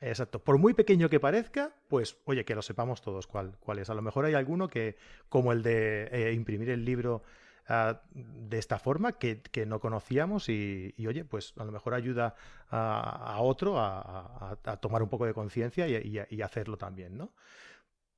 Exacto. 0.00 0.42
Por 0.42 0.58
muy 0.58 0.74
pequeño 0.74 1.08
que 1.08 1.20
parezca, 1.20 1.74
pues 1.88 2.20
oye, 2.24 2.44
que 2.44 2.54
lo 2.54 2.62
sepamos 2.62 3.00
todos 3.00 3.26
cuál, 3.26 3.56
cuál 3.60 3.78
es. 3.78 3.90
A 3.90 3.94
lo 3.94 4.02
mejor 4.02 4.26
hay 4.26 4.34
alguno 4.34 4.68
que, 4.68 4.96
como 5.28 5.52
el 5.52 5.62
de 5.62 6.08
eh, 6.12 6.32
imprimir 6.32 6.70
el 6.70 6.84
libro 6.84 7.22
de 7.68 8.58
esta 8.58 8.78
forma, 8.78 9.12
que, 9.12 9.42
no 9.66 9.80
conocíamos 9.80 10.48
y, 10.48 10.94
oye, 11.06 11.24
pues 11.24 11.52
a 11.56 11.64
lo 11.64 11.72
mejor 11.72 11.94
ayuda 11.94 12.34
a, 12.70 13.38
otro 13.40 13.78
a, 13.78 14.58
tomar 14.80 15.02
un 15.02 15.08
poco 15.08 15.26
de 15.26 15.34
conciencia 15.34 15.88
y, 15.88 16.20
y, 16.30 16.42
hacerlo 16.42 16.76
también, 16.76 17.16
¿no? 17.16 17.32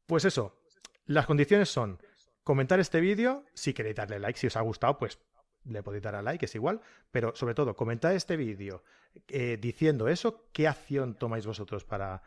Pues 0.07 0.25
eso, 0.25 0.61
las 1.07 1.27
condiciones 1.27 1.69
son 1.69 2.01
comentar 2.45 2.81
este 2.81 3.01
vídeo, 3.01 3.45
si 3.55 3.75
queréis 3.75 3.97
darle 3.97 4.19
like, 4.19 4.39
si 4.39 4.47
os 4.47 4.57
ha 4.57 4.63
gustado, 4.63 4.99
pues 4.99 5.19
le 5.65 5.83
podéis 5.83 6.03
dar 6.03 6.15
a 6.15 6.23
like, 6.23 6.45
es 6.45 6.55
igual, 6.55 6.81
pero 7.11 7.35
sobre 7.35 7.55
todo, 7.55 7.77
comentad 7.77 8.15
este 8.15 8.37
vídeo 8.37 8.83
eh, 9.29 9.59
diciendo 9.61 10.09
eso, 10.09 10.49
qué 10.53 10.69
acción 10.69 11.15
tomáis 11.15 11.47
vosotros 11.47 11.85
para, 11.85 12.23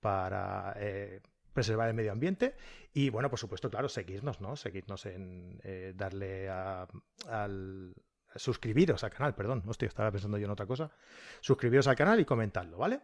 para 0.00 0.74
eh, 0.76 1.20
preservar 1.52 1.88
el 1.88 1.94
medio 1.94 2.12
ambiente 2.12 2.54
y 2.92 3.10
bueno, 3.10 3.30
por 3.30 3.38
supuesto, 3.38 3.70
claro, 3.70 3.88
seguirnos, 3.88 4.40
¿no? 4.40 4.56
Seguirnos 4.56 5.06
en 5.06 5.60
eh, 5.64 5.92
darle 5.96 6.48
a, 6.48 6.86
al 7.28 7.94
suscribiros 8.34 9.04
al 9.04 9.10
canal, 9.10 9.34
perdón, 9.34 9.62
hostia, 9.66 9.88
estaba 9.88 10.10
pensando 10.10 10.38
yo 10.38 10.46
en 10.46 10.52
otra 10.52 10.66
cosa. 10.66 10.90
Suscribiros 11.40 11.86
al 11.86 11.96
canal 11.96 12.18
y 12.20 12.24
comentadlo, 12.24 12.78
¿vale? 12.78 13.00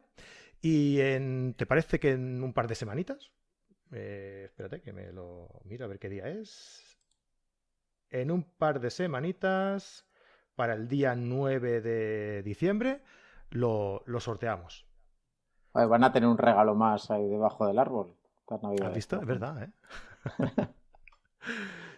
Y 0.60 1.00
en, 1.00 1.54
¿te 1.54 1.66
parece 1.66 2.00
que 2.00 2.12
en 2.12 2.42
un 2.42 2.52
par 2.52 2.66
de 2.68 2.74
semanitas? 2.74 3.32
espérate 3.90 4.82
que 4.82 4.92
me 4.92 5.12
lo 5.12 5.48
miro 5.64 5.86
a 5.86 5.88
ver 5.88 5.98
qué 5.98 6.10
día 6.10 6.28
es 6.28 6.88
en 8.10 8.30
un 8.30 8.44
par 8.44 8.80
de 8.80 8.90
semanitas, 8.90 10.06
para 10.54 10.74
el 10.74 10.88
día 10.88 11.14
9 11.14 11.80
de 11.80 12.42
diciembre, 12.42 13.02
lo, 13.50 14.02
sorteamos. 14.18 14.86
van 15.72 16.04
a 16.04 16.12
tener 16.12 16.28
un 16.28 16.38
regalo 16.38 16.74
más 16.74 17.10
ahí 17.10 17.28
debajo 17.28 17.66
del 17.66 17.78
árbol. 17.78 18.16
¿Has 18.82 18.94
visto? 18.94 19.20
Es 19.20 19.26
verdad, 19.26 19.62
¿eh? 19.62 19.70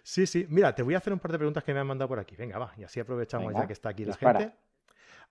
sí, 0.02 0.26
sí. 0.26 0.46
Mira, 0.48 0.74
te 0.74 0.82
voy 0.82 0.94
a 0.94 0.98
hacer 0.98 1.12
un 1.12 1.18
par 1.18 1.32
de 1.32 1.38
preguntas 1.38 1.62
que 1.62 1.72
me 1.72 1.80
han 1.80 1.86
mandado 1.86 2.08
por 2.08 2.18
aquí. 2.18 2.34
Venga, 2.36 2.58
va, 2.58 2.72
y 2.76 2.84
así 2.84 2.98
aprovechamos 2.98 3.54
ya 3.54 3.66
que 3.66 3.72
está 3.72 3.90
aquí 3.90 4.04
la 4.04 4.16
gente. 4.16 4.52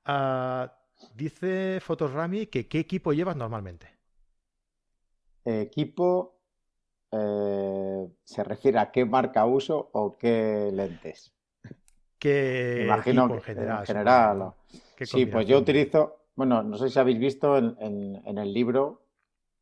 Ah, 0.06 0.74
dice 1.14 1.80
Fotorami 1.82 2.48
que 2.48 2.68
¿qué 2.68 2.80
equipo 2.80 3.12
llevas 3.12 3.36
normalmente? 3.36 3.88
Equipo 5.44 6.40
eh, 7.12 8.08
se 8.24 8.44
refiere 8.44 8.80
a 8.80 8.92
qué 8.92 9.04
marca 9.04 9.46
uso 9.46 9.90
o 9.94 10.18
qué 10.18 10.70
lentes. 10.72 11.34
¿Qué 12.18 12.84
imagino 12.86 13.28
que 13.28 13.36
en 13.36 13.42
general. 13.42 13.80
En 13.80 13.86
general 13.86 14.54
sí, 15.06 15.26
pues 15.26 15.48
yo 15.48 15.60
utilizo, 15.60 16.26
bueno, 16.36 16.64
no 16.64 16.78
sé 16.78 16.90
si 16.90 17.00
habéis 17.00 17.20
visto 17.20 17.58
en, 17.58 18.38
el 18.38 18.54
libro, 18.54 19.02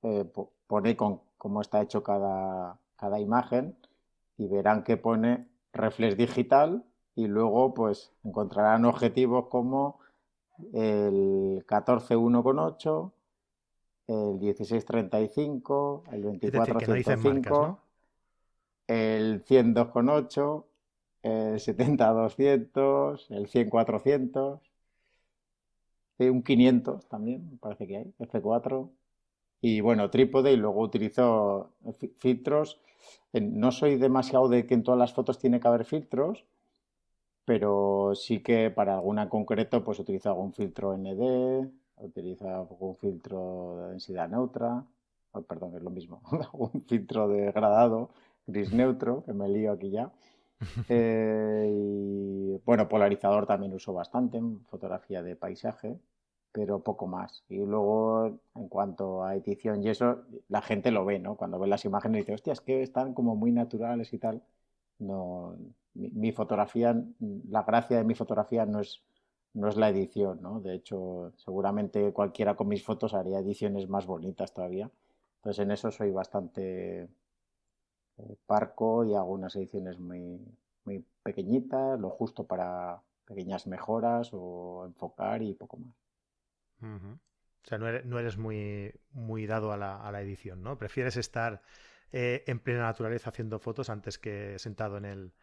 eh, 0.01 0.25
pone 0.65 0.95
con 0.95 1.21
cómo 1.37 1.61
está 1.61 1.81
hecho 1.81 2.03
cada, 2.03 2.77
cada 2.95 3.19
imagen 3.19 3.75
y 4.37 4.47
verán 4.47 4.83
que 4.83 4.97
pone 4.97 5.47
reflex 5.73 6.17
digital 6.17 6.83
y 7.15 7.27
luego 7.27 7.73
pues 7.73 8.11
encontrarán 8.23 8.85
objetivos 8.85 9.47
como 9.47 9.99
el 10.73 11.65
14.1.8, 11.67 13.11
el 14.07 14.39
1635, 14.39 16.03
el 16.11 16.21
2405, 16.23 17.79
el 18.87 19.45
102,8, 19.45 20.63
el 21.23 21.59
70200, 21.59 23.31
el 23.31 23.47
10400, 23.47 24.59
un 26.19 26.43
500 26.43 27.07
también, 27.07 27.49
me 27.51 27.57
parece 27.57 27.87
que 27.87 27.97
hay, 27.97 28.13
F4. 28.19 28.89
Y 29.61 29.81
bueno, 29.81 30.09
trípode 30.09 30.51
y 30.53 30.57
luego 30.57 30.81
utilizo 30.81 31.71
filtros. 32.17 32.79
No 33.33 33.71
soy 33.71 33.97
demasiado 33.97 34.47
de 34.47 34.65
que 34.65 34.73
en 34.73 34.83
todas 34.83 34.99
las 34.99 35.13
fotos 35.13 35.39
tiene 35.39 35.59
que 35.59 35.67
haber 35.67 35.85
filtros, 35.85 36.45
pero 37.45 38.13
sí 38.15 38.41
que 38.41 38.69
para 38.71 38.95
alguna 38.95 39.23
en 39.23 39.29
concreto 39.29 39.83
pues 39.83 39.99
utilizo 39.99 40.29
algún 40.29 40.53
filtro 40.53 40.93
ND, 40.97 41.69
utilizo 41.97 42.47
algún 42.49 42.95
filtro 42.97 43.77
de 43.77 43.89
densidad 43.91 44.29
neutra, 44.29 44.83
oh, 45.31 45.41
perdón, 45.41 45.75
es 45.75 45.81
lo 45.81 45.89
mismo, 45.89 46.21
un 46.53 46.81
filtro 46.81 47.27
de 47.27 47.51
gradado 47.51 48.09
gris 48.47 48.71
neutro, 48.73 49.23
que 49.25 49.33
me 49.33 49.47
lío 49.49 49.71
aquí 49.71 49.89
ya. 49.91 50.11
Eh, 50.89 51.69
y 51.71 52.57
bueno, 52.65 52.89
polarizador 52.89 53.45
también 53.45 53.73
uso 53.73 53.93
bastante 53.93 54.37
en 54.37 54.61
fotografía 54.65 55.21
de 55.21 55.35
paisaje, 55.35 55.99
pero 56.57 56.79
poco 56.81 57.05
más. 57.05 57.43
Y 57.49 57.57
luego, 57.57 58.39
en 58.55 58.67
cuanto 58.67 59.23
a 59.23 59.35
edición 59.35 59.83
y 59.83 59.89
eso, 59.89 60.23
la 60.49 60.63
gente 60.63 60.89
lo 60.89 61.05
ve, 61.05 61.19
¿no? 61.19 61.35
Cuando 61.37 61.59
ve 61.59 61.67
las 61.67 61.85
imágenes 61.85 62.21
dice, 62.21 62.33
hostia, 62.33 62.53
es 62.53 62.61
que 62.61 62.81
están 62.81 63.13
como 63.13 63.35
muy 63.35 63.51
naturales 63.51 64.11
y 64.11 64.17
tal. 64.17 64.41
No, 64.97 65.55
mi, 65.93 66.31
fotografía, 66.31 66.95
la 67.49 67.61
gracia 67.61 67.97
de 67.97 68.03
mi 68.05 68.15
fotografía 68.15 68.65
no 68.65 68.79
es, 68.79 69.03
no 69.53 69.67
es 69.67 69.77
la 69.77 69.89
edición, 69.89 70.41
¿no? 70.41 70.59
De 70.59 70.73
hecho, 70.73 71.31
seguramente 71.37 72.11
cualquiera 72.11 72.55
con 72.55 72.69
mis 72.69 72.83
fotos 72.83 73.13
haría 73.13 73.37
ediciones 73.39 73.87
más 73.87 74.07
bonitas 74.07 74.51
todavía. 74.51 74.89
Entonces, 75.37 75.63
en 75.63 75.71
eso 75.71 75.91
soy 75.91 76.11
bastante 76.11 77.03
eh, 78.17 78.35
parco 78.47 79.05
y 79.05 79.13
hago 79.13 79.31
unas 79.33 79.55
ediciones 79.55 79.99
muy, 79.99 80.39
muy 80.85 81.05
pequeñitas, 81.21 81.99
lo 81.99 82.09
justo 82.09 82.45
para 82.45 82.99
pequeñas 83.27 83.67
mejoras 83.67 84.31
o 84.33 84.85
enfocar 84.87 85.43
y 85.43 85.53
poco 85.53 85.77
más. 85.77 86.06
O 86.81 87.67
sea, 87.67 87.77
no 87.77 88.19
eres, 88.19 88.37
muy, 88.37 88.93
muy 89.11 89.45
dado 89.45 89.71
a 89.71 89.77
la, 89.77 90.21
edición, 90.21 90.63
¿no? 90.63 90.77
Prefieres 90.77 91.17
estar 91.17 91.61
eh, 92.11 92.43
en 92.47 92.59
plena 92.59 92.83
naturaleza 92.83 93.29
haciendo 93.29 93.59
fotos 93.59 93.89
antes 93.89 94.17
que 94.17 94.57
sentado 94.57 94.97
en, 94.97 95.05
el, 95.05 95.33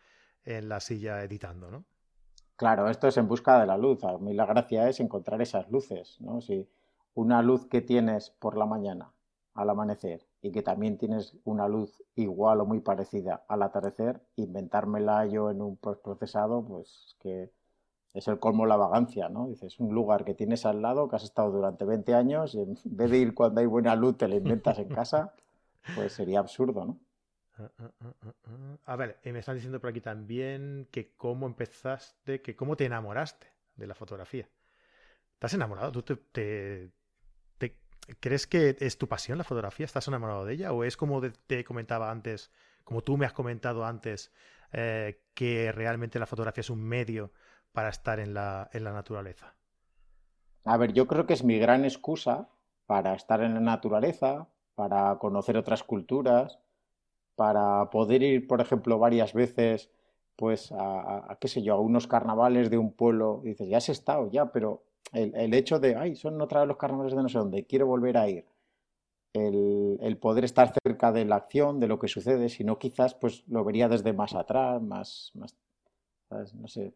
en 0.45 0.69
la 0.69 0.81
silla 0.81 1.23
editando, 1.23 1.71
¿no? 1.71 1.85
Claro, 2.57 2.89
esto 2.89 3.09
es 3.09 3.17
en 3.17 3.27
busca 3.27 3.61
de 3.61 3.67
la 3.67 3.77
luz. 3.77 4.05
A 4.05 4.17
mí 4.19 4.33
la 4.33 4.47
gracia 4.47 4.89
es 4.89 5.01
encontrar 5.01 5.43
esas 5.43 5.69
luces, 5.71 6.21
¿no? 6.21 6.41
Si 6.41 6.69
una 7.15 7.43
luz 7.43 7.67
que 7.67 7.81
tienes 7.81 8.31
por 8.31 8.57
la 8.57 8.67
mañana 8.67 9.13
al 9.55 9.71
amanecer 9.71 10.27
y 10.41 10.51
que 10.53 10.63
también 10.63 10.99
tienes 10.99 11.37
una 11.45 11.69
luz 11.69 12.03
igual 12.15 12.61
o 12.61 12.67
muy 12.67 12.81
parecida 12.81 13.45
al 13.49 13.63
atardecer, 13.63 14.21
inventármela 14.37 15.27
yo 15.27 15.51
en 15.51 15.63
un 15.63 15.77
procesado, 15.77 16.65
pues 16.65 17.17
que 17.21 17.53
es 18.15 18.29
el 18.29 18.39
colmo 18.39 18.65
la 18.65 18.77
vagancia, 18.77 19.29
¿no? 19.29 19.49
Dices, 19.49 19.81
un 19.81 19.93
lugar 19.93 20.25
que 20.25 20.35
tienes 20.35 20.65
al 20.65 20.81
lado, 20.81 21.09
que 21.09 21.17
has 21.17 21.25
estado 21.25 21.51
durante 21.51 21.85
20 21.85 22.15
años, 22.15 22.55
y 22.55 22.61
en 22.61 22.79
vez 22.85 23.11
de 23.11 23.19
ir 23.19 23.35
cuando 23.35 23.61
hay 23.61 23.67
buena 23.67 23.97
luz 23.97 24.17
te 24.17 24.29
lo 24.29 24.37
inventas 24.37 24.79
en 24.79 24.89
casa, 24.89 25.35
pues 25.97 26.13
sería 26.13 26.39
absurdo, 26.39 26.87
¿no? 26.87 27.01
Ah, 27.59 27.71
ah, 27.79 27.91
ah, 28.03 28.77
a 28.85 28.97
ver, 28.97 29.19
y 29.25 29.33
me 29.33 29.41
están 29.41 29.57
diciendo 29.57 29.81
por 29.81 29.91
aquí 29.91 30.01
también 30.01 30.89
que 30.91 31.13
cómo 31.17 31.47
empezaste, 31.47 32.41
que 32.41 32.57
cómo 32.57 32.77
te 32.77 32.87
enamoraste 32.87 33.49
de 33.77 33.87
la 33.87 33.95
fotografía. 33.95 34.49
¿Estás 35.35 35.55
enamorado? 35.55 35.93
¿Tú 35.93 36.03
te, 36.03 36.91
crees 38.21 38.47
que 38.47 38.77
es 38.79 38.97
tu 38.97 39.09
pasión 39.09 39.39
la 39.39 39.45
fotografía? 39.45 39.87
¿Estás 39.87 40.07
enamorado 40.09 40.45
de 40.45 40.55
ella? 40.55 40.73
¿O 40.73 40.85
es 40.85 40.97
como 40.97 41.21
te 41.21 41.65
comentaba 41.65 42.11
antes, 42.11 42.53
como 42.85 43.03
tú 43.03 43.17
me 43.17 43.27
has 43.27 43.33
comentado 43.33 43.85
antes, 43.85 44.33
eh, 44.73 45.23
que 45.35 45.73
realmente 45.73 46.19
la 46.19 46.27
fotografía 46.27 46.61
es 46.61 46.71
un 46.71 46.83
medio 46.83 47.33
para 47.75 47.89
estar 47.89 48.21
en 48.21 48.33
la, 48.33 48.71
en 48.73 48.85
la 48.85 48.93
naturaleza? 48.93 49.55
A 50.65 50.79
ver, 50.79 50.93
yo 50.95 51.07
creo 51.07 51.27
que 51.27 51.35
es 51.35 51.45
mi 51.45 51.59
gran 51.59 51.85
excusa 51.85 52.49
para 52.87 53.15
estar 53.15 53.43
en 53.43 53.53
la 53.55 53.61
naturaleza, 53.61 54.47
para 54.77 55.19
conocer 55.19 55.57
otras 55.57 55.83
culturas, 55.83 56.61
para 57.35 57.91
poder 57.91 58.23
ir, 58.23 58.47
por 58.47 58.61
ejemplo, 58.61 58.99
varias 58.99 59.35
veces, 59.35 59.91
pues, 60.37 60.73
a, 60.73 61.37
qué 61.41 61.49
sé 61.49 61.63
yo, 61.63 61.75
a 61.75 61.81
unos 61.81 62.07
carnavales 62.07 62.71
de 62.71 62.79
un 62.79 62.93
pueblo. 62.93 63.41
Dices, 63.43 63.69
ya 63.69 63.79
has 63.79 63.89
estado, 63.89 64.31
ya, 64.31 64.53
pero 64.53 64.85
el, 65.13 65.53
hecho 65.53 65.81
de, 65.81 65.97
ay, 65.97 66.15
son 66.15 66.41
otra 66.41 66.61
vez 66.61 66.69
los 66.69 66.77
carnavales 66.77 67.15
de 67.15 67.23
no 67.23 67.29
sé 67.29 67.39
dónde, 67.39 67.67
quiero 67.67 67.87
volver 67.87 68.17
a 68.17 68.29
ir. 68.29 68.47
El, 69.33 69.99
el, 70.01 70.17
poder 70.17 70.45
estar 70.45 70.73
cerca 70.85 71.11
de 71.11 71.25
la 71.25 71.37
acción, 71.37 71.81
de 71.81 71.89
lo 71.89 71.99
que 71.99 72.07
sucede, 72.07 72.49
si 72.49 72.63
no 72.63 72.79
quizás 72.79 73.15
pues 73.17 73.43
lo 73.49 73.65
vería 73.65 73.89
desde 73.89 74.13
más 74.13 74.33
atrás, 74.37 74.81
más, 74.81 75.33
más 75.35 75.57
no 76.55 76.69
sé. 76.69 76.95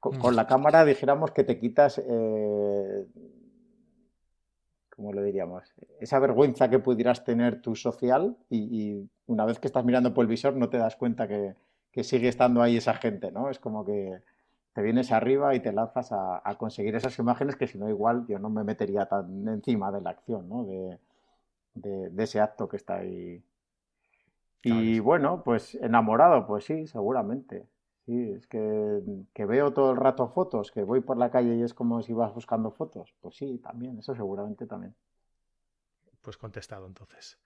Con, 0.00 0.18
mm. 0.18 0.34
la 0.34 0.46
cámara 0.46 0.84
dijéramos 0.84 1.30
que 1.30 1.44
te 1.44 1.58
quitas, 1.58 1.98
eh, 1.98 3.06
¿cómo 4.90 5.12
lo 5.12 5.22
diríamos? 5.22 5.64
Esa 6.00 6.18
vergüenza 6.18 6.70
que 6.70 6.78
pudieras 6.78 7.24
tener 7.24 7.60
tu 7.60 7.74
social 7.74 8.36
y, 8.50 9.08
una 9.26 9.44
vez 9.44 9.58
que 9.58 9.66
estás 9.66 9.84
mirando 9.84 10.14
por 10.14 10.22
el 10.22 10.28
visor 10.28 10.54
no 10.54 10.68
te 10.68 10.78
das 10.78 10.96
cuenta 10.96 11.26
que, 11.26 11.54
sigue 12.04 12.28
estando 12.28 12.60
ahí 12.60 12.76
esa 12.76 12.92
gente, 12.92 13.32
¿no? 13.32 13.48
Es 13.48 13.58
como 13.58 13.82
que 13.82 14.20
te 14.74 14.82
vienes 14.82 15.12
arriba 15.12 15.54
y 15.54 15.60
te 15.60 15.72
lanzas 15.72 16.12
a, 16.12 16.42
conseguir 16.58 16.94
esas 16.94 17.18
imágenes 17.18 17.56
que 17.56 17.66
si 17.66 17.78
no 17.78 17.88
igual 17.88 18.26
yo 18.28 18.38
no 18.38 18.50
me 18.50 18.64
metería 18.64 19.06
tan 19.06 19.48
encima 19.48 19.90
de 19.90 20.02
la 20.02 20.10
acción, 20.10 20.46
¿no? 20.46 20.64
De, 20.64 20.98
de 22.10 22.22
ese 22.22 22.40
acto 22.40 22.68
que 22.68 22.76
está 22.76 22.96
ahí. 22.96 23.42
Y 24.62 24.98
bueno, 24.98 25.42
pues 25.42 25.74
enamorado, 25.76 26.46
pues 26.46 26.64
sí, 26.64 26.86
seguramente. 26.86 27.66
Sí, 28.06 28.30
es 28.30 28.46
que, 28.46 29.44
veo 29.46 29.72
todo 29.72 29.90
el 29.90 29.96
rato 29.96 30.28
fotos, 30.28 30.70
que 30.70 30.84
voy 30.84 31.00
por 31.00 31.16
la 31.16 31.28
calle 31.28 31.56
y 31.56 31.62
es 31.62 31.74
como 31.74 32.02
si 32.02 32.12
vas 32.12 32.32
buscando 32.32 32.70
fotos. 32.70 33.12
Pues 33.20 33.34
sí, 33.34 33.58
también, 33.58 33.98
eso 33.98 34.14
seguramente 34.14 34.64
también. 34.64 34.94
Pues 36.22 36.36
contestado 36.36 36.86
entonces. 36.86 37.36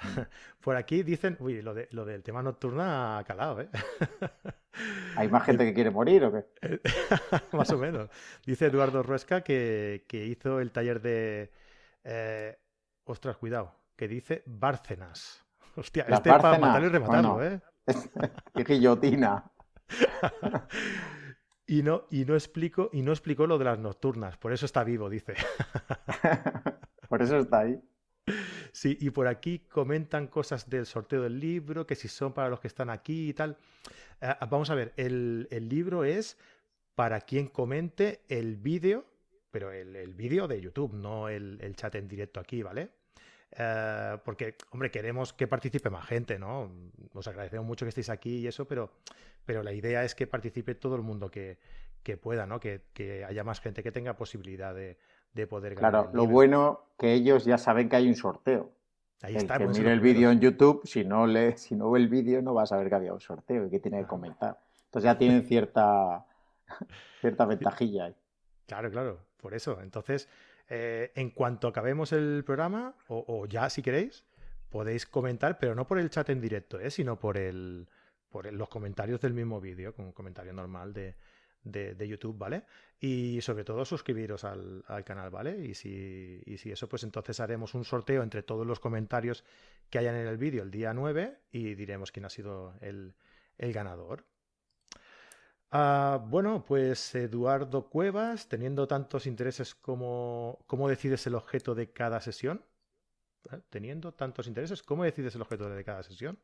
Mm. 0.00 0.20
Por 0.60 0.76
aquí 0.76 1.02
dicen, 1.02 1.36
uy, 1.40 1.60
lo, 1.60 1.74
de, 1.74 1.88
lo 1.90 2.04
del 2.04 2.22
tema 2.22 2.40
nocturna 2.40 3.18
ha 3.18 3.24
calado, 3.24 3.60
¿eh? 3.62 3.68
¿Hay 5.16 5.28
más 5.28 5.42
gente 5.42 5.64
que 5.64 5.74
quiere 5.74 5.90
morir 5.90 6.24
o 6.24 6.32
qué? 6.32 6.46
más 7.52 7.70
o 7.72 7.78
menos. 7.78 8.08
Dice 8.44 8.66
Eduardo 8.66 9.02
Ruesca 9.02 9.40
que, 9.40 10.04
hizo 10.08 10.60
el 10.60 10.70
taller 10.70 11.00
de... 11.00 11.50
Eh, 12.04 12.56
ostras, 13.04 13.38
cuidado, 13.38 13.72
que 13.96 14.06
dice 14.06 14.44
Bárcenas. 14.46 15.44
Hostia, 15.74 16.04
este 16.08 16.30
para 16.30 16.58
matarlo 16.58 16.86
y 16.86 16.90
rematarlo, 16.90 17.42
¿eh? 17.42 17.60
Qué 18.54 18.62
guillotina. 18.62 19.50
y 21.66 21.82
no, 21.82 22.06
y 22.10 22.24
no 22.24 22.34
explico, 22.34 22.90
y 22.92 23.02
no 23.02 23.12
explico 23.12 23.46
lo 23.46 23.58
de 23.58 23.64
las 23.64 23.78
nocturnas, 23.78 24.36
por 24.36 24.52
eso 24.52 24.66
está 24.66 24.84
vivo, 24.84 25.08
dice. 25.08 25.34
por 27.08 27.22
eso 27.22 27.38
está 27.38 27.60
ahí. 27.60 27.80
Sí, 28.72 28.98
y 29.00 29.10
por 29.10 29.28
aquí 29.28 29.60
comentan 29.60 30.26
cosas 30.26 30.68
del 30.68 30.86
sorteo 30.86 31.22
del 31.22 31.38
libro, 31.38 31.86
que 31.86 31.94
si 31.94 32.08
son 32.08 32.32
para 32.32 32.48
los 32.48 32.60
que 32.60 32.68
están 32.68 32.90
aquí 32.90 33.30
y 33.30 33.34
tal. 33.34 33.56
Eh, 34.20 34.34
vamos 34.50 34.70
a 34.70 34.74
ver, 34.74 34.92
el, 34.96 35.48
libro 35.68 36.04
es 36.04 36.36
para 36.94 37.20
quien 37.20 37.48
comente 37.48 38.22
el 38.28 38.56
vídeo, 38.56 39.06
pero 39.50 39.72
el, 39.72 40.12
vídeo 40.14 40.48
de 40.48 40.60
YouTube, 40.60 40.92
no 40.92 41.28
el, 41.28 41.58
el, 41.62 41.76
chat 41.76 41.94
en 41.94 42.08
directo 42.08 42.40
aquí, 42.40 42.62
¿vale? 42.62 42.90
Eh, 43.52 44.18
porque, 44.24 44.56
hombre, 44.70 44.90
queremos 44.90 45.32
que 45.32 45.46
participe 45.46 45.90
más 45.90 46.06
gente, 46.06 46.38
¿no? 46.38 46.70
Os 47.14 47.26
agradecemos 47.28 47.66
mucho 47.66 47.84
que 47.84 47.90
estéis 47.90 48.10
aquí 48.10 48.38
y 48.38 48.46
eso, 48.46 48.66
pero, 48.66 48.90
pero 49.44 49.62
la 49.62 49.72
idea 49.72 50.04
es 50.04 50.14
que 50.14 50.26
participe 50.26 50.74
todo 50.74 50.96
el 50.96 51.02
mundo 51.02 51.30
que, 51.30 51.58
pueda, 52.20 52.46
¿no? 52.46 52.60
Que, 52.60 53.24
haya 53.28 53.44
más 53.44 53.60
gente 53.60 53.82
que 53.82 53.92
tenga 53.92 54.16
posibilidad 54.16 54.74
de, 54.74 54.96
poder 55.48 55.74
ganar. 55.74 55.90
Claro, 55.90 56.10
lo 56.14 56.26
bueno 56.26 56.86
que 56.98 57.12
ellos 57.12 57.44
ya 57.44 57.58
saben 57.58 57.88
que 57.88 57.96
hay 57.96 58.08
un 58.08 58.14
sorteo. 58.14 58.72
Ahí 59.22 59.36
está. 59.36 59.58
Que 59.58 59.64
pues, 59.64 59.78
mire 59.78 59.92
el 59.92 60.00
vídeo 60.00 60.30
en 60.30 60.40
YouTube, 60.40 60.82
si 60.84 61.04
no, 61.04 61.26
le, 61.26 61.56
si 61.56 61.74
no 61.74 61.90
ve 61.90 62.00
el 62.00 62.08
vídeo, 62.08 62.42
no 62.42 62.54
va 62.54 62.62
a 62.62 62.66
saber 62.66 62.88
que 62.88 62.94
había 62.94 63.12
un 63.12 63.20
sorteo 63.20 63.66
y 63.66 63.70
que 63.70 63.80
tiene 63.80 64.00
que 64.00 64.06
comentar. 64.06 64.58
Entonces 64.86 65.04
ya 65.04 65.18
tienen 65.18 65.42
cierta, 65.46 66.26
cierta 67.20 67.44
ventajilla 67.46 68.06
ahí. 68.06 68.16
Claro, 68.66 68.90
claro, 68.90 69.20
por 69.36 69.54
eso. 69.54 69.80
Entonces, 69.80 70.28
eh, 70.68 71.12
en 71.14 71.30
cuanto 71.30 71.68
acabemos 71.68 72.12
el 72.12 72.42
programa, 72.44 72.94
o, 73.08 73.46
ya 73.46 73.70
si 73.70 73.82
queréis, 73.82 74.24
podéis 74.70 75.06
comentar, 75.06 75.58
pero 75.58 75.74
no 75.74 75.86
por 75.86 75.98
el 75.98 76.10
chat 76.10 76.28
en 76.30 76.40
directo, 76.40 76.80
¿eh? 76.80 76.90
sino 76.90 77.18
por, 77.18 77.36
el, 77.36 77.88
por 78.28 78.52
los 78.52 78.68
comentarios 78.68 79.20
del 79.20 79.34
mismo 79.34 79.60
vídeo, 79.60 79.94
como 79.94 80.08
un 80.08 80.12
comentario 80.12 80.52
normal 80.52 80.92
de, 80.92 81.14
de, 81.66 82.08
YouTube, 82.08 82.38
¿vale? 82.38 82.64
Y 82.98 83.40
sobre 83.42 83.64
todo 83.64 83.84
suscribiros 83.84 84.44
al, 84.44 84.84
canal, 85.04 85.30
¿vale? 85.30 85.58
Y 85.64 85.74
si, 85.74 86.42
y 86.46 86.58
si, 86.58 86.70
eso, 86.70 86.88
pues 86.88 87.02
entonces 87.04 87.40
haremos 87.40 87.74
un 87.74 87.84
sorteo 87.84 88.22
entre 88.22 88.42
todos 88.42 88.66
los 88.66 88.80
comentarios 88.80 89.44
que 89.90 89.98
hayan 89.98 90.16
en 90.16 90.26
el 90.26 90.38
vídeo 90.38 90.62
el 90.62 90.70
día 90.70 90.94
9 90.94 91.38
y 91.52 91.74
diremos 91.74 92.12
quién 92.12 92.24
ha 92.24 92.30
sido 92.30 92.74
el, 92.80 93.14
el 93.58 93.72
ganador. 93.72 94.24
Ah, 95.70 96.24
bueno, 96.28 96.64
pues 96.66 97.14
Eduardo 97.14 97.88
Cuevas, 97.88 98.48
teniendo 98.48 98.86
tantos 98.86 99.26
intereses 99.26 99.74
como 99.74 100.58
cómo 100.66 100.88
decides 100.88 101.26
el 101.26 101.34
objeto 101.34 101.74
de 101.74 101.92
cada 101.92 102.20
sesión. 102.20 102.64
¿Eh? 103.52 103.60
Teniendo 103.68 104.12
tantos 104.12 104.46
intereses, 104.46 104.82
¿cómo 104.82 105.04
decides 105.04 105.34
el 105.34 105.42
objeto 105.42 105.68
de 105.68 105.84
cada 105.84 106.02
sesión? 106.02 106.38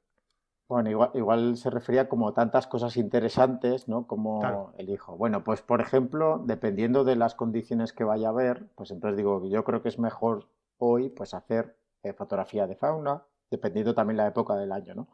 Bueno, 0.68 1.10
igual, 1.14 1.56
se 1.56 1.68
refería 1.68 2.08
como 2.08 2.32
tantas 2.32 2.66
cosas 2.66 2.96
interesantes, 2.96 3.88
¿no? 3.88 4.06
Como 4.06 4.72
elijo. 4.78 5.16
Bueno, 5.18 5.44
pues 5.44 5.60
por 5.60 5.82
ejemplo, 5.82 6.40
dependiendo 6.46 7.04
de 7.04 7.14
las 7.14 7.34
condiciones 7.34 7.92
que 7.92 8.04
vaya 8.04 8.28
a 8.28 8.30
haber, 8.30 8.68
pues 8.74 8.90
entonces 8.90 9.18
digo 9.18 9.42
que 9.42 9.50
yo 9.50 9.64
creo 9.64 9.82
que 9.82 9.90
es 9.90 9.98
mejor 9.98 10.48
hoy 10.78 11.10
pues 11.10 11.34
hacer 11.34 11.76
eh, 12.02 12.14
fotografía 12.14 12.66
de 12.66 12.76
fauna, 12.76 13.22
dependiendo 13.50 13.94
también 13.94 14.16
la 14.16 14.26
época 14.26 14.54
del 14.56 14.72
año, 14.72 14.94
¿no? 14.94 15.08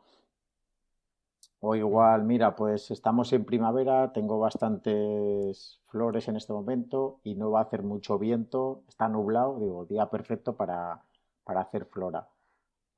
O 1.60 1.74
igual, 1.74 2.20
mira, 2.24 2.54
pues 2.56 2.90
estamos 2.90 3.32
en 3.32 3.44
primavera, 3.44 4.12
tengo 4.12 4.38
bastantes 4.38 5.80
flores 5.88 6.28
en 6.28 6.36
este 6.36 6.52
momento 6.52 7.20
y 7.24 7.34
no 7.34 7.50
va 7.50 7.60
a 7.60 7.62
hacer 7.64 7.82
mucho 7.82 8.18
viento, 8.18 8.82
está 8.88 9.08
nublado, 9.08 9.58
digo, 9.58 9.84
día 9.86 10.08
perfecto 10.10 10.56
para, 10.56 11.02
para 11.44 11.60
hacer 11.62 11.86
flora. 11.86 12.28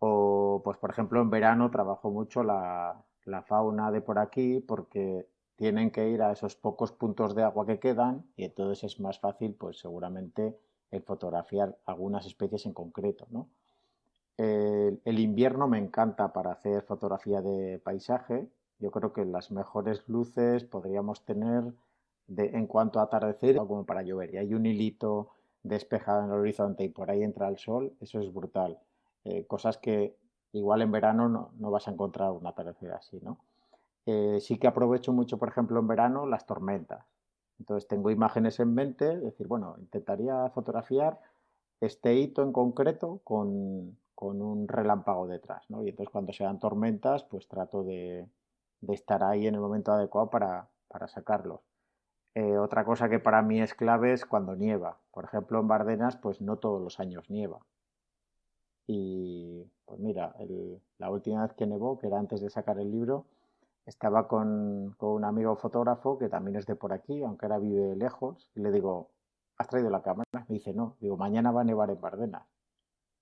O, 0.00 0.62
pues, 0.64 0.78
por 0.78 0.90
ejemplo, 0.90 1.20
en 1.22 1.30
verano 1.30 1.70
trabajo 1.70 2.10
mucho 2.10 2.42
la, 2.44 3.04
la 3.24 3.42
fauna 3.42 3.90
de 3.92 4.02
por 4.02 4.18
aquí 4.18 4.60
porque 4.60 5.28
tienen 5.56 5.90
que 5.92 6.08
ir 6.10 6.22
a 6.22 6.32
esos 6.32 6.56
pocos 6.56 6.92
puntos 6.92 7.34
de 7.34 7.44
agua 7.44 7.66
que 7.66 7.80
quedan 7.80 8.26
y 8.36 8.44
entonces 8.44 8.84
es 8.84 9.00
más 9.00 9.20
fácil, 9.20 9.54
pues 9.54 9.78
seguramente, 9.80 10.58
el 10.90 11.02
fotografiar 11.02 11.78
algunas 11.86 12.26
especies 12.26 12.66
en 12.66 12.74
concreto, 12.74 13.26
¿no? 13.30 13.50
El, 14.42 15.18
invierno 15.18 15.68
me 15.68 15.76
encanta 15.76 16.32
para 16.32 16.52
hacer 16.52 16.82
fotografía 16.84 17.42
de 17.42 17.78
paisaje. 17.78 18.48
Yo 18.78 18.90
creo 18.90 19.12
que 19.12 19.26
las 19.26 19.50
mejores 19.50 20.08
luces 20.08 20.64
podríamos 20.64 21.26
tener 21.26 21.74
en 22.26 22.66
cuanto 22.66 23.00
a 23.00 23.02
atardecer 23.02 23.56
como 23.56 23.84
para 23.84 24.00
llover. 24.02 24.32
Y 24.32 24.38
hay 24.38 24.54
un 24.54 24.64
hilito 24.64 25.28
despejado 25.62 26.24
en 26.24 26.30
el 26.30 26.38
horizonte 26.38 26.84
y 26.84 26.88
por 26.88 27.10
ahí 27.10 27.22
entra 27.22 27.48
el 27.48 27.58
sol, 27.58 27.92
eso 28.00 28.18
es 28.18 28.32
brutal. 28.32 28.78
Eh, 29.24 29.46
cosas 29.46 29.76
que 29.76 30.16
igual 30.52 30.80
en 30.80 30.92
verano 30.92 31.28
no, 31.28 31.70
vas 31.70 31.86
a 31.86 31.90
encontrar 31.90 32.30
un 32.32 32.46
atardecer 32.46 32.92
así, 32.92 33.20
¿no? 33.20 33.40
Eh, 34.06 34.38
sí 34.40 34.56
que 34.56 34.68
aprovecho 34.68 35.12
mucho, 35.12 35.36
por 35.36 35.50
ejemplo, 35.50 35.78
en 35.80 35.86
verano 35.86 36.24
las 36.24 36.46
tormentas. 36.46 37.04
Entonces 37.58 37.86
tengo 37.86 38.10
imágenes 38.10 38.58
en 38.58 38.72
mente, 38.72 39.12
es 39.12 39.22
decir, 39.22 39.46
bueno, 39.46 39.76
intentaría 39.78 40.48
fotografiar 40.48 41.20
este 41.82 42.14
hito 42.14 42.42
en 42.42 42.52
concreto 42.52 43.20
con, 43.22 43.98
con 44.20 44.42
un 44.42 44.68
relámpago 44.68 45.26
detrás, 45.26 45.64
¿no? 45.70 45.82
Y 45.82 45.88
entonces 45.88 46.12
cuando 46.12 46.34
se 46.34 46.44
dan 46.44 46.58
tormentas, 46.58 47.24
pues 47.24 47.48
trato 47.48 47.82
de, 47.82 48.28
estar 48.88 49.24
ahí 49.24 49.46
en 49.46 49.54
el 49.54 49.62
momento 49.62 49.92
adecuado 49.92 50.28
para, 50.28 50.68
para 50.88 51.08
sacarlos. 51.08 51.60
Eh, 52.34 52.58
otra 52.58 52.84
cosa 52.84 53.08
que 53.08 53.18
para 53.18 53.40
mí 53.40 53.62
es 53.62 53.72
clave 53.72 54.12
es 54.12 54.26
cuando 54.26 54.54
nieva. 54.56 54.98
Por 55.10 55.24
ejemplo, 55.24 55.58
en 55.58 55.68
Bardenas, 55.68 56.16
pues 56.16 56.42
no 56.42 56.58
todos 56.58 56.82
los 56.82 57.00
años 57.00 57.30
nieva. 57.30 57.60
Y 58.86 59.64
pues 59.86 59.98
mira, 60.00 60.34
la 60.98 61.10
última 61.10 61.42
vez 61.46 61.54
que 61.54 61.66
nevó, 61.66 61.98
que 61.98 62.08
era 62.08 62.18
antes 62.18 62.42
de 62.42 62.50
sacar 62.50 62.78
el 62.78 62.90
libro, 62.90 63.24
estaba 63.86 64.28
con, 64.28 64.94
con, 64.98 65.12
un 65.12 65.24
amigo 65.24 65.56
fotógrafo 65.56 66.18
que 66.18 66.28
también 66.28 66.56
es 66.56 66.66
de 66.66 66.76
por 66.76 66.92
aquí, 66.92 67.22
aunque 67.22 67.46
ahora 67.46 67.58
vive 67.58 67.96
lejos, 67.96 68.50
y 68.54 68.60
le 68.60 68.70
digo, 68.70 69.08
¿has 69.56 69.68
traído 69.68 69.88
la 69.88 70.02
cámara? 70.02 70.28
Me 70.48 70.56
dice, 70.56 70.74
no. 70.74 70.96
Digo, 71.00 71.16
mañana 71.16 71.52
va 71.52 71.62
a 71.62 71.64
nevar 71.64 71.88
en 71.88 72.00
Bardenas. 72.02 72.59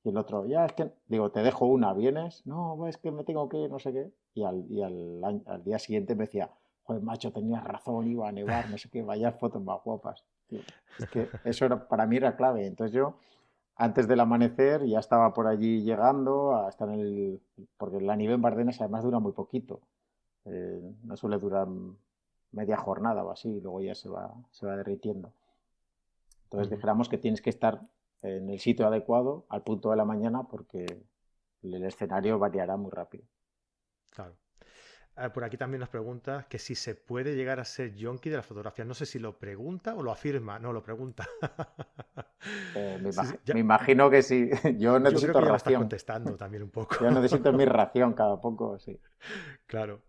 Y 0.04 0.10
el 0.10 0.16
otro, 0.16 0.46
ya 0.46 0.64
es 0.64 0.72
que, 0.72 0.92
digo, 1.08 1.30
te 1.30 1.42
dejo 1.42 1.66
una, 1.66 1.92
¿vienes? 1.92 2.46
No, 2.46 2.86
es 2.86 2.96
que 2.98 3.10
me 3.10 3.24
tengo 3.24 3.48
que 3.48 3.58
ir, 3.58 3.70
no 3.70 3.78
sé 3.78 3.92
qué. 3.92 4.10
Y 4.34 4.44
al, 4.44 4.64
y 4.70 4.82
al, 4.82 5.42
al 5.46 5.64
día 5.64 5.78
siguiente 5.78 6.14
me 6.14 6.24
decía, 6.24 6.50
joder, 6.84 7.02
macho, 7.02 7.32
tenías 7.32 7.64
razón, 7.64 8.06
iba 8.06 8.28
a 8.28 8.32
nevar, 8.32 8.70
no 8.70 8.78
sé 8.78 8.88
qué, 8.88 9.02
vaya 9.02 9.32
fotos 9.32 9.62
más 9.62 9.82
guapas. 9.84 10.24
Es 10.98 11.10
que 11.10 11.28
eso 11.44 11.64
era, 11.66 11.88
para 11.88 12.06
mí 12.06 12.16
era 12.16 12.36
clave. 12.36 12.66
Entonces 12.66 12.94
yo, 12.94 13.14
antes 13.76 14.08
del 14.08 14.20
amanecer, 14.20 14.86
ya 14.86 14.98
estaba 14.98 15.34
por 15.34 15.46
allí 15.46 15.82
llegando 15.82 16.56
a 16.56 16.68
estar 16.68 16.88
en 16.88 17.00
el... 17.00 17.40
Porque 17.76 18.00
la 18.00 18.16
nieve 18.16 18.34
en 18.34 18.42
Bardenas 18.42 18.80
además 18.80 19.04
dura 19.04 19.18
muy 19.18 19.32
poquito. 19.32 19.80
Eh, 20.44 20.94
no 21.02 21.16
suele 21.16 21.38
durar 21.38 21.68
media 22.52 22.76
jornada 22.76 23.22
o 23.24 23.30
así, 23.30 23.48
y 23.50 23.60
luego 23.60 23.82
ya 23.82 23.94
se 23.94 24.08
va, 24.08 24.32
se 24.50 24.64
va 24.64 24.76
derritiendo. 24.76 25.30
Entonces 26.44 26.70
dijéramos 26.70 27.10
que 27.10 27.18
tienes 27.18 27.42
que 27.42 27.50
estar 27.50 27.82
en 28.22 28.50
el 28.50 28.58
sitio 28.58 28.86
adecuado 28.86 29.46
al 29.48 29.62
punto 29.62 29.90
de 29.90 29.96
la 29.96 30.04
mañana 30.04 30.44
porque 30.48 30.86
el 31.62 31.84
escenario 31.84 32.38
variará 32.38 32.76
muy 32.76 32.90
rápido. 32.90 33.24
Claro. 34.10 34.36
Ah, 35.20 35.32
por 35.32 35.42
aquí 35.42 35.56
también 35.56 35.80
nos 35.80 35.88
pregunta 35.88 36.46
que 36.48 36.60
si 36.60 36.76
se 36.76 36.94
puede 36.94 37.34
llegar 37.34 37.58
a 37.58 37.64
ser 37.64 37.92
yonki 37.92 38.30
de 38.30 38.36
la 38.36 38.42
fotografía. 38.42 38.84
No 38.84 38.94
sé 38.94 39.04
si 39.04 39.18
lo 39.18 39.36
pregunta 39.36 39.96
o 39.96 40.02
lo 40.02 40.12
afirma. 40.12 40.60
No, 40.60 40.72
lo 40.72 40.80
pregunta. 40.80 41.26
Eh, 42.76 43.00
me, 43.02 43.10
imagino 43.58 44.08
que 44.08 44.22
sí. 44.22 44.48
Yo 44.78 45.00
necesito 45.00 45.32
Yo 45.32 45.40
creo 45.40 45.56
que 45.56 45.74
contestando 45.74 46.36
también 46.36 46.62
un 46.62 46.70
poco. 46.70 46.96
Yo 47.00 47.10
necesito 47.10 47.52
mi 47.52 47.64
ración 47.64 48.12
cada 48.12 48.40
poco, 48.40 48.78
sí. 48.78 49.00
Claro. 49.66 50.02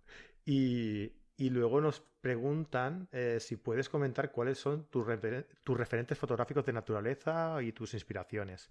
Y, 0.45 1.11
y 1.39 1.49
luego 1.49 1.79
nos 1.79 2.01
preguntan 2.19 3.07
eh, 3.13 3.37
si 3.39 3.55
puedes 3.55 3.87
comentar 3.87 4.29
cuáles 4.29 4.57
son 4.57 4.87
tus, 4.89 5.07
referentes 5.07 6.17
fotográficos 6.19 6.65
de 6.65 6.73
naturaleza 6.73 7.61
y 7.61 7.71
tus 7.71 7.93
inspiraciones. 7.93 8.69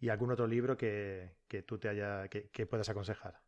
Y 0.00 0.08
algún 0.08 0.32
otro 0.32 0.48
libro 0.48 0.76
que, 0.76 1.36
tú 1.66 1.78
te 1.78 1.88
haya, 1.88 2.26
que, 2.26 2.66
puedas 2.66 2.88
aconsejar. 2.88 3.38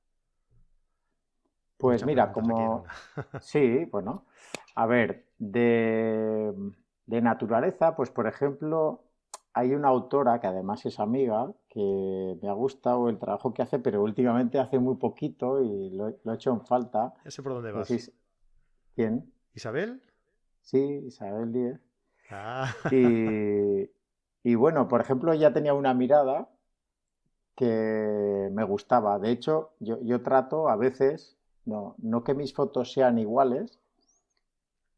Pues 1.77 2.07
mira, 2.07 2.31
como... 2.31 2.85
sí, 3.41 3.85
bueno. 3.91 4.27
A 4.77 4.87
ver, 4.87 5.27
de, 5.39 6.53
de 7.07 7.21
naturaleza, 7.21 7.97
pues 7.97 8.11
por 8.11 8.29
ejemplo, 8.29 9.03
hay 9.55 9.75
una 9.75 9.89
autora 9.89 10.41
que 10.41 10.47
además 10.47 10.87
es 10.87 11.01
amiga, 11.01 11.53
que 11.69 12.39
me 12.41 12.49
ha 12.49 12.53
gustado 12.53 13.09
el 13.09 13.19
trabajo 13.19 13.53
que 13.53 13.63
hace, 13.63 13.81
pero 13.81 14.05
últimamente 14.05 14.61
hace 14.61 14.79
muy 14.79 14.99
poquito 14.99 15.61
y 15.61 15.91
lo, 15.91 16.11
he 16.11 16.35
hecho 16.35 16.53
en 16.53 16.65
falta. 16.65 17.13
¿Ese 17.25 17.43
por 17.43 17.55
dónde 17.55 17.73
vas? 17.73 17.91
¿Quién? 18.95 19.33
¿Isabel? 19.55 20.03
Sí, 20.61 20.79
Isabel 21.07 21.53
Díez. 21.53 21.81
Ah. 22.31 22.75
Y, 22.91 24.55
bueno, 24.55 24.89
por 24.89 25.01
ejemplo, 25.01 25.33
ya 25.35 25.53
tenía 25.53 25.75
una 25.75 25.95
mirada 25.95 26.49
que 27.57 28.49
me 28.53 28.65
gustaba. 28.65 29.19
De 29.19 29.31
hecho, 29.31 29.73
yo, 29.81 30.23
trato 30.23 30.69
a 30.69 30.77
veces, 30.77 31.37
no, 31.65 31.95
no 31.99 32.23
que 32.25 32.35
mis 32.35 32.55
fotos 32.55 32.93
sean 32.93 33.19
iguales, 33.19 33.79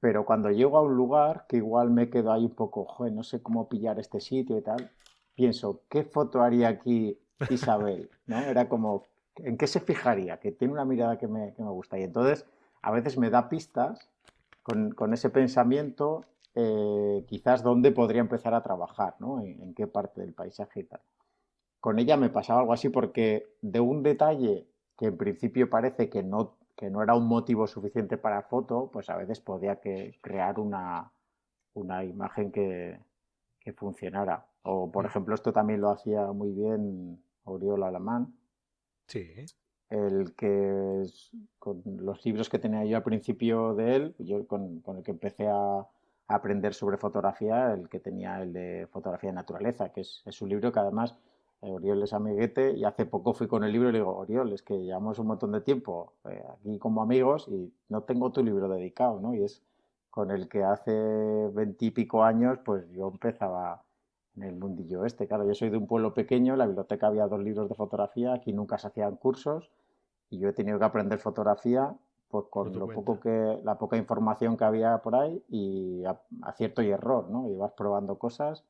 pero 0.01 0.25
cuando 0.25 0.51
llego 0.51 0.77
a 0.77 0.83
un 0.83 0.97
lugar 0.97 1.47
que 1.49 1.57
igual 1.57 1.91
me 1.91 2.11
quedo 2.11 2.33
ahí 2.33 2.45
un 2.45 2.55
poco, 2.55 2.85
joder, 2.85 3.13
no 3.13 3.23
sé 3.23 3.43
cómo 3.43 3.69
pillar 3.69 3.99
este 3.99 4.21
sitio 4.21 4.59
y 4.59 4.63
tal, 4.63 4.91
pienso, 5.35 5.83
¿qué 5.89 6.05
foto 6.05 6.43
haría 6.43 6.69
aquí 6.69 7.19
Isabel? 7.49 8.11
¿No? 8.27 8.39
Era 8.39 8.69
como, 8.69 9.05
¿en 9.37 9.57
qué 9.57 9.67
se 9.67 9.81
fijaría? 9.81 10.39
Que 10.41 10.53
tiene 10.53 10.75
una 10.75 10.85
mirada 10.85 11.17
que 11.17 11.27
me, 11.27 11.55
que 11.55 11.63
me 11.63 11.71
gusta. 11.71 11.99
Y 11.99 12.03
entonces 12.03 12.45
a 12.85 12.91
veces 12.91 13.16
me 13.16 13.30
da 13.30 13.49
pistas 13.49 14.11
con, 14.62 15.14
ese 15.14 15.30
pensamiento, 15.30 16.26
eh, 16.55 17.24
quizás 17.26 17.62
dónde 17.62 17.93
podría 17.93 18.20
empezar 18.20 18.53
a 18.53 18.62
trabajar, 18.62 19.14
¿no? 19.20 19.41
En, 19.41 19.74
qué 19.74 19.87
parte 19.87 20.20
del 20.20 20.35
paisaje 20.35 20.80
y 20.80 20.85
tal. 20.85 21.01
Con 21.80 21.99
ella 21.99 22.18
me 22.18 22.28
pasaba 22.28 22.61
algo 22.61 22.74
así 22.74 22.91
porque 22.91 23.47
de 23.62 23.80
un 23.80 24.03
detalle 24.03 24.66
que 24.99 25.07
en 25.07 25.16
principio 25.16 25.70
parece 25.70 26.11
que 26.11 26.22
no, 26.22 26.57
que 26.76 26.91
no 26.91 27.03
era 27.03 27.14
un 27.14 27.26
motivo 27.26 27.66
suficiente 27.66 28.18
para 28.18 28.43
foto, 28.43 28.91
pues 28.93 29.09
a 29.09 29.16
veces 29.16 29.41
podía 29.41 29.80
que 29.80 30.18
crear 30.20 30.61
una, 30.61 31.11
una 31.72 32.05
imagen 32.05 32.53
que, 32.53 33.01
que 33.61 33.72
funcionara. 33.72 34.47
O, 34.62 34.93
por 34.93 35.05
mm. 35.05 35.07
ejemplo, 35.07 35.35
esto 35.35 35.55
también 35.55 35.80
lo 35.80 35.89
hacía 35.89 36.32
muy 36.32 36.53
bien 36.53 37.18
Oriol 37.45 37.82
Alamán. 37.82 38.35
Sí 39.07 39.47
el 39.95 40.35
que 40.35 41.05
con 41.59 41.83
los 41.85 42.25
libros 42.25 42.49
que 42.49 42.59
tenía 42.59 42.85
yo 42.85 42.97
al 42.97 43.03
principio 43.03 43.75
de 43.75 43.97
él, 43.97 44.15
yo 44.19 44.47
con, 44.47 44.83
el 44.87 45.03
que 45.03 45.13
empecé 45.13 45.47
a, 45.49 45.87
aprender 46.27 46.73
sobre 46.73 46.97
fotografía, 46.97 47.75
el 47.75 47.91
que 47.91 48.01
tenía 48.01 48.43
el 48.43 48.55
de 48.55 48.89
fotografía 48.91 49.29
de 49.29 49.37
naturaleza, 49.37 49.91
que 49.91 50.01
es, 50.01 50.23
es 50.25 50.41
un 50.41 50.49
libro 50.49 50.73
que 50.73 50.81
además 50.81 51.15
eh, 51.61 51.71
Oriol 51.71 52.03
es 52.03 52.15
amiguete 52.15 52.73
y 52.73 52.85
hace 52.85 53.05
poco 53.05 53.35
fui 53.35 53.47
con 53.47 53.63
el 53.63 53.73
libro 53.73 53.91
y 53.91 53.93
le 53.93 53.99
digo, 53.99 54.17
Oriol, 54.17 54.51
es 54.55 54.63
que 54.63 54.75
llevamos 54.75 55.19
un 55.19 55.27
montón 55.27 55.53
de 55.53 55.61
tiempo 55.61 56.15
eh, 56.25 56.43
aquí 56.51 56.79
como 56.79 57.03
amigos 57.03 57.47
y 57.49 57.71
no 57.91 58.05
tengo 58.05 58.33
tu 58.33 58.43
libro 58.43 58.69
dedicado, 58.69 59.21
¿no? 59.21 59.35
Y 59.35 59.45
es 59.45 59.63
con 60.11 60.31
el 60.31 60.49
que 60.49 60.65
hace 60.65 60.93
veintipico 61.53 62.25
años 62.25 62.59
pues 62.65 62.91
yo 62.93 63.09
empezaba 63.09 63.83
en 64.37 64.45
el 64.45 64.57
mundillo 64.57 65.05
este. 65.05 65.27
Claro, 65.29 65.47
yo 65.47 65.55
soy 65.55 65.69
de 65.69 65.77
un 65.77 65.87
pueblo 65.87 66.15
pequeño, 66.15 66.55
en 66.55 66.59
la 66.61 66.67
biblioteca 66.67 67.09
había 67.09 67.27
dos 67.27 67.43
libros 67.43 67.69
de 67.69 67.75
fotografía, 67.75 68.33
aquí 68.33 68.55
nunca 68.55 68.79
se 68.79 68.87
hacían 68.87 69.17
cursos 69.17 69.71
y 70.35 70.39
yo 70.39 70.49
he 70.49 70.53
tenido 70.53 70.78
que 70.78 70.85
aprender 70.85 71.18
fotografía 71.18 71.95
pues 72.28 72.47
con 72.51 72.76
lo 72.76 72.89
poco 72.89 73.20
que 73.20 73.61
la 73.62 73.78
poca 73.78 73.97
información 73.97 74.57
que 74.57 74.64
había 74.64 74.99
por 74.99 75.14
ahí 75.14 75.41
y 75.49 76.03
acierto 76.43 76.82
y 76.82 76.91
error, 76.91 77.30
¿no? 77.30 77.49
Ibas 77.49 77.72
probando 77.72 78.18
cosas 78.18 78.64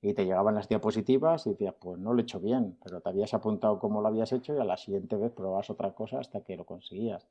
y 0.00 0.14
te 0.14 0.24
llegaban 0.24 0.54
las 0.54 0.68
diapositivas 0.68 1.46
y 1.46 1.50
decías, 1.50 1.74
pues 1.78 1.98
no 1.98 2.14
lo 2.14 2.20
he 2.20 2.22
hecho 2.22 2.40
bien, 2.40 2.78
pero 2.82 3.02
te 3.02 3.08
habías 3.10 3.34
apuntado 3.34 3.78
cómo 3.78 4.00
lo 4.00 4.08
habías 4.08 4.32
hecho 4.32 4.54
y 4.54 4.58
a 4.58 4.64
la 4.64 4.78
siguiente 4.78 5.16
vez 5.16 5.32
probabas 5.32 5.68
otra 5.68 5.94
cosa 5.94 6.18
hasta 6.20 6.40
que 6.40 6.56
lo 6.56 6.64
conseguías. 6.64 7.26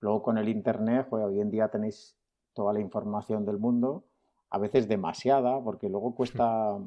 Luego 0.00 0.22
con 0.22 0.36
el 0.36 0.50
internet, 0.50 1.06
pues, 1.08 1.24
hoy 1.24 1.40
en 1.40 1.50
día 1.50 1.68
tenéis 1.68 2.14
toda 2.52 2.74
la 2.74 2.80
información 2.80 3.46
del 3.46 3.56
mundo, 3.56 4.04
a 4.50 4.58
veces 4.58 4.86
demasiada, 4.86 5.58
porque 5.60 5.88
luego 5.88 6.14
cuesta 6.14 6.78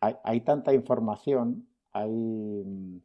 hay, 0.00 0.40
tanta 0.42 0.72
información, 0.72 1.66
hay, 1.92 3.02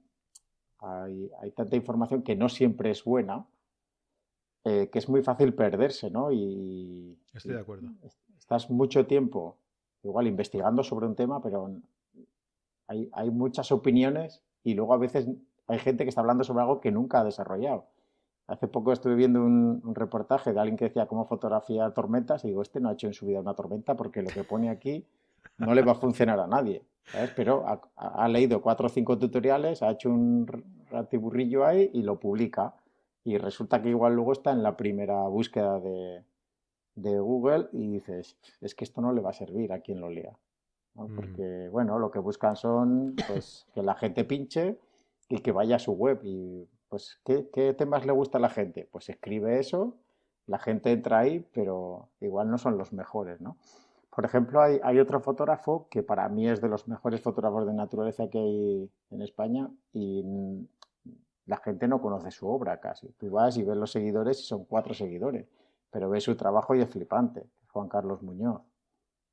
hay, 0.83 1.51
tanta 1.55 1.75
información 1.75 2.23
que 2.23 2.35
no 2.35 2.49
siempre 2.49 2.91
es 2.91 3.03
buena, 3.03 3.45
eh, 4.65 4.89
que 4.91 4.99
es 4.99 5.09
muy 5.09 5.23
fácil 5.23 5.53
perderse, 5.53 6.09
¿no? 6.09 6.31
Y, 6.31 7.17
Estoy 7.33 7.53
de 7.53 7.61
acuerdo. 7.61 7.89
estás 8.37 8.69
mucho 8.69 9.05
tiempo, 9.05 9.57
igual, 10.03 10.27
investigando 10.27 10.83
sobre 10.83 11.07
un 11.07 11.15
tema, 11.15 11.41
pero 11.41 11.69
hay, 12.87 13.31
muchas 13.31 13.71
opiniones 13.71 14.43
y 14.63 14.73
luego 14.75 14.93
a 14.93 14.97
veces 14.97 15.27
hay 15.67 15.79
gente 15.79 16.03
que 16.03 16.09
está 16.09 16.21
hablando 16.21 16.43
sobre 16.43 16.61
algo 16.61 16.79
que 16.79 16.91
nunca 16.91 17.21
ha 17.21 17.23
desarrollado. 17.23 17.87
Hace 18.45 18.67
poco 18.67 18.91
estuve 18.91 19.15
viendo 19.15 19.41
un, 19.41 19.95
reportaje 19.95 20.53
de 20.53 20.59
alguien 20.59 20.77
que 20.77 20.85
decía 20.85 21.07
cómo 21.07 21.25
fotografiar 21.25 21.93
tormentas 21.93 22.43
y 22.43 22.49
digo, 22.49 22.61
este 22.61 22.81
no 22.81 22.89
ha 22.89 22.93
hecho 22.93 23.07
en 23.07 23.13
su 23.13 23.25
vida 23.25 23.39
una 23.39 23.55
tormenta 23.55 23.95
porque 23.95 24.21
lo 24.21 24.29
que 24.29 24.43
pone 24.43 24.69
aquí 24.69 25.07
no 25.57 25.73
le 25.73 25.81
va 25.81 25.93
a 25.93 25.95
funcionar 25.95 26.39
a 26.39 26.47
nadie. 26.47 26.83
Pero 27.35 27.65
ha, 27.95 28.27
leído 28.27 28.61
cuatro 28.61 28.87
o 28.87 28.89
cinco 28.89 29.17
tutoriales, 29.17 29.83
ha 29.83 29.91
hecho 29.91 30.09
un 30.09 30.47
ratiburrillo 30.89 31.65
ahí 31.65 31.89
y 31.93 32.01
lo 32.01 32.19
publica. 32.19 32.75
Y 33.23 33.37
resulta 33.37 33.81
que 33.81 33.89
igual 33.89 34.15
luego 34.15 34.33
está 34.33 34.51
en 34.51 34.63
la 34.63 34.75
primera 34.75 35.27
búsqueda 35.27 35.79
de, 35.79 36.23
Google 36.95 37.69
y 37.71 37.93
dices, 37.93 38.37
es 38.61 38.75
que 38.75 38.83
esto 38.83 39.01
no 39.01 39.13
le 39.13 39.21
va 39.21 39.31
a 39.31 39.33
servir 39.33 39.73
a 39.73 39.79
quien 39.79 39.99
lo 39.99 40.09
lea. 40.09 40.37
Mm. 40.95 41.15
Porque, 41.15 41.69
bueno, 41.71 41.99
lo 41.99 42.11
que 42.11 42.19
buscan 42.19 42.55
son 42.55 43.15
pues, 43.27 43.65
que 43.73 43.81
la 43.81 43.95
gente 43.95 44.23
pinche 44.23 44.77
y 45.29 45.39
que 45.39 45.51
vaya 45.51 45.77
a 45.77 45.79
su 45.79 45.93
web. 45.93 46.19
Y, 46.23 46.67
pues, 46.89 47.19
¿qué, 47.25 47.49
¿qué 47.51 47.73
temas 47.73 48.05
le 48.05 48.11
gusta 48.11 48.37
a 48.37 48.41
la 48.41 48.49
gente? 48.49 48.87
Pues 48.91 49.09
escribe 49.09 49.59
eso, 49.59 49.97
la 50.45 50.59
gente 50.59 50.91
entra 50.91 51.19
ahí, 51.19 51.45
pero 51.53 52.09
igual 52.19 52.49
no 52.49 52.57
son 52.57 52.77
los 52.77 52.93
mejores, 52.93 53.41
¿no? 53.41 53.57
Por 54.15 54.25
ejemplo, 54.25 54.61
hay, 54.61 54.99
otro 54.99 55.19
fotógrafo 55.21 55.87
que 55.89 56.03
para 56.03 56.29
mí 56.29 56.47
es 56.47 56.61
de 56.61 56.69
los 56.69 56.87
mejores 56.87 57.21
fotógrafos 57.21 57.65
de 57.65 57.73
naturaleza 57.73 58.29
que 58.29 58.37
hay 58.37 58.91
en 59.09 59.21
España 59.21 59.71
y 59.91 60.23
la 61.45 61.57
gente 61.57 61.87
no 61.87 61.99
conoce 61.99 62.29
su 62.29 62.47
obra 62.47 62.79
casi. 62.79 63.09
Tú 63.13 63.31
vas 63.31 63.57
y 63.57 63.63
ves 63.63 63.75
los 63.75 63.91
seguidores 63.91 64.39
y 64.39 64.43
son 64.43 64.65
cuatro 64.65 64.93
seguidores, 64.93 65.47
pero 65.89 66.09
ves 66.09 66.23
su 66.23 66.35
trabajo 66.35 66.75
y 66.75 66.81
es 66.81 66.89
flipante. 66.89 67.49
Juan 67.71 67.89
Carlos 67.89 68.21
Muñoz. 68.21 68.61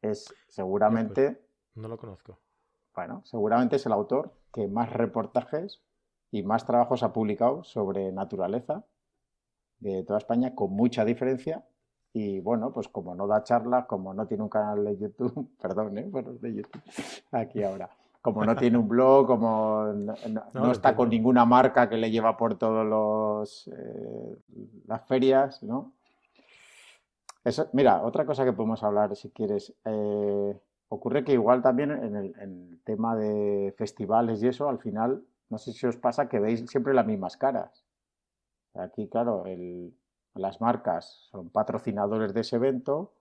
Es 0.01 0.35
seguramente... 0.49 1.33
Pues, 1.33 1.83
no 1.83 1.89
lo 1.89 1.99
conozco. 1.99 2.39
Bueno, 2.95 3.22
seguramente 3.26 3.76
es 3.76 3.85
el 3.85 3.93
autor 3.93 4.33
que 4.53 4.66
más 4.66 4.91
reportajes 4.91 5.83
y 6.31 6.43
más 6.43 6.64
trabajos 6.64 7.03
ha 7.03 7.12
publicado 7.12 7.64
sobre 7.64 8.12
naturaleza 8.12 8.85
de 9.78 10.05
toda 10.05 10.18
España, 10.18 10.55
con 10.55 10.72
mucha 10.72 11.05
diferencia, 11.05 11.66
y 12.12 12.40
bueno, 12.40 12.72
pues 12.72 12.88
como 12.88 13.14
no 13.14 13.26
da 13.26 13.44
charlas, 13.44 13.86
como 13.86 14.12
no 14.12 14.26
tiene 14.26 14.42
un 14.42 14.48
canal 14.48 14.84
de 14.84 14.96
YouTube, 14.96 15.50
perdón, 15.61 15.98
¿eh? 15.98 16.06
Bueno, 16.11 16.32
de 16.32 16.54
YouTube, 16.54 16.82
aquí 17.30 17.62
ahora. 17.62 17.88
Como 18.22 18.44
no 18.44 18.54
tiene 18.56 18.76
un 18.76 18.88
blog, 18.88 19.26
como 19.26 19.86
no, 20.52 20.72
está 20.72 20.94
con 20.94 21.08
ninguna 21.08 21.44
marca 21.44 21.88
que 21.88 21.96
le 21.96 22.11
lleva 22.11 22.36
por 22.36 22.56
todos 22.56 22.86
los 22.86 23.68
eh, 23.68 24.36
las 24.86 25.06
ferias, 25.06 25.62
¿no? 25.62 25.92
Eso, 27.42 27.68
mira, 27.72 28.02
otra 28.02 28.26
cosa 28.26 28.44
que 28.44 28.52
podemos 28.52 28.82
hablar, 28.82 29.16
si 29.16 29.30
quieres, 29.30 29.72
eh, 29.86 30.61
ocurre 30.88 31.24
que 31.24 31.32
igual 31.32 31.62
también 31.62 31.90
en 31.92 32.16
el, 32.16 32.34
en 32.38 32.68
el 32.72 32.80
tema 32.84 33.16
de 33.16 33.74
festivales 33.78 34.42
y 34.42 34.48
eso, 34.48 34.68
al 34.68 34.78
final, 34.78 35.24
no 35.48 35.56
sé 35.56 35.72
si 35.72 35.86
os 35.86 35.96
pasa 35.96 36.28
que 36.28 36.38
veis 36.38 36.68
siempre 36.68 36.92
las 36.92 37.06
mismas 37.06 37.38
caras. 37.38 37.82
Aquí, 38.74 39.08
claro, 39.08 39.46
el, 39.46 39.94
las 40.35 40.61
marcas 40.61 41.28
son 41.31 41.51
patrocinadores 41.51 42.35
de 42.35 42.41
ese 42.41 42.57
evento 42.57 43.12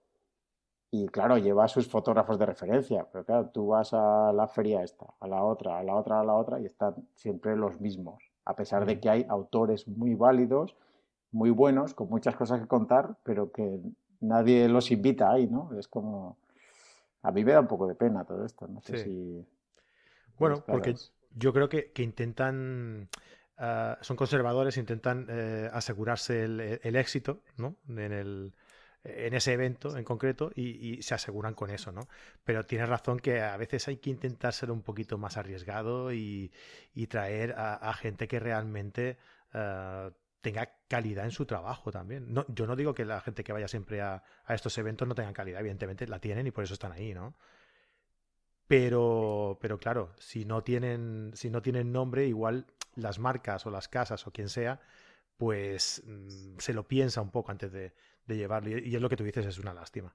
y 0.91 1.07
claro, 1.07 1.37
lleva 1.37 1.65
a 1.65 1.67
sus 1.67 1.87
fotógrafos 1.87 2.39
de 2.39 2.45
referencia, 2.45 3.07
pero 3.11 3.23
claro, 3.23 3.49
tú 3.49 3.67
vas 3.67 3.93
a 3.93 4.33
la 4.33 4.47
feria 4.47 4.83
esta, 4.83 5.05
a 5.19 5.27
la 5.27 5.43
otra, 5.43 5.77
a 5.77 5.83
la 5.83 5.95
otra, 5.95 6.19
a 6.19 6.23
la 6.23 6.33
otra 6.33 6.59
y 6.59 6.65
están 6.65 6.95
siempre 7.15 7.55
los 7.55 7.79
mismos, 7.79 8.23
a 8.45 8.55
pesar 8.55 8.85
de 8.85 8.99
que 8.99 9.09
hay 9.09 9.25
autores 9.29 9.87
muy 9.87 10.15
válidos, 10.15 10.75
muy 11.31 11.51
buenos, 11.51 11.93
con 11.93 12.09
muchas 12.09 12.35
cosas 12.35 12.59
que 12.59 12.67
contar, 12.67 13.17
pero 13.23 13.51
que 13.51 13.79
nadie 14.19 14.67
los 14.67 14.89
invita 14.89 15.31
ahí, 15.31 15.47
¿no? 15.47 15.77
Es 15.77 15.87
como... 15.87 16.37
A 17.21 17.31
mí 17.31 17.43
me 17.43 17.51
da 17.51 17.59
un 17.59 17.67
poco 17.67 17.85
de 17.85 17.95
pena 17.95 18.23
todo 18.23 18.45
esto, 18.45 18.67
no 18.67 18.81
sé 18.81 19.03
si... 19.03 19.45
Bueno, 20.39 20.63
porque 20.65 20.95
yo 21.35 21.51
creo 21.53 21.67
que, 21.67 21.91
que 21.91 22.01
intentan 22.01 23.09
Ah, 23.61 23.97
son 24.01 24.15
conservadores, 24.15 24.77
intentan 24.77 25.27
eh, 25.29 25.69
asegurarse 25.73 26.45
el, 26.45 26.95
éxito 26.95 27.43
¿no? 27.57 27.75
en, 27.89 28.13
el, 28.13 28.53
en 29.03 29.33
ese 29.33 29.51
evento 29.51 29.97
en 29.97 30.05
concreto 30.05 30.49
y, 30.55 31.01
se 31.01 31.13
aseguran 31.13 31.55
con 31.55 31.69
eso, 31.69 31.91
¿no? 31.91 32.07
Pero 32.45 32.65
tienes 32.65 32.87
razón 32.87 33.19
que 33.19 33.41
a 33.41 33.57
veces 33.57 33.89
hay 33.89 33.97
que 33.97 34.11
intentar 34.11 34.53
ser 34.53 34.71
un 34.71 34.81
poquito 34.81 35.17
más 35.17 35.35
arriesgado 35.35 36.13
y, 36.13 36.51
traer 37.09 37.53
a, 37.57 37.93
gente 37.95 38.29
que 38.29 38.39
realmente 38.39 39.17
ah, 39.53 40.09
tenga 40.39 40.71
calidad 40.87 41.25
en 41.25 41.31
su 41.31 41.45
trabajo 41.45 41.91
también. 41.91 42.33
No, 42.33 42.45
yo 42.47 42.65
no 42.65 42.77
digo 42.77 42.93
que 42.93 43.03
la 43.03 43.19
gente 43.19 43.43
que 43.43 43.51
vaya 43.51 43.67
siempre 43.67 43.99
a, 43.99 44.23
a, 44.45 44.55
estos 44.55 44.77
eventos 44.77 45.05
no 45.05 45.15
tenga 45.15 45.33
calidad, 45.33 45.59
evidentemente 45.59 46.07
la 46.07 46.19
tienen 46.19 46.47
y 46.47 46.51
por 46.51 46.63
eso 46.63 46.75
están 46.75 46.93
ahí, 46.93 47.13
¿no? 47.13 47.35
Pero, 48.67 49.57
pero 49.59 49.79
claro, 49.79 50.13
si 50.17 50.45
no 50.45 50.63
tienen, 50.63 51.31
si 51.33 51.49
no 51.49 51.61
tienen 51.61 51.91
nombre, 51.91 52.27
igual 52.27 52.67
las 52.99 53.19
marcas 53.19 53.65
o 53.65 53.71
las 53.71 53.87
casas 53.87 54.25
o 54.27 54.31
quien 54.31 54.49
sea, 54.49 54.79
pues 55.37 56.03
mm, 56.05 56.57
se 56.57 56.73
lo 56.73 56.87
piensa 56.87 57.21
un 57.21 57.31
poco 57.31 57.51
antes 57.51 57.71
de, 57.71 57.93
llevarlo. 58.27 58.77
Y, 58.77 58.95
es 58.95 59.01
lo 59.01 59.09
que 59.09 59.15
tú 59.15 59.23
dices, 59.23 59.45
es 59.45 59.57
una 59.57 59.73
lástima. 59.73 60.13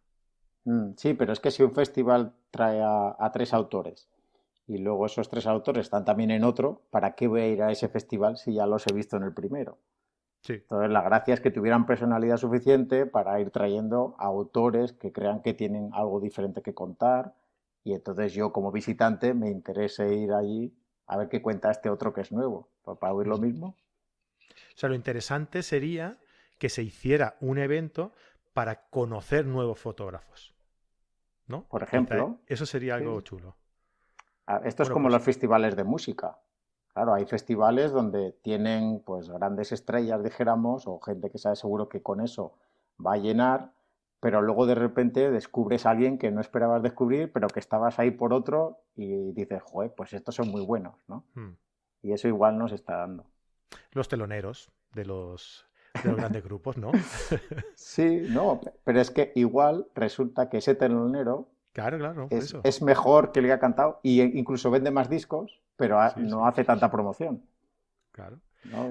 Mm, 0.65 0.93
sí, 0.97 1.15
pero 1.15 1.33
es 1.33 1.41
que 1.41 1.51
si 1.51 1.63
un 1.63 1.73
festival 1.73 2.35
trae 2.51 2.81
a, 2.83 3.31
tres 3.33 3.53
autores 3.53 4.09
y 4.67 4.79
luego 4.79 5.07
esos 5.07 5.29
tres 5.29 5.47
autores 5.47 5.87
están 5.87 6.05
también 6.05 6.31
en 6.31 6.45
otro, 6.45 6.83
¿para 6.91 7.15
qué 7.15 7.27
voy 7.27 7.41
a 7.41 7.49
ir 7.49 7.63
a 7.63 7.73
ese 7.73 7.89
festival 7.89 8.37
si 8.37 8.55
ya 8.55 8.67
los 8.67 8.87
he 8.87 8.93
visto 8.95 9.17
en 9.17 9.25
el 9.25 9.35
primero? 9.35 9.79
Sí. 10.43 10.55
Entonces, 10.55 10.91
la 10.91 11.03
gracia 11.03 11.35
es 11.35 11.41
que 11.41 11.51
tuvieran 11.51 11.87
personalidad 11.87 12.37
suficiente 12.37 13.07
para 13.07 13.41
ir 13.41 13.51
trayendo 13.51 14.15
autores 14.19 14.93
que 14.93 15.13
crean 15.13 15.41
que 15.41 15.55
tienen 15.55 15.91
algo 15.95 16.21
diferente 16.21 16.63
que 16.63 16.75
contar 16.75 17.35
y 17.83 17.93
entonces 17.93 18.33
yo 18.33 18.53
como 18.53 18.73
visitante 18.73 19.35
me 19.35 19.51
interese 19.51 20.15
ir 20.15 20.33
allí 20.33 20.75
a 21.07 21.17
ver 21.17 21.29
qué 21.29 21.43
cuenta 21.43 21.71
este 21.71 21.91
otro 21.91 22.13
que 22.13 22.23
es 22.23 22.33
nuevo, 22.33 22.69
para 23.01 23.13
oír 23.13 23.27
lo 23.27 23.39
mismo. 23.39 23.77
O 24.49 24.77
sea, 24.77 24.89
lo 24.89 24.95
interesante 24.95 25.63
sería 25.63 26.19
que 26.59 26.69
se 26.69 26.83
hiciera 26.83 27.37
un 27.41 27.59
evento 27.59 28.13
para 28.53 28.87
conocer 28.89 29.47
nuevos 29.47 29.79
fotógrafos. 29.79 30.55
¿No? 31.47 31.65
Por 31.65 31.83
ejemplo. 31.83 32.39
Eso 32.47 32.65
sería 32.65 32.95
algo 32.95 33.21
chulo. 33.21 33.55
Ah, 34.47 34.61
esto 34.65 34.83
es 34.83 34.91
como 34.91 35.05
pues 35.05 35.15
los 35.15 35.23
festivales 35.23 35.77
de 35.77 35.85
música. 35.85 36.39
Claro, 36.95 37.15
hay 37.15 37.25
festivales 37.27 37.93
donde 37.93 38.33
tienen 38.43 39.03
pues 39.05 39.29
grandes 39.29 39.73
estrellas, 39.73 40.23
dijéramos, 40.23 40.87
o 40.87 41.01
gente 41.01 41.29
que 41.29 41.39
sabe 41.39 41.57
seguro 41.57 41.89
que 41.89 42.03
con 42.03 42.21
eso 42.21 42.57
va 43.05 43.15
a 43.15 43.17
llenar, 43.17 43.73
pero 44.25 44.41
luego 44.41 44.65
de 44.65 44.75
repente 44.75 45.31
descubres 45.31 45.85
a 45.85 45.91
alguien 45.91 46.17
que 46.17 46.31
no 46.31 46.41
esperabas 46.41 46.83
descubrir, 46.83 47.31
pero 47.31 47.47
que 47.47 47.61
estabas 47.61 47.99
ahí 47.99 48.11
por 48.11 48.33
otro 48.33 48.81
y 48.97 49.33
dices, 49.33 49.63
joder, 49.63 49.93
pues 49.95 50.15
estos 50.15 50.35
son 50.35 50.49
muy 50.49 50.65
buenos, 50.65 50.95
¿no? 51.09 51.27
Hmm. 51.35 51.51
Y 52.01 52.13
eso 52.13 52.27
igual 52.27 52.57
nos 52.57 52.73
está 52.73 52.97
dando. 52.97 53.27
Los 53.93 54.09
teloneros 54.09 54.73
de 54.95 55.05
los, 55.05 55.69
grandes 56.03 56.43
grupos, 56.43 56.79
¿no? 56.79 56.91
sí, 57.75 58.27
no, 58.31 58.63
pero 58.83 58.99
es 58.99 59.11
que 59.11 59.31
igual 59.35 59.89
resulta 59.95 60.49
que 60.49 60.57
ese 60.57 60.75
telonero 60.75 61.51
claro, 61.75 61.99
claro, 61.99 62.29
es, 62.31 62.81
mejor 62.81 63.31
que 63.31 63.41
el 63.41 63.45
que 63.45 63.53
ha 63.53 63.59
cantado 63.59 64.01
e 64.05 64.09
incluso 64.09 64.71
vende 64.71 64.91
más 64.91 65.11
discos, 65.11 65.61
pero 65.77 65.99
no 66.17 66.47
hace 66.47 66.65
tanta 66.65 66.91
promoción. 66.91 67.45
Claro. 68.11 68.41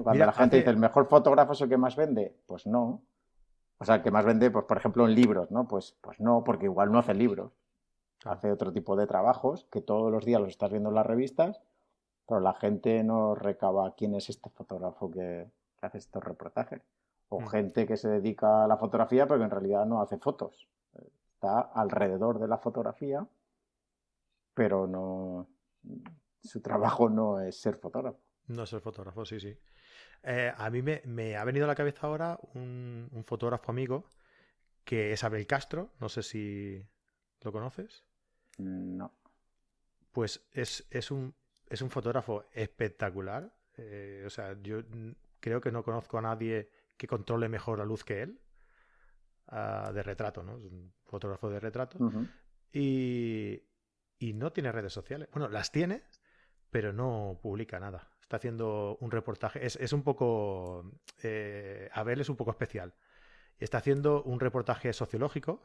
Cuando 0.04 0.26
la 0.26 0.32
gente 0.32 0.58
dice, 0.58 0.70
¿el 0.70 0.76
mejor 0.76 1.08
fotógrafo 1.08 1.54
es 1.54 1.60
el 1.60 1.68
que 1.68 1.76
más 1.76 1.96
vende? 1.96 2.36
Pues 2.46 2.68
no. 2.68 3.02
O 3.84 3.86
sea, 3.86 3.96
el 3.96 4.02
que 4.02 4.10
más 4.10 4.24
vende, 4.24 4.50
pues, 4.50 4.64
por 4.64 4.78
ejemplo, 4.78 5.06
en 5.06 5.14
libros, 5.14 5.50
¿no? 5.50 5.68
Pues, 5.68 5.94
pues 6.00 6.18
no, 6.18 6.42
porque 6.42 6.64
igual 6.64 6.90
no 6.90 6.98
hace 6.98 7.12
libros. 7.12 7.52
Hace 8.24 8.50
otro 8.50 8.72
tipo 8.72 8.96
de 8.96 9.06
trabajos 9.06 9.66
que 9.70 9.82
todos 9.82 10.10
los 10.10 10.24
días 10.24 10.40
los 10.40 10.48
estás 10.48 10.70
viendo 10.70 10.88
en 10.88 10.94
las 10.94 11.04
revistas, 11.04 11.60
pero 12.26 12.40
la 12.40 12.54
gente 12.54 13.04
no 13.04 13.34
recaba 13.34 13.94
quién 13.94 14.14
es 14.14 14.30
este 14.30 14.48
fotógrafo 14.48 15.10
que, 15.10 15.50
hace 15.82 15.98
estos 15.98 16.24
reportajes. 16.24 16.80
O 17.28 17.42
mm. 17.42 17.46
gente 17.48 17.86
que 17.86 17.98
se 17.98 18.08
dedica 18.08 18.64
a 18.64 18.68
la 18.68 18.78
fotografía, 18.78 19.26
pero 19.26 19.40
que 19.40 19.44
en 19.44 19.50
realidad 19.50 19.84
no 19.84 20.00
hace 20.00 20.16
fotos. 20.16 20.66
Está 21.34 21.60
alrededor 21.60 22.38
de 22.38 22.48
la 22.48 22.56
fotografía, 22.56 23.26
pero 24.54 24.86
no. 24.86 25.46
Su 26.42 26.62
trabajo 26.62 27.10
no 27.10 27.38
es 27.38 27.60
ser 27.60 27.76
fotógrafo. 27.76 28.18
No 28.46 28.62
es 28.62 28.70
ser 28.70 28.80
fotógrafo, 28.80 29.26
sí, 29.26 29.38
sí. 29.38 29.54
Eh, 30.26 30.50
a 30.56 30.70
mí 30.70 30.80
me, 30.82 31.36
ha 31.36 31.44
venido 31.44 31.66
a 31.66 31.68
la 31.68 31.74
cabeza 31.74 32.06
ahora 32.06 32.38
un, 32.54 33.22
fotógrafo 33.26 33.70
amigo 33.70 34.08
que 34.82 35.12
es 35.12 35.22
Abel 35.22 35.46
Castro. 35.46 35.92
No 36.00 36.08
sé 36.08 36.22
si 36.22 36.82
lo 37.42 37.52
conoces. 37.52 38.04
No. 38.58 39.12
Pues 40.12 40.46
es, 40.52 41.10
un, 41.10 41.34
es 41.68 41.82
un 41.82 41.90
fotógrafo 41.90 42.46
espectacular. 42.52 43.52
Eh, 43.76 44.24
o 44.26 44.30
sea, 44.30 44.56
yo 44.62 44.80
creo 45.40 45.60
que 45.60 45.72
no 45.72 45.82
conozco 45.82 46.18
a 46.18 46.22
nadie 46.22 46.70
que 46.96 47.06
controle 47.06 47.48
mejor 47.48 47.78
la 47.78 47.84
luz 47.84 48.02
que 48.02 48.22
él. 48.22 48.40
Ah, 49.48 49.90
de 49.92 50.02
retrato, 50.02 50.42
¿no? 50.42 50.56
Es 50.56 50.64
un 50.64 50.94
fotógrafo 51.04 51.50
de 51.50 51.60
retrato. 51.60 51.98
y, 52.72 53.62
y 54.18 54.32
no 54.32 54.52
tiene 54.52 54.72
redes 54.72 54.92
sociales. 54.92 55.28
Bueno, 55.32 55.48
las 55.48 55.70
tiene, 55.70 56.04
pero 56.70 56.94
no 56.94 57.38
publica 57.42 57.78
nada 57.78 58.13
está 58.24 58.36
haciendo 58.38 58.96
un 59.00 59.10
reportaje. 59.10 59.64
Es, 59.64 59.92
un 59.92 60.02
poco. 60.02 60.90
Eh, 61.22 61.88
Abel 61.92 62.20
es 62.20 62.28
un 62.28 62.36
poco 62.36 62.50
especial. 62.50 62.94
Está 63.58 63.78
haciendo 63.78 64.22
un 64.22 64.40
reportaje 64.40 64.92
sociológico 64.92 65.62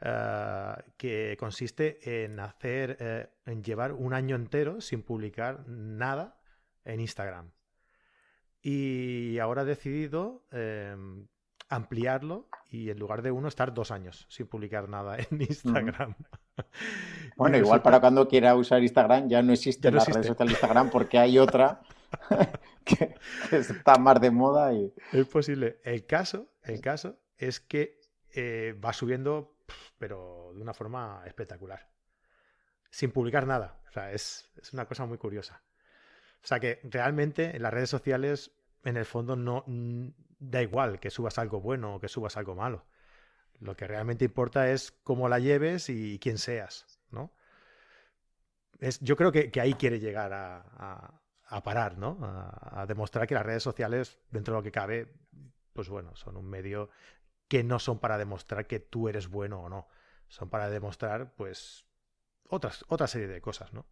eh, 0.00 0.74
que 0.96 1.36
consiste 1.38 2.24
en 2.24 2.40
hacer. 2.40 2.96
Eh, 3.00 3.28
en 3.46 3.62
llevar 3.62 3.92
un 3.92 4.12
año 4.12 4.36
entero 4.36 4.80
sin 4.80 5.02
publicar 5.02 5.66
nada 5.68 6.40
en 6.84 7.00
Instagram. 7.00 7.52
Y 8.62 9.38
ahora 9.38 9.62
he 9.62 9.64
decidido 9.64 10.46
em, 10.50 11.28
ampliarlo 11.68 12.48
y 12.68 12.90
en 12.90 12.98
lugar 12.98 13.22
de 13.22 13.30
uno 13.30 13.48
estar 13.48 13.72
dos 13.72 13.90
años 13.90 14.26
sin 14.28 14.48
publicar 14.48 14.88
nada 14.88 15.16
en 15.30 15.40
Instagram. 15.40 16.14
Bueno, 17.36 17.56
igual 17.56 17.80
para 17.80 18.00
cuando 18.00 18.28
quiera 18.28 18.54
usar 18.54 18.82
Instagram 18.82 19.26
ya 19.26 19.40
no 19.40 19.54
existe 19.54 19.90
la 19.90 20.04
red 20.04 20.22
social 20.24 20.50
Instagram 20.50 20.90
porque 20.90 21.18
hay 21.18 21.38
otra 21.38 21.80
que, 22.84 23.14
está 23.50 23.96
más 23.96 24.20
de 24.20 24.30
moda 24.30 24.74
y... 24.74 24.92
Es 25.10 25.26
posible. 25.26 25.80
El 25.82 26.04
caso, 26.04 26.50
el 26.62 26.82
caso 26.82 27.18
es 27.38 27.58
que 27.60 27.98
eh, 28.34 28.78
va 28.84 28.92
subiendo, 28.92 29.56
pero 29.96 30.52
de 30.54 30.60
una 30.60 30.74
forma 30.74 31.22
espectacular. 31.24 31.88
Sin 32.90 33.10
publicar 33.10 33.46
nada. 33.46 33.80
O 33.88 33.92
sea, 33.92 34.12
es, 34.12 34.50
es 34.60 34.74
una 34.74 34.84
cosa 34.84 35.06
muy 35.06 35.16
curiosa. 35.16 35.62
O 36.42 36.46
sea 36.46 36.60
que 36.60 36.80
realmente 36.84 37.56
en 37.56 37.62
las 37.62 37.72
redes 37.72 37.88
sociales, 37.88 38.52
en 38.84 38.98
el 38.98 39.04
fondo, 39.06 39.36
no 39.36 39.64
da 40.38 40.62
igual 40.62 41.00
que 41.00 41.10
subas 41.10 41.38
algo 41.38 41.60
bueno 41.60 41.94
o 41.94 42.00
que 42.00 42.08
subas 42.08 42.36
algo 42.36 42.54
malo. 42.54 42.84
Lo 43.60 43.76
que 43.76 43.86
realmente 43.86 44.24
importa 44.24 44.70
es 44.70 44.92
cómo 45.04 45.28
la 45.28 45.38
lleves 45.38 45.88
y 45.90 46.18
quién 46.18 46.38
seas, 46.38 46.98
¿no? 47.10 47.30
Es, 48.78 48.98
yo 49.00 49.16
creo 49.16 49.30
que, 49.30 49.52
ahí 49.60 49.74
quiere 49.74 50.00
llegar 50.00 50.32
a, 50.32 51.20
parar, 51.62 51.98
¿no? 51.98 52.18
A, 52.22 52.86
demostrar 52.88 53.26
que 53.26 53.34
las 53.34 53.44
redes 53.44 53.62
sociales, 53.62 54.18
dentro 54.30 54.54
de 54.54 54.60
lo 54.60 54.62
que 54.62 54.72
cabe, 54.72 55.12
pues 55.74 55.90
bueno, 55.90 56.16
son 56.16 56.36
un 56.36 56.48
medio 56.48 56.88
que 57.48 57.62
no 57.62 57.78
son 57.78 57.98
para 57.98 58.16
demostrar 58.16 58.66
que 58.66 58.80
tú 58.80 59.08
eres 59.08 59.28
bueno 59.28 59.60
o 59.60 59.68
no. 59.68 59.88
Son 60.28 60.48
para 60.48 60.70
demostrar, 60.70 61.34
pues, 61.34 61.84
otras, 62.48 62.84
otra 62.88 63.06
serie 63.06 63.28
de 63.28 63.40
cosas, 63.40 63.72
¿no? 63.74 63.84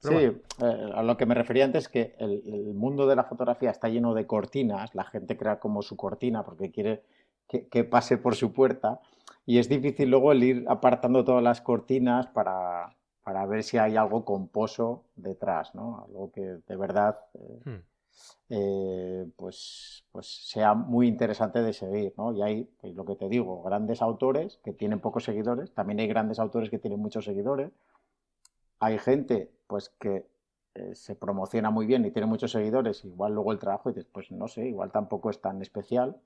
sí, 0.00 0.14
eh, 0.14 0.90
a 0.94 1.02
lo 1.02 1.16
que 1.16 1.26
me 1.26 1.34
refería 1.34 1.64
antes 1.64 1.84
es 1.84 1.88
que 1.88 2.14
el, 2.18 2.74
mundo 2.74 3.06
de 3.06 3.16
la 3.16 3.24
fotografía 3.24 3.70
está 3.70 3.88
lleno 3.88 4.14
de 4.14 4.26
cortinas, 4.26 4.94
la 4.94 5.04
gente 5.04 5.36
crea 5.36 5.58
como 5.58 5.82
su 5.82 5.96
cortina 5.96 6.44
porque 6.44 6.70
quiere 6.70 7.02
que, 7.48 7.84
pase 7.84 8.18
por 8.18 8.34
su 8.34 8.52
puerta 8.52 9.00
y 9.46 9.58
es 9.58 9.68
difícil 9.68 10.10
luego 10.10 10.32
el 10.32 10.44
ir 10.44 10.64
apartando 10.68 11.24
todas 11.24 11.42
las 11.42 11.60
cortinas 11.60 12.26
para, 12.28 12.94
ver 13.48 13.62
si 13.62 13.78
hay 13.78 13.96
algo 13.96 14.24
composo 14.24 15.04
detrás, 15.16 15.74
¿no? 15.74 16.04
Algo 16.06 16.30
que 16.30 16.58
de 16.66 16.76
verdad 16.76 17.18
eh, 17.34 17.60
hmm. 17.64 17.82
eh, 18.50 19.26
pues, 19.36 20.04
pues 20.12 20.48
sea 20.48 20.74
muy 20.74 21.08
interesante 21.08 21.62
de 21.62 21.72
seguir, 21.72 22.14
¿no? 22.16 22.32
Y 22.32 22.42
hay, 22.42 22.64
pues, 22.80 22.94
lo 22.94 23.04
que 23.04 23.16
te 23.16 23.28
digo, 23.28 23.62
grandes 23.62 24.02
autores 24.02 24.58
que 24.62 24.72
tienen 24.72 25.00
pocos 25.00 25.24
seguidores, 25.24 25.72
también 25.72 26.00
hay 26.00 26.08
grandes 26.08 26.38
autores 26.38 26.70
que 26.70 26.78
tienen 26.78 27.00
muchos 27.00 27.24
seguidores, 27.24 27.72
hay 28.80 28.98
gente 28.98 29.50
pues 29.66 29.90
que 30.00 30.26
eh, 30.74 30.94
se 30.94 31.14
promociona 31.14 31.70
muy 31.70 31.86
bien 31.86 32.04
y 32.04 32.10
tiene 32.10 32.26
muchos 32.26 32.52
seguidores, 32.52 33.04
igual 33.04 33.34
luego 33.34 33.52
el 33.52 33.58
trabajo 33.58 33.90
y 33.90 33.94
dices, 33.94 34.08
pues 34.12 34.30
no 34.30 34.48
sé, 34.48 34.66
igual 34.68 34.92
tampoco 34.92 35.30
es 35.30 35.40
tan 35.40 35.60
especial. 35.62 36.16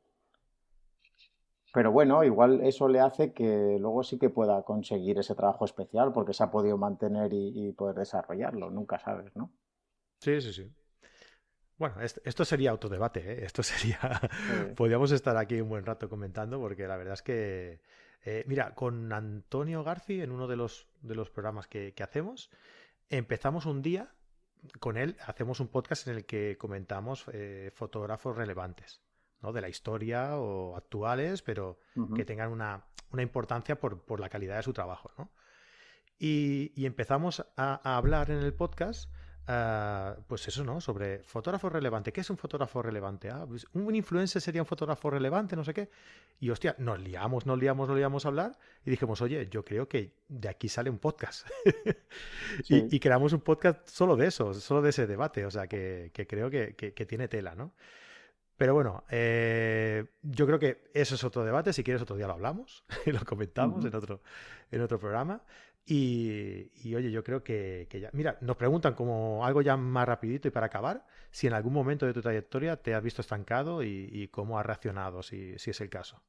Pero 1.72 1.90
bueno, 1.90 2.22
igual 2.22 2.60
eso 2.62 2.88
le 2.88 3.00
hace 3.00 3.32
que 3.32 3.78
luego 3.80 4.02
sí 4.02 4.18
que 4.18 4.30
pueda 4.30 4.62
conseguir 4.62 5.18
ese 5.18 5.34
trabajo 5.34 5.64
especial 5.64 6.12
porque 6.12 6.34
se 6.34 6.42
ha 6.42 6.50
podido 6.50 6.76
mantener 6.76 7.32
y, 7.32 7.72
poder 7.72 7.96
desarrollarlo, 7.96 8.70
nunca 8.70 8.98
sabes, 8.98 9.34
¿no? 9.34 9.50
Sí, 10.18 10.40
sí, 10.40 10.52
sí. 10.52 10.70
Bueno, 11.78 11.96
esto 12.00 12.44
sería 12.44 12.70
autodebate, 12.70 13.20
¿eh? 13.20 13.44
Esto 13.44 13.62
sería... 13.62 13.98
Podríamos 14.76 15.10
estar 15.12 15.36
aquí 15.36 15.60
un 15.60 15.70
buen 15.70 15.86
rato 15.86 16.08
comentando 16.08 16.60
porque 16.60 16.86
la 16.86 16.96
verdad 16.96 17.14
es 17.14 17.22
que... 17.22 17.80
Eh, 18.24 18.44
mira, 18.46 18.74
con 18.74 19.12
Antonio 19.12 19.82
Garci 19.82 20.20
en 20.20 20.30
uno 20.30 20.46
de 20.46 20.56
los, 20.56 20.86
de 21.00 21.16
los 21.16 21.30
programas 21.30 21.66
que 21.66 21.92
hacemos, 22.00 22.50
empezamos 23.08 23.66
un 23.66 23.82
día 23.82 24.14
con 24.80 24.96
él, 24.96 25.16
hacemos 25.26 25.60
un 25.60 25.68
podcast 25.68 26.06
en 26.08 26.16
el 26.16 26.24
que 26.24 26.56
comentamos 26.58 27.26
eh, 27.32 27.70
fotógrafos 27.74 28.36
relevantes, 28.36 29.02
¿no? 29.42 29.52
De 29.52 29.60
la 29.60 29.68
historia 29.68 30.36
o 30.36 30.76
actuales, 30.76 31.42
pero 31.42 31.78
que 32.14 32.24
tengan 32.24 32.50
una, 32.50 32.84
importancia 33.18 33.78
por, 33.78 34.20
la 34.20 34.28
calidad 34.28 34.56
de 34.56 34.62
su 34.62 34.72
trabajo, 34.72 35.12
¿no? 35.18 35.30
Y, 36.18 36.86
empezamos 36.86 37.44
a, 37.56 37.96
hablar 37.96 38.30
en 38.30 38.38
el 38.38 38.54
podcast 38.54 39.10
Ah, 39.48 40.16
pues 40.28 40.46
eso, 40.46 40.62
¿no? 40.62 40.80
Sobre 40.80 41.22
fotógrafo 41.24 41.68
relevante. 41.68 42.12
¿Qué 42.12 42.20
es 42.20 42.30
un 42.30 42.36
fotógrafo 42.36 42.80
relevante? 42.80 43.28
Ah, 43.28 43.44
pues 43.46 43.66
un 43.72 43.94
influencer 43.94 44.40
sería 44.40 44.62
un 44.62 44.66
fotógrafo 44.66 45.10
relevante, 45.10 45.56
no 45.56 45.64
sé 45.64 45.74
qué. 45.74 45.90
Y 46.38 46.50
hostia, 46.50 46.76
nos 46.78 47.00
liamos, 47.00 47.44
nos 47.44 47.58
liamos, 47.58 47.88
nos 47.88 47.96
liamos 47.96 48.24
a 48.24 48.28
hablar 48.28 48.58
y 48.84 48.90
dijimos, 48.90 49.20
oye, 49.20 49.48
yo 49.50 49.64
creo 49.64 49.88
que 49.88 50.14
de 50.28 50.48
aquí 50.48 50.68
sale 50.68 50.90
un 50.90 50.98
podcast. 50.98 51.48
y, 52.68 53.00
creamos 53.00 53.32
un 53.32 53.40
podcast 53.40 53.88
solo 53.88 54.16
de 54.16 54.28
eso, 54.28 54.54
solo 54.54 54.80
de 54.80 54.90
ese 54.90 55.08
debate. 55.08 55.44
O 55.44 55.50
sea, 55.50 55.66
que, 55.66 56.12
creo 56.28 56.48
que, 56.48 57.06
tiene 57.08 57.26
tela, 57.26 57.56
¿no? 57.56 57.72
Pero 58.56 58.74
bueno, 58.74 59.04
eh, 59.10 60.04
yo 60.22 60.46
creo 60.46 60.58
que 60.58 60.90
eso 60.94 61.14
es 61.14 61.24
otro 61.24 61.44
debate. 61.44 61.72
Si 61.72 61.82
quieres, 61.82 62.02
otro 62.02 62.16
día 62.16 62.26
lo 62.26 62.34
hablamos 62.34 62.84
y 63.06 63.12
lo 63.12 63.24
comentamos 63.24 63.84
en, 63.84 63.94
otro, 63.94 64.20
en 64.70 64.80
otro 64.80 64.98
programa. 64.98 65.42
Y, 65.84 66.94
oye, 66.94 67.10
yo 67.10 67.24
creo 67.24 67.42
que, 67.42 67.88
ya. 68.00 68.10
Mira, 68.12 68.38
nos 68.40 68.56
preguntan 68.56 68.94
como 68.94 69.44
algo 69.44 69.62
ya 69.62 69.76
más 69.76 70.06
rapidito 70.06 70.46
y 70.46 70.50
para 70.50 70.66
acabar, 70.66 71.04
si 71.30 71.48
en 71.48 71.54
algún 71.54 71.72
momento 71.72 72.06
de 72.06 72.12
tu 72.12 72.22
trayectoria 72.22 72.76
te 72.76 72.94
has 72.94 73.02
visto 73.02 73.20
estancado 73.20 73.82
y, 73.82 74.28
cómo 74.28 74.58
has 74.58 74.66
reaccionado, 74.66 75.22
si, 75.22 75.54
es 75.54 75.80
el 75.80 75.90
caso. 75.90 76.22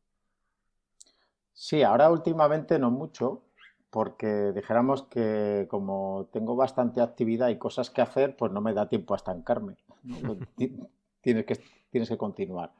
Sí, 1.54 1.84
ahora 1.84 2.10
últimamente 2.10 2.80
no 2.80 2.90
mucho, 2.90 3.44
porque 3.92 4.52
dijéramos 4.54 5.04
que 5.04 5.68
como 5.70 6.30
tengo 6.34 6.56
bastante 6.56 7.00
actividad 7.00 7.50
y 7.50 7.60
cosas 7.60 7.92
que 7.92 8.02
hacer, 8.02 8.36
pues 8.36 8.52
no 8.52 8.60
me 8.60 8.74
da 8.74 8.90
tiempo 8.90 9.14
a 9.14 9.18
estancarme. 9.18 9.78
tienes, 11.22 11.46
que, 11.46 11.60
tienes 11.94 12.10
que 12.10 12.18
continuar. 12.18 12.72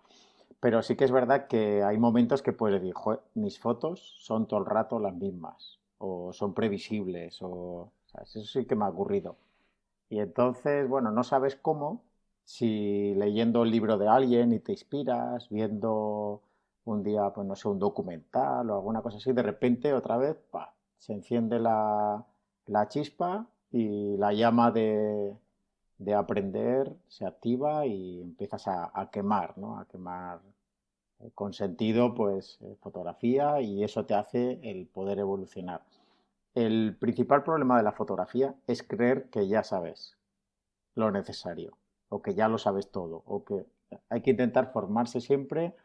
Pero 0.60 0.82
sí 0.82 0.96
que 0.96 1.06
es 1.06 1.12
verdad 1.12 1.48
que 1.48 1.84
hay 1.84 1.98
momentos 1.98 2.42
que 2.42 2.52
puedes 2.52 2.82
decir, 2.82 2.96
mis 3.36 3.60
fotos 3.60 4.16
son 4.20 4.48
todo 4.48 4.60
el 4.62 4.66
rato 4.66 5.00
las 5.00 5.14
mismas 5.14 5.80
o 6.00 6.34
son 6.34 6.54
previsibles, 6.54 7.40
o, 7.42 7.92
eso 8.22 8.44
sí 8.44 8.66
que 8.66 8.76
me 8.76 8.86
ha 8.86 8.90
ocurrido. 8.90 9.38
Y 10.10 10.20
entonces, 10.20 10.88
bueno, 10.90 11.12
no 11.12 11.24
sabes 11.24 11.56
cómo, 11.56 12.04
si 12.44 13.14
leyendo 13.16 13.64
el 13.64 13.72
libro 13.72 13.98
de 13.98 14.08
alguien 14.08 14.54
y 14.54 14.60
te 14.60 14.74
inspiras, 14.74 15.50
viendo 15.50 16.42
un 16.86 17.04
día, 17.04 17.30
pues 17.36 17.48
no 17.48 17.56
sé, 17.56 17.68
un 17.68 17.80
documental 17.80 18.70
o 18.70 18.76
alguna 18.76 19.02
cosa 19.02 19.18
así, 19.18 19.32
de 19.32 19.44
repente 19.44 19.94
otra 19.94 20.18
vez 20.18 20.38
se 20.98 21.14
enciende 21.14 21.60
la, 21.60 22.26
chispa 22.90 23.48
y 23.72 24.18
la 24.18 24.34
llama 24.34 24.72
de, 24.72 25.36
aprender 26.14 26.94
se 27.08 27.26
activa 27.26 27.86
y 27.86 28.22
empiezas 28.22 28.68
a, 28.68 28.92
a 28.94 29.10
quemar, 29.12 29.58
¿no? 29.58 29.80
A 29.80 29.86
quemar 29.86 30.42
eh, 31.20 31.32
con 31.36 31.54
sentido, 31.54 32.14
pues 32.14 32.60
eh, 32.62 32.76
fotografía 32.82 33.62
y 33.62 33.84
eso 33.84 34.06
te 34.06 34.14
hace 34.16 34.60
el 34.64 34.88
poder 34.88 35.20
evolucionar. 35.20 35.82
El 36.56 36.98
principal 37.00 37.44
problema 37.44 37.78
de 37.78 37.84
la 37.84 37.94
fotografía 37.94 38.56
es 38.68 38.84
creer 38.84 39.30
que 39.30 39.48
ya 39.48 39.64
sabes 39.64 40.18
lo 40.96 41.12
necesario 41.12 41.78
o 42.10 42.22
que 42.22 42.36
ya 42.36 42.48
lo 42.48 42.58
sabes 42.58 42.92
todo 42.92 43.24
o 43.26 43.44
que 43.44 43.66
hay 44.10 44.22
que 44.22 44.32
intentar 44.32 44.72
formarse 44.72 45.22
siempre 45.22 45.76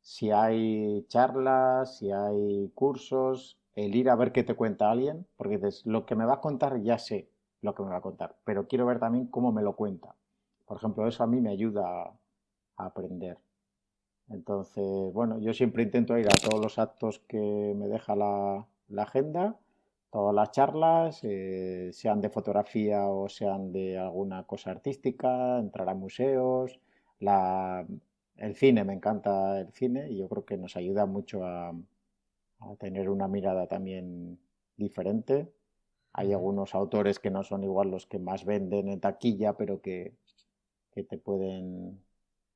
si 0.00 0.30
hay 0.30 1.04
charlas, 1.08 1.98
si 1.98 2.12
hay 2.12 2.70
cursos, 2.74 3.58
el 3.74 3.94
ir 3.96 4.08
a 4.08 4.16
ver 4.16 4.32
qué 4.32 4.44
te 4.44 4.54
cuenta 4.54 4.90
alguien, 4.90 5.26
porque 5.36 5.56
dices, 5.58 5.84
lo 5.84 6.06
que 6.06 6.14
me 6.14 6.24
va 6.24 6.34
a 6.34 6.40
contar 6.40 6.80
ya 6.82 6.98
sé 6.98 7.28
lo 7.66 7.74
que 7.74 7.82
me 7.82 7.90
va 7.90 7.98
a 7.98 8.00
contar, 8.00 8.36
pero 8.44 8.66
quiero 8.66 8.86
ver 8.86 8.98
también 8.98 9.26
cómo 9.26 9.52
me 9.52 9.62
lo 9.62 9.76
cuenta. 9.76 10.14
Por 10.66 10.78
ejemplo, 10.78 11.06
eso 11.06 11.22
a 11.22 11.26
mí 11.26 11.40
me 11.40 11.50
ayuda 11.50 12.12
a 12.76 12.84
aprender. 12.84 13.38
Entonces, 14.28 15.12
bueno, 15.12 15.38
yo 15.38 15.52
siempre 15.54 15.84
intento 15.84 16.18
ir 16.18 16.26
a 16.26 16.36
todos 16.36 16.62
los 16.62 16.78
actos 16.78 17.20
que 17.28 17.74
me 17.76 17.88
deja 17.88 18.16
la, 18.16 18.66
agenda, 18.96 19.56
todas 20.10 20.34
las 20.34 20.50
charlas, 20.50 21.20
eh, 21.22 21.90
sean 21.92 22.20
de 22.20 22.30
fotografía 22.30 23.06
o 23.06 23.28
sean 23.28 23.72
de 23.72 23.98
alguna 23.98 24.44
cosa 24.44 24.70
artística, 24.72 25.58
entrar 25.58 25.88
a 25.88 25.94
museos, 25.94 26.80
el 28.36 28.54
cine, 28.54 28.84
me 28.84 28.94
encanta 28.94 29.60
el 29.60 29.72
cine 29.72 30.10
y 30.10 30.18
yo 30.18 30.28
creo 30.28 30.44
que 30.44 30.56
nos 30.56 30.76
ayuda 30.76 31.06
mucho 31.06 31.44
a, 31.44 31.74
tener 32.78 33.08
una 33.10 33.28
mirada 33.28 33.66
también 33.68 34.38
diferente. 34.76 35.52
Hay 36.18 36.32
algunos 36.32 36.74
autores 36.74 37.18
que 37.18 37.30
no 37.30 37.44
son 37.44 37.62
igual 37.62 37.90
los 37.90 38.06
que 38.06 38.18
más 38.18 38.46
venden 38.46 38.88
en 38.88 39.00
taquilla, 39.00 39.52
pero 39.52 39.82
que 39.82 40.14
te 40.94 41.18
pueden 41.18 42.00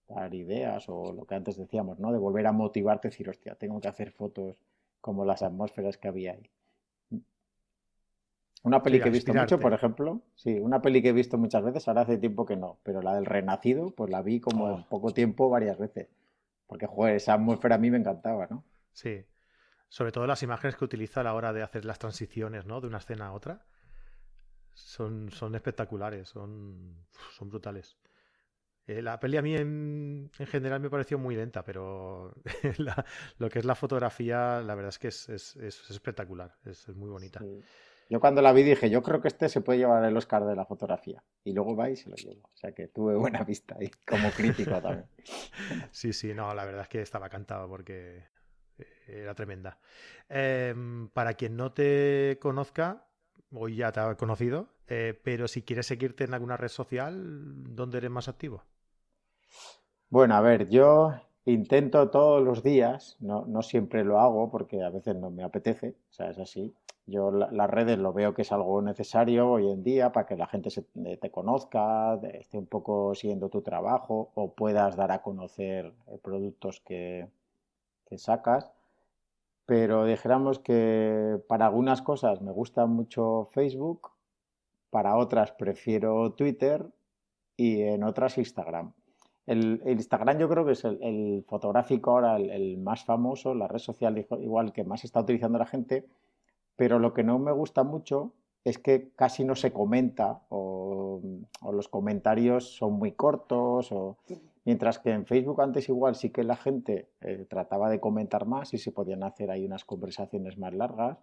dar 0.09 0.35
ideas 0.35 0.89
o 0.89 1.13
lo 1.13 1.27
que 1.27 1.35
antes 1.35 1.57
decíamos, 1.57 1.99
¿no? 1.99 2.11
De 2.11 2.19
volver 2.19 2.47
a 2.47 2.53
motivarte, 2.53 3.09
decir, 3.09 3.29
hostia, 3.29 3.55
tengo 3.55 3.79
que 3.81 3.89
hacer 3.89 4.11
fotos 4.11 4.57
como 5.03 5.27
las 5.27 5.43
atmósferas 5.43 5.99
que 5.99 6.09
había 6.09 6.33
ahí. 6.33 6.51
Una 8.63 8.83
peli 8.83 9.01
que 9.01 9.09
he 9.09 9.13
visto 9.13 9.33
mucho, 9.33 9.59
por 9.61 9.73
ejemplo, 9.73 10.23
sí, 10.35 10.59
una 10.59 10.81
peli 10.83 11.03
que 11.03 11.11
he 11.11 11.13
visto 11.13 11.37
muchas 11.37 11.63
veces, 11.63 11.87
ahora 11.87 12.03
hace 12.03 12.17
tiempo 12.17 12.45
que 12.45 12.57
no, 12.57 12.79
pero 12.83 13.03
la 13.03 13.15
del 13.15 13.27
Renacido, 13.27 13.91
pues 13.91 14.11
la 14.11 14.23
vi 14.23 14.41
como 14.41 14.69
en 14.69 14.81
oh. 14.81 14.87
poco 14.89 15.13
tiempo 15.13 15.51
varias 15.51 15.79
veces. 15.79 16.09
Porque, 16.67 16.87
joder, 16.87 17.17
esa 17.17 17.35
atmósfera 17.35 17.77
a 17.77 17.79
mí 17.79 17.91
me 17.91 17.99
encantaba, 17.99 18.47
¿no? 18.51 18.65
Sí. 18.93 19.25
Sobre 19.91 20.12
todo 20.12 20.26
las 20.26 20.43
imágenes 20.43 20.76
que 20.76 20.84
utiliza 20.84 21.20
a 21.20 21.24
la 21.24 21.34
hora 21.34 21.53
de 21.53 21.62
hacer 21.62 21.84
las 21.84 21.99
transiciones, 21.99 22.64
¿no? 22.64 22.80
De 22.80 22.86
una 22.86 22.99
escena 22.99 23.26
a 23.26 23.32
otra. 23.32 23.66
Son, 24.72 25.30
son 25.30 25.55
espectaculares, 25.57 26.28
son, 26.28 26.97
son 27.36 27.51
brutales. 27.51 27.99
Eh, 28.86 29.03
la 29.03 29.20
peli 29.20 29.36
a 29.36 29.43
mí 29.43 29.57
en, 29.57 30.30
general 30.47 30.80
me 30.80 30.88
pareció 30.91 31.18
muy 31.18 31.34
lenta, 31.34 31.64
pero 31.64 32.32
lo 33.38 33.49
que 33.51 33.59
es 33.59 33.64
la 33.64 33.74
fotografía, 33.74 34.61
la 34.62 34.74
verdad 34.76 34.91
es 34.91 34.99
que 34.99 35.09
es, 35.09 35.57
espectacular, 35.57 36.57
es, 36.64 36.88
muy 36.88 37.11
bonita. 37.11 37.41
Yo 38.09 38.20
cuando 38.20 38.43
la 38.43 38.53
vi 38.53 38.62
dije, 38.62 38.91
yo 38.91 39.03
creo 39.03 39.20
que 39.20 39.28
este 39.28 39.49
se 39.49 39.61
puede 39.61 39.80
llevar 39.80 40.05
el 40.05 40.16
Oscar 40.16 40.45
de 40.45 40.57
la 40.57 40.66
fotografía. 40.66 41.22
Y 41.45 41.53
luego 41.53 41.76
va 41.76 41.91
y 41.91 41.97
se 41.97 42.11
lo 42.11 42.16
llevo. 42.16 42.49
O 42.53 42.57
sea 42.57 42.72
que 42.72 42.88
tuve 42.88 43.14
buena 43.16 43.45
vista 43.45 43.76
ahí, 43.78 43.91
como 44.07 44.30
crítico 44.30 44.80
también. 44.80 45.07
Sí, 45.93 46.12
sí, 46.12 46.32
no, 46.32 46.55
la 46.55 46.64
verdad 46.64 46.82
es 46.82 46.88
que 46.88 47.03
estaba 47.03 47.28
cantado 47.28 47.68
porque 47.68 48.24
era 49.13 49.35
tremenda. 49.35 49.79
Em, 50.29 51.09
para 51.09 51.35
quien 51.35 51.57
no 51.57 51.73
te 51.73 52.39
conozca, 52.41 53.07
hoy 53.53 53.77
ya 53.77 53.93
te 53.93 54.01
ha 54.01 54.17
conocido, 54.17 54.69
eh, 54.89 55.19
pero 55.25 55.49
si 55.49 55.63
quieres 55.63 55.87
seguirte 55.87 56.25
en 56.25 56.35
alguna 56.35 56.57
red 56.57 56.69
social, 56.69 57.15
¿dónde 57.75 57.99
eres 57.99 58.11
más 58.11 58.29
activo? 58.29 58.65
Bueno, 60.09 60.35
a 60.35 60.41
ver, 60.41 60.69
yo 60.69 61.13
intento 61.45 62.11
todos 62.11 62.43
los 62.43 62.63
días, 62.63 63.17
no, 63.21 63.45
no 63.47 63.63
siempre 63.63 64.05
lo 64.05 64.19
hago 64.21 64.51
porque 64.51 64.83
a 64.83 64.91
veces 64.91 65.17
no 65.17 65.31
me 65.31 65.43
apetece, 65.45 65.97
o 66.11 66.13
sea, 66.13 66.31
es 66.31 66.39
así. 66.39 66.75
Yo 67.07 67.31
las 67.33 67.71
redes 67.71 67.99
lo 67.99 68.13
veo 68.13 68.35
que 68.35 68.43
es 68.43 68.53
algo 68.53 68.83
necesario 68.83 69.51
hoy 69.51 69.69
en 69.71 69.83
día 69.83 70.13
para 70.13 70.27
que 70.27 70.37
la 70.37 70.47
gente 70.47 70.71
se, 70.71 70.85
eh, 71.05 71.17
te 71.17 71.31
conozca, 71.31 72.15
esté 72.35 72.59
un 72.59 72.67
poco 72.67 73.15
siguiendo 73.15 73.49
tu 73.49 73.63
trabajo 73.63 74.31
o 74.35 74.55
puedas 74.55 74.97
dar 74.97 75.11
a 75.13 75.23
conocer 75.23 75.93
eh, 76.09 76.19
productos 76.23 76.81
que, 76.81 77.29
que 78.07 78.19
sacas. 78.19 78.73
Pero 79.67 80.05
dijéramos 80.05 80.59
que 80.59 81.39
para 81.49 81.67
algunas 81.67 82.03
cosas 82.03 82.41
me 82.43 82.53
gusta 82.53 82.87
mucho 82.87 83.49
Facebook, 83.53 84.11
para 84.91 85.17
otras 85.17 85.53
prefiero 85.53 86.33
Twitter 86.33 86.87
y 87.57 87.83
en 87.83 88.05
otras 88.05 88.39
Instagram. 88.39 88.93
El, 89.47 89.83
Instagram 89.85 90.39
yo 90.39 90.49
creo 90.49 90.65
que 90.65 90.73
es 90.73 90.85
el, 90.85 91.45
fotográfico 91.49 92.13
ahora 92.13 92.37
el, 92.37 92.79
más 92.79 93.05
famoso, 93.05 93.55
la 93.55 93.69
red 93.69 93.79
social 93.79 94.25
igual 94.41 94.73
que 94.73 94.85
más 94.85 95.05
está 95.05 95.21
utilizando 95.21 95.59
la 95.59 95.67
gente, 95.67 96.07
pero 96.77 96.99
lo 96.99 97.13
que 97.13 97.25
no 97.25 97.39
me 97.39 97.53
gusta 97.53 97.83
mucho 97.83 98.33
es 98.65 98.79
que 98.79 99.11
casi 99.17 99.45
no 99.45 99.55
se 99.55 99.73
comenta 99.73 100.43
o, 100.51 101.21
los 101.73 101.89
comentarios 101.89 102.77
son 102.77 102.95
muy 102.95 103.13
cortos 103.13 103.91
o 103.93 104.19
mientras 104.65 104.99
que 104.99 105.11
en 105.11 105.27
Facebook 105.27 105.61
antes 105.63 105.89
igual 105.89 106.15
sí 106.15 106.31
que 106.31 106.45
la 106.45 106.57
gente 106.57 107.09
eh, 107.21 107.47
trataba 107.49 107.91
de 107.91 108.01
comentar 108.01 108.47
más 108.47 108.75
y 108.75 108.79
se 108.79 108.93
podían 108.93 109.23
hacer 109.23 109.51
ahí 109.51 109.65
unas 109.65 109.85
conversaciones 109.85 110.59
más 110.59 110.75
largas 110.75 111.19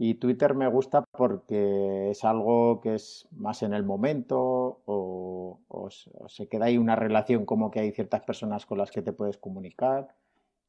y 0.00 0.14
Twitter 0.14 0.54
me 0.54 0.68
gusta 0.68 1.02
porque 1.10 2.10
es 2.10 2.24
algo 2.24 2.80
que 2.80 2.94
es 2.94 3.26
más 3.32 3.64
en 3.64 3.74
el 3.74 3.82
momento 3.82 4.80
o, 4.86 5.58
se 6.28 6.48
queda 6.48 6.66
ahí 6.66 6.78
una 6.78 6.94
relación 6.94 7.44
como 7.44 7.70
que 7.70 7.80
hay 7.80 7.90
ciertas 7.90 8.22
personas 8.22 8.64
con 8.64 8.78
las 8.78 8.90
que 8.90 9.02
te 9.02 9.12
puedes 9.12 9.38
comunicar. 9.38 10.14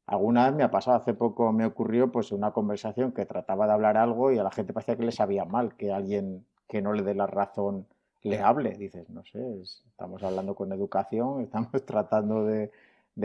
Alguna 0.06 0.46
vez 0.46 0.56
me 0.56 0.64
ha 0.64 0.70
pasado, 0.70 0.96
hace 0.96 1.14
poco 1.14 1.52
me 1.52 1.66
ocurrió 1.66 2.10
pues 2.10 2.32
una 2.32 2.52
conversación 2.52 3.12
que 3.12 3.26
trataba 3.26 3.66
de 3.66 3.72
hablar 3.74 3.96
algo 3.96 4.32
y 4.32 4.38
a 4.38 4.42
la 4.42 4.50
gente 4.50 4.72
parecía 4.72 4.96
que 4.96 5.04
le 5.04 5.12
sabía 5.12 5.44
mal 5.44 5.76
que 5.76 5.92
alguien 5.92 6.44
que 6.66 6.82
no 6.82 6.92
le 6.92 7.02
dé 7.02 7.14
la 7.14 7.26
razón 7.26 7.86
le 8.22 8.38
hable. 8.38 8.70
Dices, 8.72 9.08
no 9.10 9.24
sé, 9.24 9.62
estamos 9.62 10.22
hablando 10.22 10.54
con 10.54 10.72
educación, 10.72 11.40
estamos 11.42 11.84
tratando 11.84 12.44
de, 12.44 12.70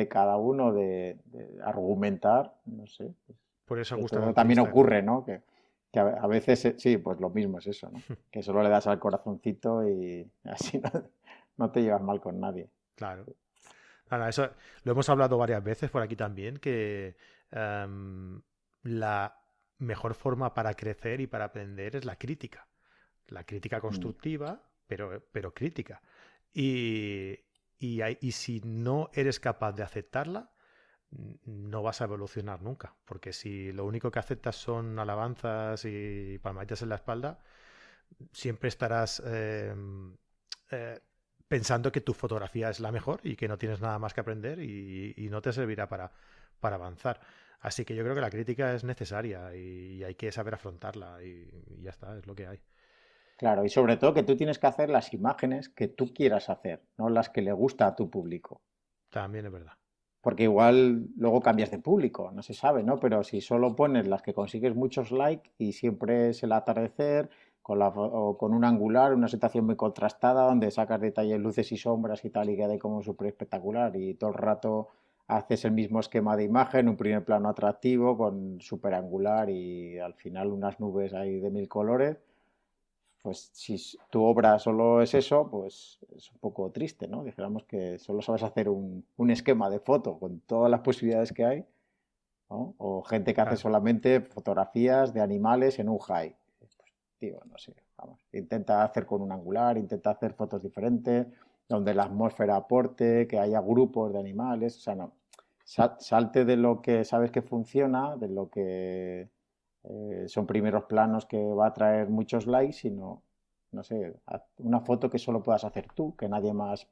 cada 0.10 0.38
uno 0.38 0.74
de, 0.74 1.18
argumentar, 1.64 2.54
no 2.66 2.88
sé. 2.88 3.14
Pues, 3.26 3.38
Por 3.66 3.80
eso 3.80 3.98
gusta 3.98 4.34
también 4.34 4.60
ocurre, 4.60 5.02
¿no? 5.02 5.26
Que, 5.26 5.42
que 5.92 6.00
a, 6.00 6.28
veces, 6.28 6.66
eh, 6.66 6.76
sí, 6.78 6.98
pues 6.98 7.20
lo 7.22 7.30
mismo 7.30 7.60
es 7.60 7.68
eso, 7.68 7.90
¿no? 7.90 8.00
Que 8.32 8.44
solo 8.44 8.62
le 8.62 8.70
das 8.70 8.88
al 8.88 9.00
corazoncito 9.00 9.88
y 9.88 10.30
así 10.44 10.82
no, 11.58 11.72
te 11.72 11.82
llevas 11.82 12.02
mal 12.02 12.20
con 12.20 12.40
nadie. 12.40 12.70
Claro. 12.96 13.26
eso 14.28 14.50
lo 14.84 14.92
hemos 14.92 15.08
hablado 15.10 15.38
varias 15.38 15.64
veces 15.64 15.90
por 15.90 16.02
aquí 16.02 16.16
también, 16.16 16.58
que 16.58 17.16
em, 17.52 18.42
la 18.84 19.40
mejor 19.80 20.14
forma 20.14 20.54
para 20.54 20.74
crecer 20.74 21.22
y 21.22 21.28
para 21.28 21.46
aprender 21.46 21.96
es 21.96 22.06
la 22.06 22.18
crítica. 22.18 22.68
La 23.28 23.44
crítica 23.44 23.78
mm. 23.78 23.82
constructiva, 23.82 24.62
pero, 24.88 25.28
pero 25.32 25.54
crítica. 25.54 26.02
Y, 26.54 27.38
y, 27.80 28.02
y 28.22 28.32
si 28.32 28.62
no 28.62 29.10
eres 29.14 29.40
capaz 29.40 29.74
de 29.74 29.84
aceptarla, 29.84 30.52
no 31.46 31.82
vas 31.82 32.02
a 32.02 32.06
evolucionar 32.06 32.62
nunca, 32.62 32.96
porque 33.06 33.34
si 33.34 33.72
lo 33.72 33.86
único 33.86 34.12
que 34.12 34.20
aceptas 34.20 34.56
son 34.56 35.00
alabanzas 35.00 35.86
y 35.86 36.40
palmaditas 36.40 36.82
en 36.82 36.90
la 36.90 36.96
espalda, 36.96 37.40
siempre 38.32 38.70
estarás 38.70 39.22
em, 39.26 40.16
eh, 40.72 41.00
pensando 41.48 41.92
que 41.92 42.02
tu 42.02 42.14
fotografía 42.14 42.70
es 42.70 42.80
la 42.80 42.92
mejor 42.92 43.22
y 43.24 43.36
que 43.36 43.48
no 43.48 43.58
tienes 43.58 43.82
nada 43.82 44.00
más 44.00 44.14
que 44.14 44.22
aprender 44.22 44.60
y, 44.60 45.28
no 45.30 45.42
te 45.42 45.54
servirá 45.54 45.88
para, 45.88 46.12
para, 46.60 46.76
avanzar. 46.76 47.20
Así 47.60 47.86
que 47.86 47.96
yo 47.96 48.04
creo 48.04 48.16
que 48.16 48.22
la 48.22 48.30
crítica 48.30 48.74
es 48.74 48.84
necesaria 48.84 49.56
y, 49.56 50.04
hay 50.04 50.16
que 50.16 50.32
saber 50.32 50.56
afrontarla 50.56 51.24
y 51.24 51.82
ya 51.82 51.92
está, 51.92 52.18
es 52.18 52.26
lo 52.28 52.36
que 52.36 52.48
hay. 52.48 52.62
Claro, 53.38 53.66
y 53.66 53.70
sobre 53.70 53.98
todo 53.98 54.14
que 54.14 54.24
tú 54.24 54.38
tienes 54.38 54.60
que 54.60 54.68
hacer 54.68 54.90
las 54.90 55.14
imágenes 55.14 55.70
que 55.70 55.88
tú 55.88 56.14
quieras 56.14 56.50
hacer, 56.50 56.84
no 56.98 57.10
las 57.10 57.30
que 57.30 57.42
le 57.42 57.52
gusta 57.52 57.88
a 57.88 57.96
tu 57.96 58.10
público. 58.10 58.62
También 59.10 59.46
es 59.46 59.52
verdad 59.52 59.74
porque 60.26 60.42
igual 60.42 61.10
luego 61.18 61.40
cambias 61.40 61.70
de 61.70 61.78
público, 61.78 62.32
no 62.34 62.42
se 62.42 62.56
sabe, 62.56 62.82
¿no? 62.82 63.00
Pero 63.00 63.24
si 63.24 63.42
solo 63.42 63.76
pones 63.76 64.08
las 64.08 64.24
que 64.24 64.34
consigues 64.34 64.76
muchos 64.76 65.12
likes 65.12 65.52
y 65.60 65.74
siempre 65.74 66.30
es 66.30 66.42
el 66.42 66.52
atardecer 66.52 67.30
con, 67.62 67.78
la, 67.78 67.90
o 67.90 68.36
con 68.36 68.52
un 68.56 68.66
angular, 68.66 69.14
una 69.14 69.28
situación 69.28 69.68
muy 69.68 69.76
contrastada 69.76 70.48
donde 70.48 70.72
sacas 70.72 71.00
detalles, 71.00 71.40
luces 71.40 71.72
y 71.72 71.78
sombras 71.78 72.26
y 72.26 72.32
tal 72.32 72.50
y 72.50 72.58
queda 72.58 72.80
como 72.80 73.04
súper 73.04 73.28
espectacular 73.28 73.96
y 73.96 74.16
todo 74.16 74.32
el 74.32 74.38
rato 74.38 74.88
haces 75.28 75.64
el 75.64 75.74
mismo 75.74 76.00
esquema 76.00 76.36
de 76.36 76.46
imagen, 76.46 76.90
un 76.90 76.98
primer 76.98 77.24
plano 77.24 77.48
atractivo 77.48 78.18
con 78.18 78.60
súper 78.62 78.96
angular 78.96 79.52
y 79.52 80.00
al 80.00 80.16
final 80.16 80.48
unas 80.48 80.80
nubes 80.80 81.14
ahí 81.14 81.40
de 81.40 81.52
mil 81.52 81.70
colores, 81.70 82.18
pues 83.26 83.50
si 83.54 83.76
tu 84.12 84.24
obra 84.24 84.60
solo 84.60 85.02
es 85.02 85.16
eso, 85.16 85.50
pues 85.50 85.98
es 86.16 86.32
un 86.32 86.38
poco 86.38 86.70
triste, 86.70 87.08
¿no? 87.08 87.24
Dijéramos 87.24 87.64
que 87.64 87.98
solo 87.98 88.22
sabes 88.22 88.44
hacer 88.44 88.70
un, 88.70 89.04
esquema 89.32 89.68
de 89.72 89.80
foto 89.80 90.20
con 90.20 90.42
todas 90.42 90.70
las 90.70 90.82
posibilidades 90.82 91.34
que 91.34 91.44
hay, 91.44 91.66
¿no? 92.52 92.76
O 92.78 93.02
gente 93.02 93.34
que 93.34 93.42
hace 93.42 93.58
solamente 93.58 94.22
fotografías 94.22 95.12
de 95.12 95.22
animales 95.22 95.80
en 95.80 95.90
un 95.90 95.98
high. 95.98 96.36
Pues, 96.60 96.78
digo, 97.20 97.42
no 97.46 97.58
sé, 97.58 97.74
vamos, 97.98 98.22
intenta 98.32 98.84
hacer 98.84 99.08
con 99.08 99.24
un 99.24 99.32
angular, 99.32 99.80
intenta 99.80 100.12
hacer 100.12 100.36
fotos 100.36 100.62
diferentes, 100.62 101.26
donde 101.68 101.96
la 101.96 102.04
atmósfera 102.04 102.58
aporte, 102.58 103.28
que 103.28 103.40
haya 103.40 103.60
grupos 103.60 104.14
de 104.14 104.20
animales, 104.20 104.78
o 104.78 104.82
sea, 104.82 104.94
no. 104.94 105.14
Salte 105.64 106.46
de 106.46 106.58
lo 106.58 106.84
que 106.84 107.04
sabes 107.06 107.32
que 107.32 107.42
funciona, 107.42 108.18
de 108.18 108.28
lo 108.28 108.52
que 108.52 109.30
eh, 109.88 110.26
son 110.28 110.48
primeros 110.48 110.86
planos 110.86 111.26
que 111.26 111.38
va 111.38 111.68
a 111.68 111.74
traer 111.74 112.10
muchos 112.10 112.48
likes, 112.48 112.74
sino, 112.74 113.22
no 113.72 113.84
sé, 113.84 114.16
una 114.58 114.80
foto 114.80 115.10
que 115.10 115.20
solo 115.20 115.44
puedas 115.44 115.64
hacer 115.64 115.88
tú, 115.94 116.16
que 116.16 116.28
nadie 116.28 116.54
más 116.54 116.88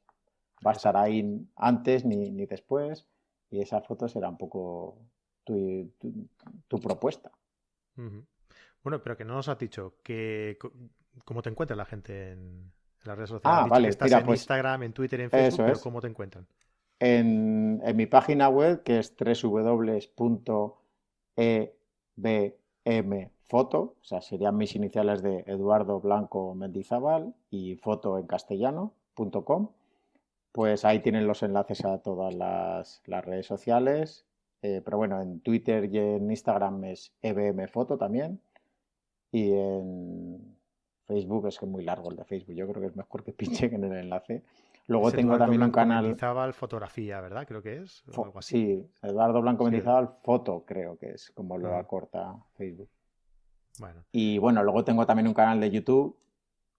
va 0.65 0.71
a 0.71 0.73
estar 0.73 0.95
ahí 0.95 1.47
antes 1.55 2.05
ni, 2.05 2.45
después, 2.45 3.07
y 3.49 3.61
esa 3.61 3.81
foto 3.81 4.07
será 4.07 4.29
un 4.29 4.37
poco 4.37 4.99
tu, 5.43 5.91
tu, 6.67 6.79
propuesta. 6.79 7.31
Bueno, 7.95 9.01
pero 9.01 9.17
que 9.17 9.25
no 9.25 9.33
nos 9.33 9.49
has 9.49 9.57
dicho 9.57 9.95
que 10.03 10.57
cómo 11.25 11.41
te 11.41 11.49
encuentra 11.49 11.75
la 11.75 11.85
gente 11.85 12.31
en, 12.31 12.71
las 13.03 13.17
redes 13.17 13.31
sociales. 13.31 13.59
Ah, 13.63 13.67
vale, 13.67 13.89
estás 13.89 14.11
en 14.11 14.23
pues 14.23 14.41
Instagram, 14.41 14.83
en 14.83 14.93
Twitter, 14.93 15.19
en 15.21 15.29
Facebook, 15.29 15.65
pero 15.65 15.79
¿cómo 15.79 15.99
te 15.99 16.07
encuentran? 16.07 16.47
En, 16.99 17.81
en, 17.83 17.95
mi 17.97 18.05
página 18.05 18.49
web, 18.49 18.83
que 18.83 18.99
es 18.99 19.13
www.eb 19.17 20.13
M 22.86 23.31
foto, 23.47 23.95
o 24.01 24.03
sea, 24.03 24.21
serían 24.21 24.57
mis 24.57 24.75
iniciales 24.75 25.21
de 25.21 25.43
Eduardo 25.47 25.99
Blanco 25.99 26.55
Mendizábal 26.55 27.36
y 27.51 27.75
foto 27.75 28.17
en 28.17 28.27
castellano.com. 28.27 29.69
Pues 30.51 30.86
ahí 30.86 30.99
tienen 30.99 31.27
los 31.27 31.43
enlaces 31.43 31.86
a 31.86 31.99
todas 31.99 32.34
las, 32.34 33.01
redes 33.05 33.45
sociales. 33.45 34.25
Eh, 34.61 34.81
pero 34.84 34.97
bueno, 34.97 35.21
en 35.21 35.39
Twitter 35.41 35.89
y 35.93 35.97
en 35.97 36.29
Instagram 36.29 36.84
es 36.86 37.13
EBM 37.21 37.67
Foto 37.67 37.97
también. 37.97 38.41
Y 39.31 39.51
en 39.51 40.57
Facebook 41.05 41.47
es 41.47 41.59
que 41.59 41.65
es 41.65 41.71
muy 41.71 41.84
largo 41.84 42.09
el 42.11 42.17
de 42.17 42.25
Facebook. 42.25 42.55
Yo 42.55 42.67
creo 42.67 42.81
que 42.81 42.88
es 42.88 42.95
mejor 42.95 43.23
que 43.23 43.34
pinchen 43.39 43.73
en 43.75 43.84
el 43.84 43.97
enlace. 43.99 44.43
Luego 44.88 45.11
tengo 45.11 45.38
también 45.38 45.63
un 45.63 45.71
canal. 45.71 46.03
Mendizábal 46.03 46.53
Fotografía, 46.53 47.21
¿verdad? 47.21 47.47
Creo 47.47 47.61
que 47.61 47.77
es. 47.77 48.03
Sí, 48.41 48.86
Eduardo 49.01 49.41
Blanco 49.41 49.63
Mendizábal 49.63 50.17
Foto, 50.23 50.63
creo 50.65 50.97
que 50.97 51.11
es 51.11 51.31
como 51.31 51.57
lo 51.57 51.75
acorta 51.75 52.36
Facebook. 52.55 52.89
Bueno. 53.79 54.03
Y 54.11 54.38
bueno, 54.38 54.61
luego 54.63 54.84
tengo 54.84 55.05
también 55.05 55.27
un 55.27 55.34
canal 55.34 55.59
de 55.59 55.71
YouTube 55.71 56.17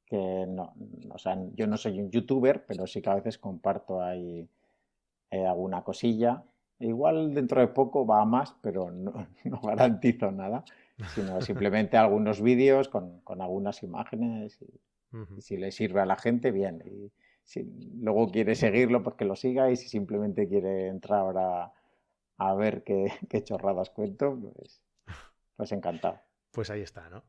que 0.06 0.44
no, 0.46 0.74
o 1.10 1.18
sea, 1.18 1.36
yo 1.54 1.66
no 1.66 1.76
soy 1.76 1.98
un 1.98 2.10
youtuber, 2.10 2.64
pero 2.66 2.86
sí 2.86 3.00
que 3.00 3.10
a 3.10 3.14
veces 3.14 3.38
comparto 3.38 4.02
ahí 4.02 4.48
eh, 5.30 5.46
alguna 5.46 5.82
cosilla. 5.82 6.44
Igual 6.78 7.32
dentro 7.32 7.60
de 7.60 7.68
poco 7.68 8.06
va 8.06 8.20
a 8.20 8.24
más, 8.24 8.54
pero 8.60 8.90
no, 8.90 9.26
garantizo 9.62 10.30
nada, 10.30 10.64
sino 11.14 11.40
simplemente 11.40 11.96
algunos 11.96 12.42
vídeos 12.42 12.88
con, 12.88 13.22
algunas 13.40 13.82
imágenes 13.82 14.60
y, 14.60 15.40
si 15.40 15.56
le 15.56 15.70
sirve 15.70 16.00
a 16.00 16.06
la 16.06 16.16
gente, 16.16 16.50
bien. 16.50 16.82
Y, 16.84 17.12
si 17.44 17.62
luego 18.00 18.30
quiere 18.30 18.54
seguirlo, 18.54 19.02
pues 19.02 19.16
que 19.16 19.24
lo 19.24 19.36
siga 19.36 19.70
y 19.70 19.76
si 19.76 19.88
simplemente 19.88 20.48
quiere 20.48 20.88
entrar 20.88 21.20
ahora 21.20 21.72
a 22.38 22.54
ver 22.54 22.82
qué, 22.82 23.06
qué 23.28 23.44
chorradas 23.44 23.90
cuento, 23.90 24.38
pues, 24.38 24.82
pues 25.56 25.72
encantado. 25.72 26.20
Pues 26.50 26.70
ahí 26.70 26.80
está, 26.80 27.08
¿no? 27.10 27.24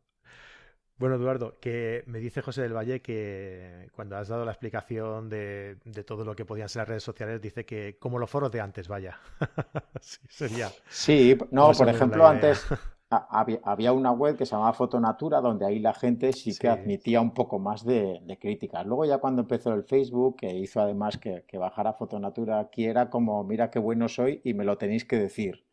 Bueno, 0.97 1.15
Eduardo, 1.15 1.57
que 1.59 2.03
me 2.07 2.19
dice 2.19 2.41
José 2.41 2.61
del 2.61 2.73
Valle 2.73 3.01
que 3.01 3.89
cuando 3.91 4.15
has 4.15 4.29
dado 4.29 4.45
la 4.45 4.51
explicación 4.51 5.27
de, 5.29 5.77
todo 6.05 6.23
lo 6.23 6.37
que 6.37 6.45
podían 6.45 6.69
ser 6.69 6.81
las 6.81 6.87
redes 6.87 7.03
sociales, 7.03 7.41
dice 7.41 7.65
que 7.65 7.97
como 7.99 8.17
los 8.17 8.29
foros 8.29 8.49
de 8.49 8.61
antes, 8.61 8.87
vaya. 8.87 9.19
sí, 9.99 10.19
sería. 10.29 10.69
Sí, 10.87 11.37
no, 11.51 11.73
por 11.73 11.89
ejemplo, 11.89 12.25
antes 12.25 12.65
había, 13.09 13.93
una 13.93 14.11
web 14.11 14.35
que 14.37 14.45
se 14.45 14.51
llamaba 14.51 14.73
Fotonatura, 14.73 15.41
donde 15.41 15.65
ahí 15.65 15.79
la 15.79 15.93
gente 15.93 16.33
sí 16.33 16.55
que 16.57 16.67
admitía 16.67 17.21
un 17.21 17.33
poco 17.33 17.59
más 17.59 17.85
de, 17.85 18.21
críticas. 18.39 18.85
Luego 18.85 19.05
ya 19.05 19.19
cuando 19.19 19.43
empezó 19.43 19.73
el 19.73 19.83
Facebook, 19.83 20.37
que 20.37 20.53
hizo 20.53 20.81
además 20.81 21.17
que, 21.17 21.43
que 21.47 21.57
bajara 21.57 21.93
Fotonatura 21.93 22.59
aquí, 22.59 22.85
era 22.85 23.09
como, 23.09 23.43
mira 23.43 23.69
qué 23.69 23.79
bueno 23.79 24.07
soy 24.07 24.41
y 24.43 24.53
me 24.53 24.65
lo 24.65 24.77
tenéis 24.77 25.05
que 25.05 25.17
decir. 25.17 25.65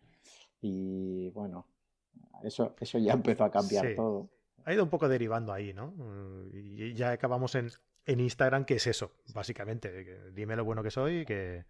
Y 0.61 1.30
bueno, 1.30 1.66
eso, 2.43 2.74
eso 2.78 2.99
ya 2.99 3.12
empezó 3.12 3.45
a 3.45 3.51
cambiar 3.51 3.95
todo 3.97 4.28
ha 4.64 4.72
ido 4.72 4.85
un 4.85 4.91
poco 4.91 5.09
derivando 5.09 5.53
ahí, 5.53 5.72
¿no? 5.72 5.95
Y 6.53 6.95
ya 6.95 7.12
acabamos 7.12 7.55
en, 7.55 7.70
Instagram, 8.07 8.64
que 8.64 8.74
es 8.74 8.87
eso, 8.87 9.12
básicamente. 9.35 10.30
Dime 10.33 10.57
lo 10.57 10.64
bueno 10.64 10.83
que 10.83 10.91
soy 10.91 11.24
que, 11.24 11.64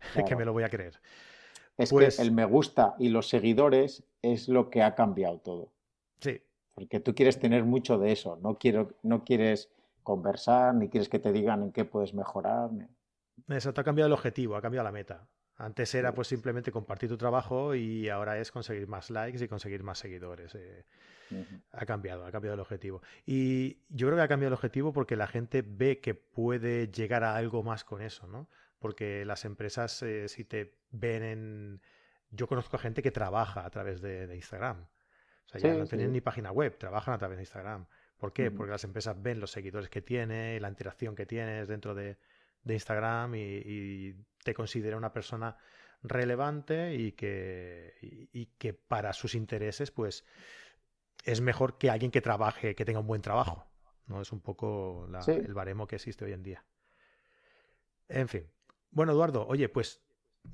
que 0.26 0.36
me 0.36 0.44
lo 0.44 0.52
voy 0.52 0.64
a 0.64 0.68
creer. 0.68 1.00
Es 1.76 1.90
que 1.90 1.96
pues 1.96 2.18
el 2.18 2.32
me 2.32 2.44
gusta 2.44 2.94
y 2.98 3.08
los 3.10 3.28
seguidores 3.28 4.02
es 4.22 4.48
lo 4.48 4.70
que 4.70 4.82
ha 4.82 4.94
cambiado 4.94 5.38
todo. 5.38 5.72
Sí. 6.20 6.40
Porque 6.74 7.00
tú 7.00 7.14
quieres 7.14 7.38
tener 7.38 7.64
mucho 7.64 7.98
de 7.98 8.12
eso, 8.12 8.38
no, 8.42 8.58
quiero, 8.58 8.92
no 9.02 9.24
quieres 9.24 9.70
conversar, 10.02 10.74
ni 10.74 10.88
quieres 10.88 11.08
que 11.08 11.18
te 11.18 11.32
digan 11.32 11.62
en 11.62 11.72
qué 11.72 11.84
puedes 11.84 12.14
mejorar. 12.14 12.70
Exacto, 13.48 13.80
ha 13.80 13.84
cambiado 13.84 14.06
el 14.06 14.12
objetivo, 14.12 14.56
ha 14.56 14.62
cambiado 14.62 14.84
la 14.84 14.92
meta. 14.92 15.26
Antes 15.58 15.94
era 15.94 16.12
pues 16.12 16.28
simplemente 16.28 16.70
compartir 16.70 17.08
tu 17.08 17.16
trabajo 17.16 17.74
y 17.74 18.10
ahora 18.10 18.38
es 18.38 18.52
conseguir 18.52 18.86
más 18.88 19.10
likes 19.10 19.42
y 19.42 19.48
conseguir 19.48 19.82
más 19.82 19.98
seguidores. 19.98 20.54
Eh. 20.54 20.84
Ha 21.72 21.86
cambiado, 21.86 22.26
ha 22.26 22.30
cambiado 22.30 22.54
el 22.54 22.60
objetivo. 22.60 23.00
Y 23.24 23.78
yo 23.88 24.06
creo 24.06 24.16
que 24.16 24.22
ha 24.22 24.28
cambiado 24.28 24.48
el 24.48 24.54
objetivo 24.54 24.92
porque 24.92 25.16
la 25.16 25.26
gente 25.26 25.62
ve 25.66 25.98
que 26.00 26.14
puede 26.14 26.88
llegar 26.88 27.24
a 27.24 27.36
algo 27.36 27.62
más 27.62 27.84
con 27.84 28.02
eso, 28.02 28.26
¿no? 28.26 28.48
Porque 28.78 29.24
las 29.24 29.44
empresas, 29.44 30.02
eh, 30.02 30.28
si 30.28 30.44
te 30.44 30.78
ven 30.90 31.22
en... 31.22 31.82
Yo 32.30 32.46
conozco 32.46 32.76
a 32.76 32.80
gente 32.80 33.02
que 33.02 33.10
trabaja 33.10 33.64
a 33.64 33.70
través 33.70 34.00
de, 34.00 34.34
Instagram. 34.34 34.82
O 34.82 35.48
sea, 35.48 35.60
ya 35.60 35.74
no 35.74 35.86
tienen 35.86 36.12
ni 36.12 36.20
página 36.20 36.50
web, 36.50 36.76
trabajan 36.76 37.14
a 37.14 37.18
través 37.18 37.38
de 37.38 37.42
Instagram. 37.42 37.86
¿Por 38.18 38.32
qué? 38.32 38.50
Porque 38.50 38.72
las 38.72 38.84
empresas 38.84 39.20
ven 39.22 39.40
los 39.40 39.50
seguidores 39.50 39.88
que 39.88 40.02
tiene, 40.02 40.58
la 40.60 40.68
interacción 40.68 41.14
que 41.14 41.24
tienes 41.24 41.68
dentro 41.68 41.94
de, 41.94 42.18
Instagram 42.64 43.34
y, 43.36 44.14
te 44.42 44.54
considera 44.54 44.96
una 44.96 45.12
persona 45.12 45.56
relevante 46.02 46.94
y 46.94 47.12
que, 47.12 47.94
y 48.00 48.46
que 48.58 48.74
para 48.74 49.12
sus 49.12 49.34
intereses, 49.34 49.90
pues 49.90 50.24
es 51.24 51.40
mejor 51.40 51.78
que 51.78 51.90
alguien 51.90 52.10
que 52.10 52.20
trabaje, 52.20 52.74
que 52.74 52.84
tenga 52.84 53.00
un 53.00 53.06
buen 53.06 53.22
trabajo. 53.22 53.66
¿no? 54.06 54.22
Es 54.22 54.32
un 54.32 54.40
poco 54.40 55.08
el 55.26 55.54
baremo 55.54 55.86
que 55.86 55.96
existe 55.96 56.24
hoy 56.24 56.32
en 56.32 56.42
día. 56.42 56.64
En 58.08 58.28
fin. 58.28 58.48
Bueno, 58.96 59.12
Eduardo, 59.12 59.46
oye, 59.46 59.68
pues 59.68 60.00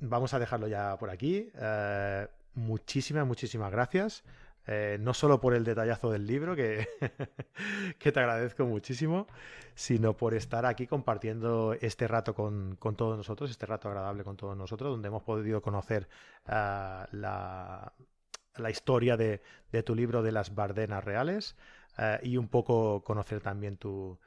vamos 0.01 0.33
a 0.33 0.39
dejarlo 0.39 0.67
ya 0.67 0.97
por 0.97 1.09
aquí. 1.09 1.49
Eh, 1.55 2.27
muchísimas, 2.55 3.25
muchísimas 3.25 3.71
gracias. 3.71 4.25
Eh, 4.67 4.97
no 4.99 5.13
solo 5.13 5.39
por 5.39 5.53
el 5.53 5.63
detallazo 5.63 6.11
del 6.11 6.27
libro, 6.27 6.53
que, 6.53 6.85
que, 7.99 8.11
te 8.11 8.19
agradezco 8.19 8.65
muchísimo, 8.65 9.27
sino 9.75 10.17
por 10.17 10.33
estar 10.33 10.65
aquí 10.65 10.87
compartiendo 10.87 11.71
este 11.79 12.05
rato 12.05 12.35
con, 12.35 12.77
todos 12.97 13.15
nosotros, 13.15 13.49
este 13.49 13.65
rato 13.65 13.87
agradable 13.87 14.25
con 14.25 14.35
todos 14.35 14.57
nosotros, 14.57 14.91
donde 14.91 15.07
hemos 15.07 15.23
podido 15.23 15.61
conocer 15.61 16.09
uh, 16.47 17.07
la, 17.11 17.93
la 18.57 18.69
historia 18.69 19.15
de, 19.15 19.41
tu 19.85 19.95
libro 19.95 20.21
de 20.21 20.33
las 20.33 20.53
Bardenas 20.53 21.01
reales 21.01 21.55
eh, 21.97 22.19
y 22.23 22.35
un 22.35 22.49
poco 22.49 23.05
conocer 23.05 23.39
también 23.39 23.77
tu, 23.77 24.19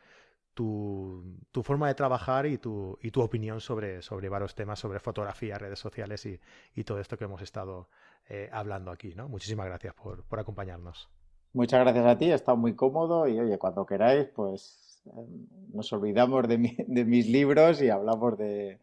tu, 0.57 1.63
forma 1.63 1.87
de 1.87 1.95
trabajar 1.95 2.47
y 2.47 2.57
tu, 2.57 2.99
y 3.03 3.11
tu 3.11 3.21
opinión 3.21 3.61
sobre, 3.61 4.01
sobre 4.01 4.31
varios 4.31 4.55
temas, 4.55 4.79
sobre 4.79 4.99
fotografía, 5.01 5.59
redes 5.59 5.79
sociales 5.79 6.27
y, 6.27 6.85
todo 6.85 6.99
esto 6.99 7.19
que 7.19 7.25
hemos 7.25 7.43
estado 7.43 7.89
eh, 8.29 8.49
hablando 8.51 8.91
aquí. 8.91 9.15
¿no? 9.15 9.29
Muchísimas 9.29 9.67
gracias 9.67 9.95
por, 9.95 10.25
acompañarnos. 10.41 11.11
Muchas 11.53 11.81
gracias 11.81 12.07
a 12.07 12.17
ti, 12.17 12.31
he 12.31 12.35
estado 12.35 12.57
muy 12.57 12.75
cómodo 12.75 13.29
y 13.29 13.39
oye, 13.39 13.59
cuando 13.59 13.85
queráis, 13.85 14.29
pues 14.35 15.03
em, 15.07 15.47
nos 15.73 15.93
olvidamos 15.93 16.49
de, 16.49 16.85
de 16.87 17.05
mis 17.05 17.29
libros 17.29 17.83
y 17.83 17.91
hablamos 17.91 18.39
de, 18.39 18.81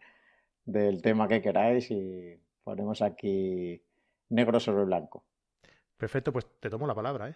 del 0.66 1.02
tema 1.02 1.28
que 1.28 1.42
queráis 1.42 1.90
y 1.90 2.40
ponemos 2.64 3.02
aquí 3.02 3.82
negro 4.30 4.60
sobre 4.60 4.86
blanco. 4.86 5.24
Perfecto, 5.98 6.32
pues 6.32 6.46
te 6.60 6.70
tomo 6.70 6.86
la 6.86 6.96
palabra, 6.96 7.30
¿eh? 7.30 7.36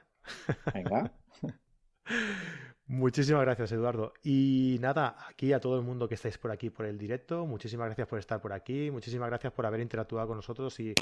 Venga. 0.73 1.11
Muchísimas 2.89 3.41
gracias, 3.41 3.73
Eduardo. 3.73 4.13
Y 4.23 4.77
nada, 4.79 5.17
aquí 5.27 5.51
a 5.51 5.59
todo 5.59 5.77
el 5.77 5.83
mundo 5.83 6.07
que 6.07 6.15
estáis 6.15 6.38
por 6.38 6.51
aquí 6.51 6.69
por 6.69 6.85
el 6.85 6.97
directo, 6.97 7.45
muchísimas 7.45 7.88
gracias 7.88 8.07
por 8.07 8.17
estar 8.17 8.39
por 8.39 8.53
aquí, 8.53 8.89
muchísimas 8.91 9.27
gracias 9.27 9.51
por 9.51 9.65
haber 9.65 9.81
interactuado 9.81 10.29
con 10.29 10.38
nosotros 10.38 10.79
y, 10.79 10.95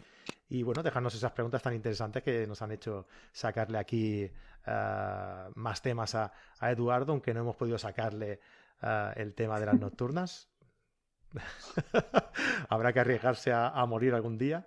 y 0.49 0.63
bueno, 0.63 0.81
dejarnos 0.81 1.13
esas 1.13 1.31
preguntas 1.33 1.61
tan 1.61 1.75
interesantes 1.75 2.23
que 2.23 2.47
nos 2.47 2.63
han 2.63 2.71
hecho 2.71 3.05
sacarle 3.31 3.77
aquí 3.77 4.25
uh, 4.65 5.51
más 5.53 5.83
temas 5.83 6.15
a, 6.15 6.33
a, 6.57 6.71
Eduardo, 6.71 7.11
aunque 7.11 7.35
no 7.35 7.41
hemos 7.41 7.55
podido 7.55 7.77
sacarle 7.77 8.39
uh, 8.81 9.11
el 9.15 9.35
tema 9.35 9.59
de 9.59 9.67
las 9.67 9.79
nocturnas. 9.79 10.49
Habrá 12.69 12.93
que 12.93 12.99
arriesgarse 13.01 13.51
a, 13.51 13.67
a 13.69 13.85
morir 13.85 14.15
algún 14.15 14.39
día. 14.39 14.65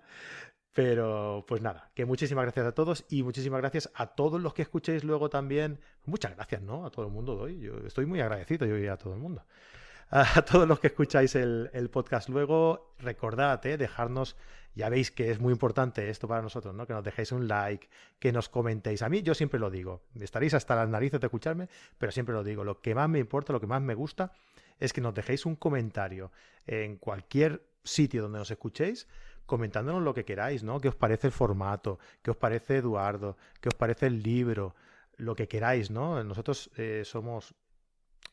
Pero 0.72 1.44
pues 1.48 1.60
nada, 1.60 1.90
que 1.94 2.04
muchísimas 2.04 2.44
gracias 2.44 2.66
a 2.66 2.72
todos 2.72 3.04
y 3.08 3.22
muchísimas 3.22 3.60
gracias 3.60 3.90
a 3.94 4.08
todos 4.08 4.40
los 4.40 4.54
que 4.54 4.62
escuchéis 4.62 5.04
luego 5.04 5.28
también. 5.28 5.80
Muchas 6.04 6.36
gracias, 6.36 6.62
¿no? 6.62 6.86
A 6.86 6.90
todo 6.90 7.06
el 7.06 7.12
mundo 7.12 7.34
doy. 7.34 7.58
Yo 7.58 7.78
estoy 7.86 8.06
muy 8.06 8.20
agradecido 8.20 8.66
yo 8.66 8.92
a 8.92 8.96
todo 8.96 9.14
el 9.14 9.20
mundo. 9.20 9.44
A 10.10 10.40
todos 10.40 10.66
los 10.66 10.80
que 10.80 10.86
escucháis 10.86 11.34
el, 11.34 11.90
podcast 11.92 12.30
luego, 12.30 12.94
recordad, 12.98 13.64
¿eh? 13.66 13.76
dejarnos, 13.76 14.36
ya 14.74 14.88
veis 14.88 15.10
que 15.10 15.30
es 15.30 15.38
muy 15.38 15.52
importante 15.52 16.08
esto 16.08 16.26
para 16.26 16.40
nosotros, 16.40 16.74
¿no? 16.74 16.86
Que 16.86 16.94
nos 16.94 17.04
dejéis 17.04 17.30
un 17.32 17.46
like, 17.46 17.90
que 18.18 18.32
nos 18.32 18.48
comentéis. 18.48 19.02
A 19.02 19.10
mí 19.10 19.20
yo 19.20 19.34
siempre 19.34 19.60
lo 19.60 19.68
digo, 19.68 20.04
estaréis 20.18 20.54
hasta 20.54 20.74
las 20.76 20.88
narices 20.88 21.20
de 21.20 21.26
escucharme, 21.26 21.68
pero 21.98 22.10
siempre 22.10 22.34
lo 22.34 22.42
digo, 22.42 22.64
lo 22.64 22.80
que 22.80 22.94
más 22.94 23.06
me 23.10 23.18
importa, 23.18 23.52
lo 23.52 23.60
que 23.60 23.66
más 23.66 23.82
me 23.82 23.94
gusta 23.94 24.32
es 24.80 24.94
que 24.94 25.02
nos 25.02 25.12
dejéis 25.12 25.44
un 25.44 25.56
comentario 25.56 26.32
en 26.66 26.96
cualquier 26.96 27.62
sitio 27.84 28.22
donde 28.22 28.38
nos 28.38 28.50
escuchéis 28.50 29.08
comentándonos 29.48 30.02
lo 30.02 30.12
que 30.12 30.26
queráis, 30.26 30.62
¿no? 30.62 30.78
¿Qué 30.78 30.88
os 30.88 30.94
parece 30.94 31.26
el 31.26 31.32
formato? 31.32 31.98
¿Qué 32.22 32.30
os 32.30 32.36
parece 32.36 32.76
Eduardo? 32.76 33.38
¿Qué 33.62 33.70
os 33.70 33.74
parece 33.74 34.06
el 34.06 34.22
libro? 34.22 34.76
Lo 35.16 35.34
que 35.34 35.48
queráis, 35.48 35.90
¿no? 35.90 36.22
Nosotros 36.22 36.70
eh, 36.76 37.02
somos... 37.04 37.54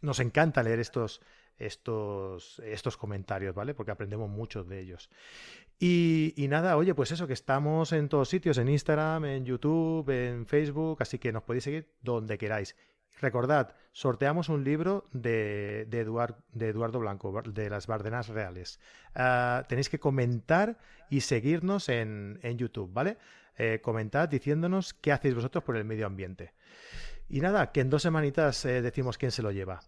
Nos 0.01 0.19
encanta 0.19 0.61
leer 0.61 0.79
estos, 0.81 1.21
estos, 1.57 2.59
estos 2.59 2.97
comentarios, 2.97 3.55
¿vale? 3.55 3.73
Porque 3.73 3.91
aprendemos 3.91 4.29
mucho 4.29 4.65
de 4.65 4.81
ellos. 4.81 5.09
Y, 5.79 6.33
y, 6.35 6.49
nada, 6.49 6.75
oye, 6.75 6.93
pues 6.93 7.13
eso, 7.13 7.27
que 7.27 7.33
estamos 7.33 7.93
en 7.93 8.09
todos 8.09 8.27
sitios, 8.27 8.57
en 8.57 8.67
Instagram, 8.67 9.23
en 9.23 9.45
YouTube, 9.45 10.09
en 10.09 10.45
Facebook, 10.45 10.97
así 10.99 11.17
que 11.17 11.31
nos 11.31 11.43
podéis 11.43 11.63
seguir 11.63 11.93
donde 12.01 12.37
queráis. 12.37 12.75
Recordad, 13.21 13.73
sorteamos 13.91 14.49
un 14.49 14.63
libro 14.63 15.05
de, 15.13 15.87
Eduardo 15.91 16.99
Blanco, 16.99 17.41
de 17.43 17.69
las 17.69 17.87
Bardenas 17.87 18.27
Reales. 18.27 18.79
Ah, 19.13 19.63
tenéis 19.67 19.89
que 19.89 19.99
comentar 19.99 20.77
y 21.09 21.21
seguirnos 21.21 21.89
en, 21.89 22.39
YouTube, 22.57 22.91
¿vale? 22.91 23.17
Eh, 23.57 23.79
comentad 23.81 24.27
diciéndonos 24.27 24.93
qué 24.93 25.13
hacéis 25.13 25.33
vosotros 25.33 25.63
por 25.63 25.77
el 25.77 25.85
medio 25.85 26.05
ambiente. 26.05 26.53
Y 27.29 27.39
nada, 27.39 27.71
que 27.71 27.81
en 27.81 27.89
dos 27.89 28.01
semanitas 28.01 28.65
eh, 28.65 28.81
decimos 28.81 29.17
quién 29.17 29.31
se 29.31 29.41
lo 29.41 29.51
lleva. 29.51 29.79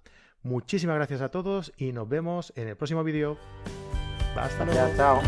Muchísimas 0.43 0.95
gracias 0.95 1.21
a 1.21 1.29
todos 1.29 1.73
y 1.77 1.91
nos 1.91 2.07
vemos 2.07 2.53
en 2.55 2.69
el 2.69 2.77
próximo 2.77 3.03
vídeo. 3.03 3.37
Hasta 4.35 4.65
luego. 4.65 4.95
chao. 4.95 5.21